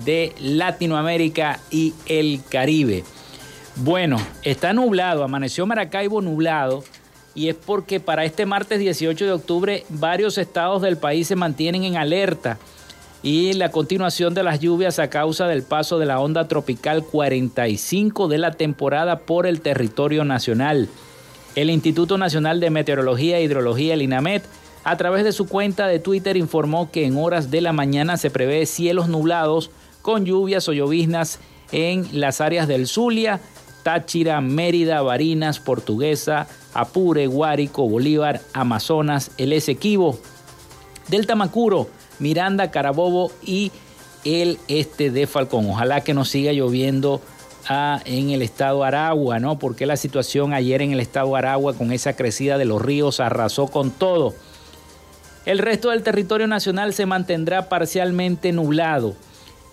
de 0.05 0.35
Latinoamérica 0.39 1.59
y 1.71 1.95
el 2.05 2.41
Caribe. 2.47 3.03
Bueno, 3.77 4.17
está 4.43 4.73
nublado, 4.73 5.23
amaneció 5.23 5.65
Maracaibo 5.65 6.21
nublado 6.21 6.83
y 7.33 7.49
es 7.49 7.55
porque 7.55 7.99
para 7.99 8.25
este 8.25 8.45
martes 8.45 8.77
18 8.77 9.25
de 9.25 9.31
octubre 9.31 9.83
varios 9.89 10.37
estados 10.37 10.83
del 10.83 10.97
país 10.97 11.25
se 11.25 11.35
mantienen 11.35 11.83
en 11.83 11.97
alerta 11.97 12.59
y 13.23 13.53
la 13.53 13.71
continuación 13.71 14.35
de 14.35 14.43
las 14.43 14.59
lluvias 14.59 14.99
a 14.99 15.09
causa 15.09 15.47
del 15.47 15.63
paso 15.63 15.97
de 15.97 16.05
la 16.05 16.19
onda 16.19 16.47
tropical 16.47 17.03
45 17.03 18.27
de 18.27 18.37
la 18.37 18.51
temporada 18.51 19.17
por 19.17 19.47
el 19.47 19.61
territorio 19.61 20.23
nacional. 20.25 20.89
El 21.59 21.69
Instituto 21.69 22.17
Nacional 22.17 22.61
de 22.61 22.69
Meteorología 22.69 23.37
e 23.37 23.43
Hidrología, 23.43 23.93
el 23.93 24.01
INAMET, 24.01 24.45
a 24.85 24.95
través 24.95 25.25
de 25.25 25.33
su 25.33 25.45
cuenta 25.45 25.87
de 25.87 25.99
Twitter 25.99 26.37
informó 26.37 26.89
que 26.89 27.05
en 27.05 27.17
horas 27.17 27.51
de 27.51 27.59
la 27.59 27.73
mañana 27.73 28.15
se 28.15 28.29
prevé 28.31 28.65
cielos 28.65 29.09
nublados 29.09 29.69
con 30.01 30.23
lluvias 30.23 30.69
o 30.69 30.71
lloviznas 30.71 31.41
en 31.73 32.07
las 32.13 32.39
áreas 32.39 32.69
del 32.69 32.87
Zulia, 32.87 33.41
Táchira, 33.83 34.39
Mérida, 34.39 35.01
Barinas, 35.01 35.59
Portuguesa, 35.59 36.47
Apure, 36.73 37.27
Guárico, 37.27 37.89
Bolívar, 37.89 38.39
Amazonas, 38.53 39.31
el 39.37 39.51
Esequibo, 39.51 40.17
del 41.09 41.27
Tamacuro, 41.27 41.89
Miranda, 42.19 42.71
Carabobo 42.71 43.33
y 43.45 43.73
el 44.23 44.59
este 44.69 45.11
de 45.11 45.27
Falcón. 45.27 45.69
Ojalá 45.69 46.05
que 46.05 46.13
nos 46.13 46.29
siga 46.29 46.53
lloviendo 46.53 47.19
en 48.05 48.29
el 48.31 48.41
estado 48.41 48.83
Aragua, 48.83 49.39
¿no? 49.39 49.59
Porque 49.59 49.85
la 49.85 49.97
situación 49.97 50.53
ayer 50.53 50.81
en 50.81 50.91
el 50.91 50.99
estado 50.99 51.35
Aragua 51.35 51.73
con 51.73 51.91
esa 51.91 52.15
crecida 52.15 52.57
de 52.57 52.65
los 52.65 52.81
ríos 52.81 53.19
arrasó 53.19 53.67
con 53.67 53.91
todo. 53.91 54.33
El 55.45 55.59
resto 55.59 55.89
del 55.89 56.03
territorio 56.03 56.47
nacional 56.47 56.93
se 56.93 57.05
mantendrá 57.05 57.69
parcialmente 57.69 58.51
nublado. 58.51 59.15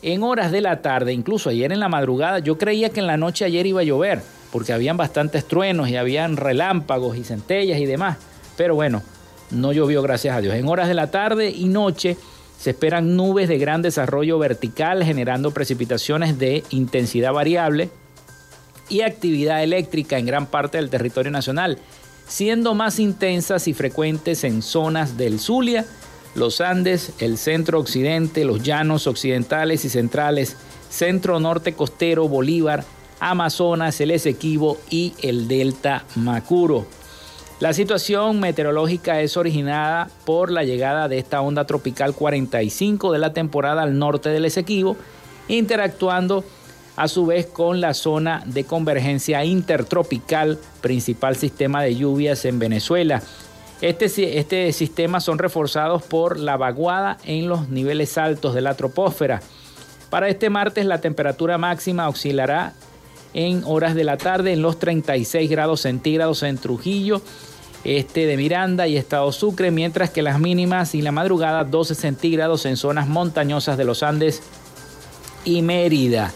En 0.02 0.22
horas 0.22 0.52
de 0.52 0.60
la 0.60 0.82
tarde, 0.82 1.12
incluso 1.12 1.50
ayer 1.50 1.72
en 1.72 1.80
la 1.80 1.88
madrugada, 1.88 2.38
yo 2.38 2.58
creía 2.58 2.90
que 2.90 3.00
en 3.00 3.06
la 3.06 3.16
noche 3.16 3.44
ayer 3.44 3.66
iba 3.66 3.80
a 3.80 3.84
llover, 3.84 4.22
porque 4.52 4.72
habían 4.72 4.96
bastantes 4.96 5.46
truenos 5.46 5.88
y 5.88 5.96
habían 5.96 6.36
relámpagos 6.36 7.16
y 7.16 7.24
centellas 7.24 7.80
y 7.80 7.86
demás. 7.86 8.18
Pero 8.56 8.74
bueno, 8.74 9.02
no 9.50 9.72
llovió, 9.72 10.02
gracias 10.02 10.36
a 10.36 10.40
Dios. 10.40 10.54
En 10.54 10.68
horas 10.68 10.88
de 10.88 10.94
la 10.94 11.10
tarde 11.10 11.50
y 11.50 11.64
noche 11.64 12.16
se 12.58 12.70
esperan 12.70 13.16
nubes 13.16 13.48
de 13.48 13.58
gran 13.58 13.82
desarrollo 13.82 14.38
vertical 14.38 15.04
generando 15.04 15.52
precipitaciones 15.52 16.38
de 16.38 16.64
intensidad 16.70 17.32
variable 17.32 17.90
y 18.88 19.02
actividad 19.02 19.62
eléctrica 19.62 20.18
en 20.18 20.26
gran 20.26 20.46
parte 20.46 20.78
del 20.78 20.90
territorio 20.90 21.30
nacional, 21.30 21.78
siendo 22.26 22.74
más 22.74 22.98
intensas 22.98 23.68
y 23.68 23.74
frecuentes 23.74 24.44
en 24.44 24.62
zonas 24.62 25.16
del 25.16 25.38
Zulia, 25.38 25.84
los 26.34 26.60
Andes, 26.60 27.12
el 27.18 27.38
centro 27.38 27.78
occidente, 27.78 28.44
los 28.44 28.62
llanos 28.62 29.06
occidentales 29.06 29.84
y 29.84 29.88
centrales, 29.88 30.56
centro 30.90 31.40
norte 31.40 31.72
costero, 31.72 32.28
Bolívar, 32.28 32.84
Amazonas, 33.20 34.00
el 34.00 34.10
Esequibo 34.10 34.78
y 34.90 35.14
el 35.22 35.48
Delta 35.48 36.04
Macuro. 36.16 36.86
La 37.58 37.72
situación 37.72 38.38
meteorológica 38.38 39.22
es 39.22 39.38
originada 39.38 40.10
por 40.26 40.52
la 40.52 40.62
llegada 40.64 41.08
de 41.08 41.18
esta 41.18 41.40
onda 41.40 41.64
tropical 41.64 42.14
45 42.14 43.12
de 43.12 43.18
la 43.18 43.32
temporada 43.32 43.82
al 43.82 43.98
norte 43.98 44.28
del 44.28 44.44
Esequibo, 44.44 44.98
interactuando 45.48 46.44
a 46.96 47.08
su 47.08 47.24
vez 47.24 47.46
con 47.46 47.80
la 47.80 47.94
zona 47.94 48.42
de 48.44 48.64
convergencia 48.64 49.42
intertropical, 49.46 50.58
principal 50.82 51.36
sistema 51.36 51.82
de 51.82 51.96
lluvias 51.96 52.44
en 52.44 52.58
Venezuela. 52.58 53.22
Este, 53.80 54.38
este 54.38 54.70
sistema 54.72 55.20
son 55.20 55.38
reforzados 55.38 56.02
por 56.02 56.38
la 56.38 56.58
vaguada 56.58 57.16
en 57.24 57.48
los 57.48 57.70
niveles 57.70 58.18
altos 58.18 58.54
de 58.54 58.60
la 58.60 58.74
troposfera. 58.74 59.40
Para 60.10 60.28
este 60.28 60.50
martes 60.50 60.84
la 60.84 61.00
temperatura 61.00 61.56
máxima 61.56 62.06
oscilará 62.08 62.74
en 63.36 63.62
horas 63.64 63.94
de 63.94 64.02
la 64.02 64.16
tarde 64.16 64.54
en 64.54 64.62
los 64.62 64.78
36 64.78 65.48
grados 65.50 65.82
centígrados 65.82 66.42
en 66.42 66.56
Trujillo, 66.56 67.20
este 67.84 68.24
de 68.24 68.36
Miranda 68.38 68.88
y 68.88 68.96
Estado 68.96 69.30
Sucre, 69.30 69.70
mientras 69.70 70.08
que 70.08 70.22
las 70.22 70.40
mínimas 70.40 70.94
y 70.94 71.02
la 71.02 71.12
madrugada 71.12 71.62
12 71.62 71.94
centígrados 71.94 72.64
en 72.64 72.78
zonas 72.78 73.06
montañosas 73.06 73.76
de 73.76 73.84
los 73.84 74.02
Andes 74.02 74.42
y 75.44 75.60
Mérida. 75.60 76.32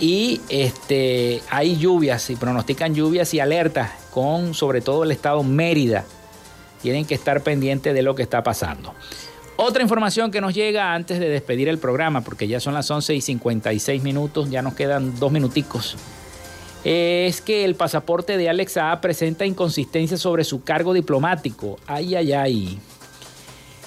Y 0.00 0.40
este, 0.48 1.40
hay 1.48 1.76
lluvias 1.78 2.28
y 2.30 2.36
pronostican 2.36 2.96
lluvias 2.96 3.32
y 3.32 3.38
alertas 3.38 3.92
con 4.10 4.54
sobre 4.54 4.80
todo 4.80 5.04
el 5.04 5.12
estado 5.12 5.44
Mérida. 5.44 6.04
Tienen 6.82 7.04
que 7.04 7.14
estar 7.14 7.44
pendientes 7.44 7.94
de 7.94 8.02
lo 8.02 8.16
que 8.16 8.24
está 8.24 8.42
pasando. 8.42 8.92
Otra 9.56 9.82
información 9.82 10.30
que 10.30 10.40
nos 10.40 10.54
llega 10.54 10.94
antes 10.94 11.20
de 11.20 11.28
despedir 11.28 11.68
el 11.68 11.78
programa, 11.78 12.22
porque 12.22 12.48
ya 12.48 12.58
son 12.58 12.74
las 12.74 12.90
11 12.90 13.14
y 13.14 13.20
56 13.20 14.02
minutos, 14.02 14.50
ya 14.50 14.62
nos 14.62 14.74
quedan 14.74 15.18
dos 15.18 15.30
minuticos. 15.30 15.96
es 16.84 17.40
que 17.40 17.64
el 17.64 17.76
pasaporte 17.76 18.36
de 18.36 18.48
Alex 18.48 18.76
A 18.76 19.00
presenta 19.00 19.46
inconsistencias 19.46 20.20
sobre 20.20 20.42
su 20.42 20.64
cargo 20.64 20.92
diplomático. 20.92 21.78
Ay, 21.86 22.16
ay, 22.16 22.32
ay. 22.32 22.80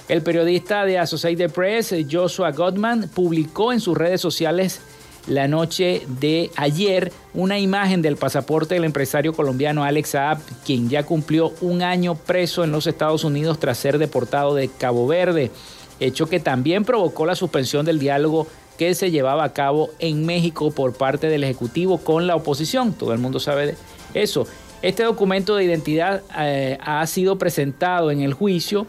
El 0.08 0.22
periodista 0.22 0.86
de 0.86 1.00
Associated 1.00 1.52
Press, 1.52 1.94
Joshua 2.10 2.52
Gottman, 2.52 3.10
publicó 3.14 3.74
en 3.74 3.82
sus 3.82 3.98
redes 3.98 4.22
sociales 4.22 4.80
la 5.28 5.48
noche 5.48 6.04
de 6.20 6.52
ayer 6.56 7.12
una 7.34 7.60
imagen 7.60 8.02
del 8.02 8.16
pasaporte 8.16 8.76
del 8.76 8.84
empresario 8.84 9.34
colombiano 9.34 9.84
Alex 9.84 10.10
Saab, 10.10 10.40
quien 10.66 10.90
ya 10.90 11.04
cumplió 11.04 11.54
un 11.62 11.82
año 11.82 12.16
preso 12.16 12.64
en 12.64 12.72
los 12.72 12.88
Estados 12.88 13.24
Unidos 13.24 13.60
tras 13.60 13.78
ser 13.78 13.98
deportado 13.98 14.54
de 14.54 14.70
Cabo 14.70 15.08
Verde, 15.08 15.52
hecho 16.00 16.28
que 16.28 16.40
también 16.40 16.86
provocó 16.86 17.26
la 17.26 17.36
suspensión 17.36 17.86
del 17.86 18.00
diálogo 18.00 18.48
que 18.78 18.94
se 18.94 19.10
llevaba 19.10 19.46
a 19.46 19.54
cabo 19.54 19.90
en 20.00 20.26
México 20.26 20.72
por 20.72 20.94
parte 20.94 21.28
del 21.28 21.44
Ejecutivo 21.44 21.98
con 21.98 22.28
la 22.28 22.36
oposición. 22.36 22.94
Todo 22.94 23.14
el 23.14 23.20
mundo 23.20 23.40
sabe 23.40 23.76
eso. 24.14 24.48
Este 24.82 25.04
documento 25.04 25.56
de 25.56 25.64
identidad 25.64 26.22
eh, 26.38 26.78
ha 26.82 27.06
sido 27.08 27.38
presentado 27.38 28.12
en 28.12 28.22
el 28.22 28.34
juicio 28.34 28.86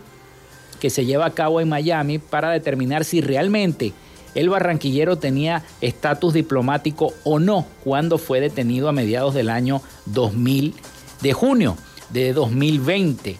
que 0.80 0.90
se 0.90 1.06
lleva 1.06 1.26
a 1.26 1.30
cabo 1.30 1.60
en 1.60 1.68
Miami 1.68 2.18
para 2.18 2.50
determinar 2.50 3.04
si 3.04 3.20
realmente 3.20 3.92
el 4.36 4.50
barranquillero 4.50 5.16
tenía 5.16 5.64
estatus 5.80 6.34
diplomático 6.34 7.12
o 7.24 7.38
no 7.38 7.66
cuando 7.82 8.18
fue 8.18 8.40
detenido 8.40 8.88
a 8.88 8.92
mediados 8.92 9.34
del 9.34 9.50
año 9.50 9.82
2000 10.04 10.74
de 11.22 11.32
junio 11.32 11.76
de 12.10 12.32
2020. 12.32 13.38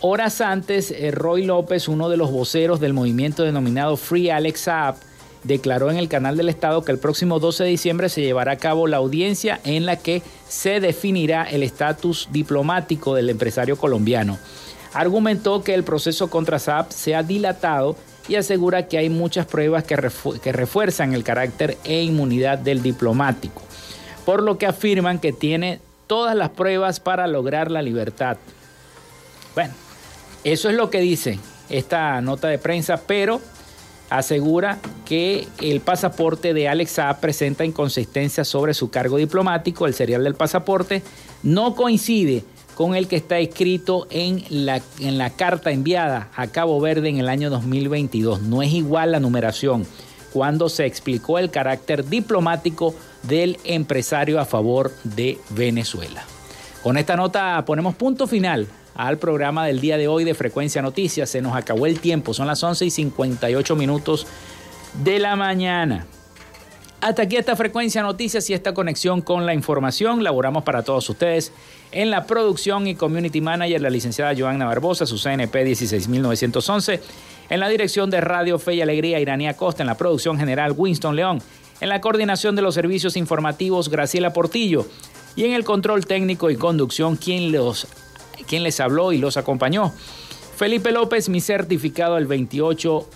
Horas 0.00 0.42
antes, 0.42 0.90
eh, 0.90 1.10
Roy 1.10 1.46
López, 1.46 1.88
uno 1.88 2.10
de 2.10 2.18
los 2.18 2.30
voceros 2.30 2.78
del 2.78 2.92
movimiento 2.92 3.42
denominado 3.42 3.96
Free 3.96 4.28
Alex 4.28 4.60
Saab, 4.60 4.96
declaró 5.44 5.90
en 5.90 5.96
el 5.96 6.08
canal 6.08 6.36
del 6.36 6.50
Estado 6.50 6.84
que 6.84 6.92
el 6.92 6.98
próximo 6.98 7.40
12 7.40 7.64
de 7.64 7.70
diciembre 7.70 8.08
se 8.10 8.20
llevará 8.20 8.52
a 8.52 8.56
cabo 8.56 8.86
la 8.86 8.98
audiencia 8.98 9.60
en 9.64 9.86
la 9.86 9.96
que 9.96 10.22
se 10.46 10.80
definirá 10.80 11.44
el 11.44 11.62
estatus 11.62 12.28
diplomático 12.30 13.14
del 13.14 13.30
empresario 13.30 13.76
colombiano. 13.76 14.38
Argumentó 14.92 15.62
que 15.62 15.72
el 15.72 15.84
proceso 15.84 16.28
contra 16.28 16.58
Saab 16.58 16.92
se 16.92 17.14
ha 17.14 17.22
dilatado 17.22 17.96
y 18.28 18.36
asegura 18.36 18.88
que 18.88 18.98
hay 18.98 19.10
muchas 19.10 19.46
pruebas 19.46 19.84
que, 19.84 19.96
refuerzan 19.96 21.14
el 21.14 21.24
carácter 21.24 21.76
e 21.84 22.02
inmunidad 22.02 22.58
del 22.58 22.82
diplomático, 22.82 23.62
por 24.24 24.42
lo 24.42 24.58
que 24.58 24.66
afirman 24.66 25.18
que 25.18 25.32
tiene 25.32 25.80
todas 26.06 26.34
las 26.34 26.50
pruebas 26.50 27.00
para 27.00 27.26
lograr 27.26 27.70
la 27.70 27.82
libertad. 27.82 28.36
Bueno, 29.54 29.74
eso 30.44 30.68
es 30.68 30.76
lo 30.76 30.90
que 30.90 31.00
dice 31.00 31.38
esta 31.68 32.20
nota 32.20 32.48
de 32.48 32.58
prensa, 32.58 33.02
pero 33.06 33.40
asegura 34.10 34.78
que 35.04 35.48
el 35.60 35.80
pasaporte 35.80 36.54
de 36.54 36.68
Alex 36.68 36.92
Saab 36.92 37.20
presenta 37.20 37.64
inconsistencias 37.64 38.48
sobre 38.48 38.74
su 38.74 38.90
cargo 38.90 39.16
diplomático, 39.16 39.86
el 39.86 39.94
serial 39.94 40.24
del 40.24 40.34
pasaporte 40.34 41.02
no 41.42 41.74
coincide 41.74 42.44
con 42.74 42.94
el 42.94 43.08
que 43.08 43.16
está 43.16 43.38
escrito 43.38 44.06
en 44.10 44.44
la, 44.48 44.82
en 44.98 45.18
la 45.18 45.30
carta 45.30 45.70
enviada 45.70 46.30
a 46.34 46.46
Cabo 46.48 46.80
Verde 46.80 47.08
en 47.08 47.18
el 47.18 47.28
año 47.28 47.50
2022. 47.50 48.42
No 48.42 48.62
es 48.62 48.72
igual 48.72 49.12
la 49.12 49.20
numeración 49.20 49.86
cuando 50.32 50.68
se 50.68 50.84
explicó 50.84 51.38
el 51.38 51.50
carácter 51.50 52.04
diplomático 52.04 52.94
del 53.22 53.58
empresario 53.64 54.40
a 54.40 54.44
favor 54.44 54.92
de 55.04 55.38
Venezuela. 55.50 56.24
Con 56.82 56.98
esta 56.98 57.16
nota 57.16 57.64
ponemos 57.64 57.94
punto 57.94 58.26
final 58.26 58.66
al 58.94 59.18
programa 59.18 59.66
del 59.66 59.80
día 59.80 59.96
de 59.96 60.08
hoy 60.08 60.24
de 60.24 60.34
Frecuencia 60.34 60.82
Noticias. 60.82 61.30
Se 61.30 61.40
nos 61.40 61.56
acabó 61.56 61.86
el 61.86 62.00
tiempo, 62.00 62.34
son 62.34 62.46
las 62.46 62.62
11 62.62 62.84
y 62.84 62.90
58 62.90 63.76
minutos 63.76 64.26
de 65.02 65.18
la 65.18 65.36
mañana. 65.36 66.06
Hasta 67.04 67.24
aquí 67.24 67.36
esta 67.36 67.54
Frecuencia 67.54 68.02
Noticias 68.02 68.48
y 68.48 68.54
esta 68.54 68.72
conexión 68.72 69.20
con 69.20 69.44
la 69.44 69.52
información. 69.52 70.24
Laboramos 70.24 70.64
para 70.64 70.84
todos 70.84 71.10
ustedes 71.10 71.52
en 71.92 72.08
la 72.08 72.24
producción 72.24 72.86
y 72.86 72.94
community 72.94 73.42
manager, 73.42 73.82
la 73.82 73.90
licenciada 73.90 74.32
Joanna 74.34 74.64
Barbosa, 74.64 75.04
su 75.04 75.18
CNP 75.18 75.66
16911. 75.66 77.02
En 77.50 77.60
la 77.60 77.68
dirección 77.68 78.08
de 78.08 78.22
Radio 78.22 78.58
Fe 78.58 78.76
y 78.76 78.80
Alegría, 78.80 79.20
Iranía 79.20 79.54
Costa. 79.54 79.82
En 79.82 79.86
la 79.86 79.98
producción 79.98 80.38
general, 80.38 80.72
Winston 80.74 81.14
León. 81.14 81.42
En 81.82 81.90
la 81.90 82.00
coordinación 82.00 82.56
de 82.56 82.62
los 82.62 82.74
servicios 82.74 83.18
informativos, 83.18 83.90
Graciela 83.90 84.32
Portillo. 84.32 84.86
Y 85.36 85.44
en 85.44 85.52
el 85.52 85.64
control 85.64 86.06
técnico 86.06 86.48
y 86.48 86.56
conducción, 86.56 87.16
quien 87.16 87.52
los 87.52 87.86
les 88.50 88.80
habló 88.80 89.12
y 89.12 89.18
los 89.18 89.36
acompañó. 89.36 89.92
Felipe 90.56 90.90
López, 90.90 91.28
mi 91.28 91.42
certificado 91.42 92.16
el 92.16 92.26
28 92.26 93.06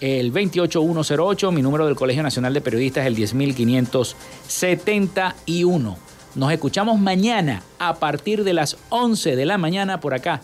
el 0.00 0.32
28108, 0.32 1.52
mi 1.52 1.62
número 1.62 1.86
del 1.86 1.94
Colegio 1.96 2.22
Nacional 2.22 2.52
de 2.54 2.60
Periodistas 2.60 3.06
el 3.06 3.14
10571. 3.14 5.96
Nos 6.34 6.52
escuchamos 6.52 6.98
mañana 6.98 7.62
a 7.78 7.94
partir 7.96 8.42
de 8.44 8.54
las 8.54 8.78
11 8.88 9.36
de 9.36 9.46
la 9.46 9.58
mañana 9.58 10.00
por 10.00 10.14
acá, 10.14 10.40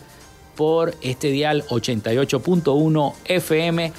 por 0.56 0.94
este 1.02 1.30
dial 1.30 1.64
88.1 1.68 3.14
FM, 3.24 3.92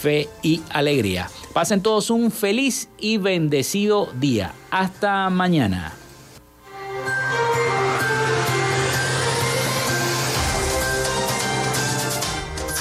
Fe 0.00 0.28
y 0.42 0.62
Alegría. 0.70 1.28
Pasen 1.52 1.82
todos 1.82 2.08
un 2.10 2.30
feliz 2.30 2.88
y 2.98 3.18
bendecido 3.18 4.08
día. 4.18 4.54
Hasta 4.70 5.28
mañana. 5.30 5.92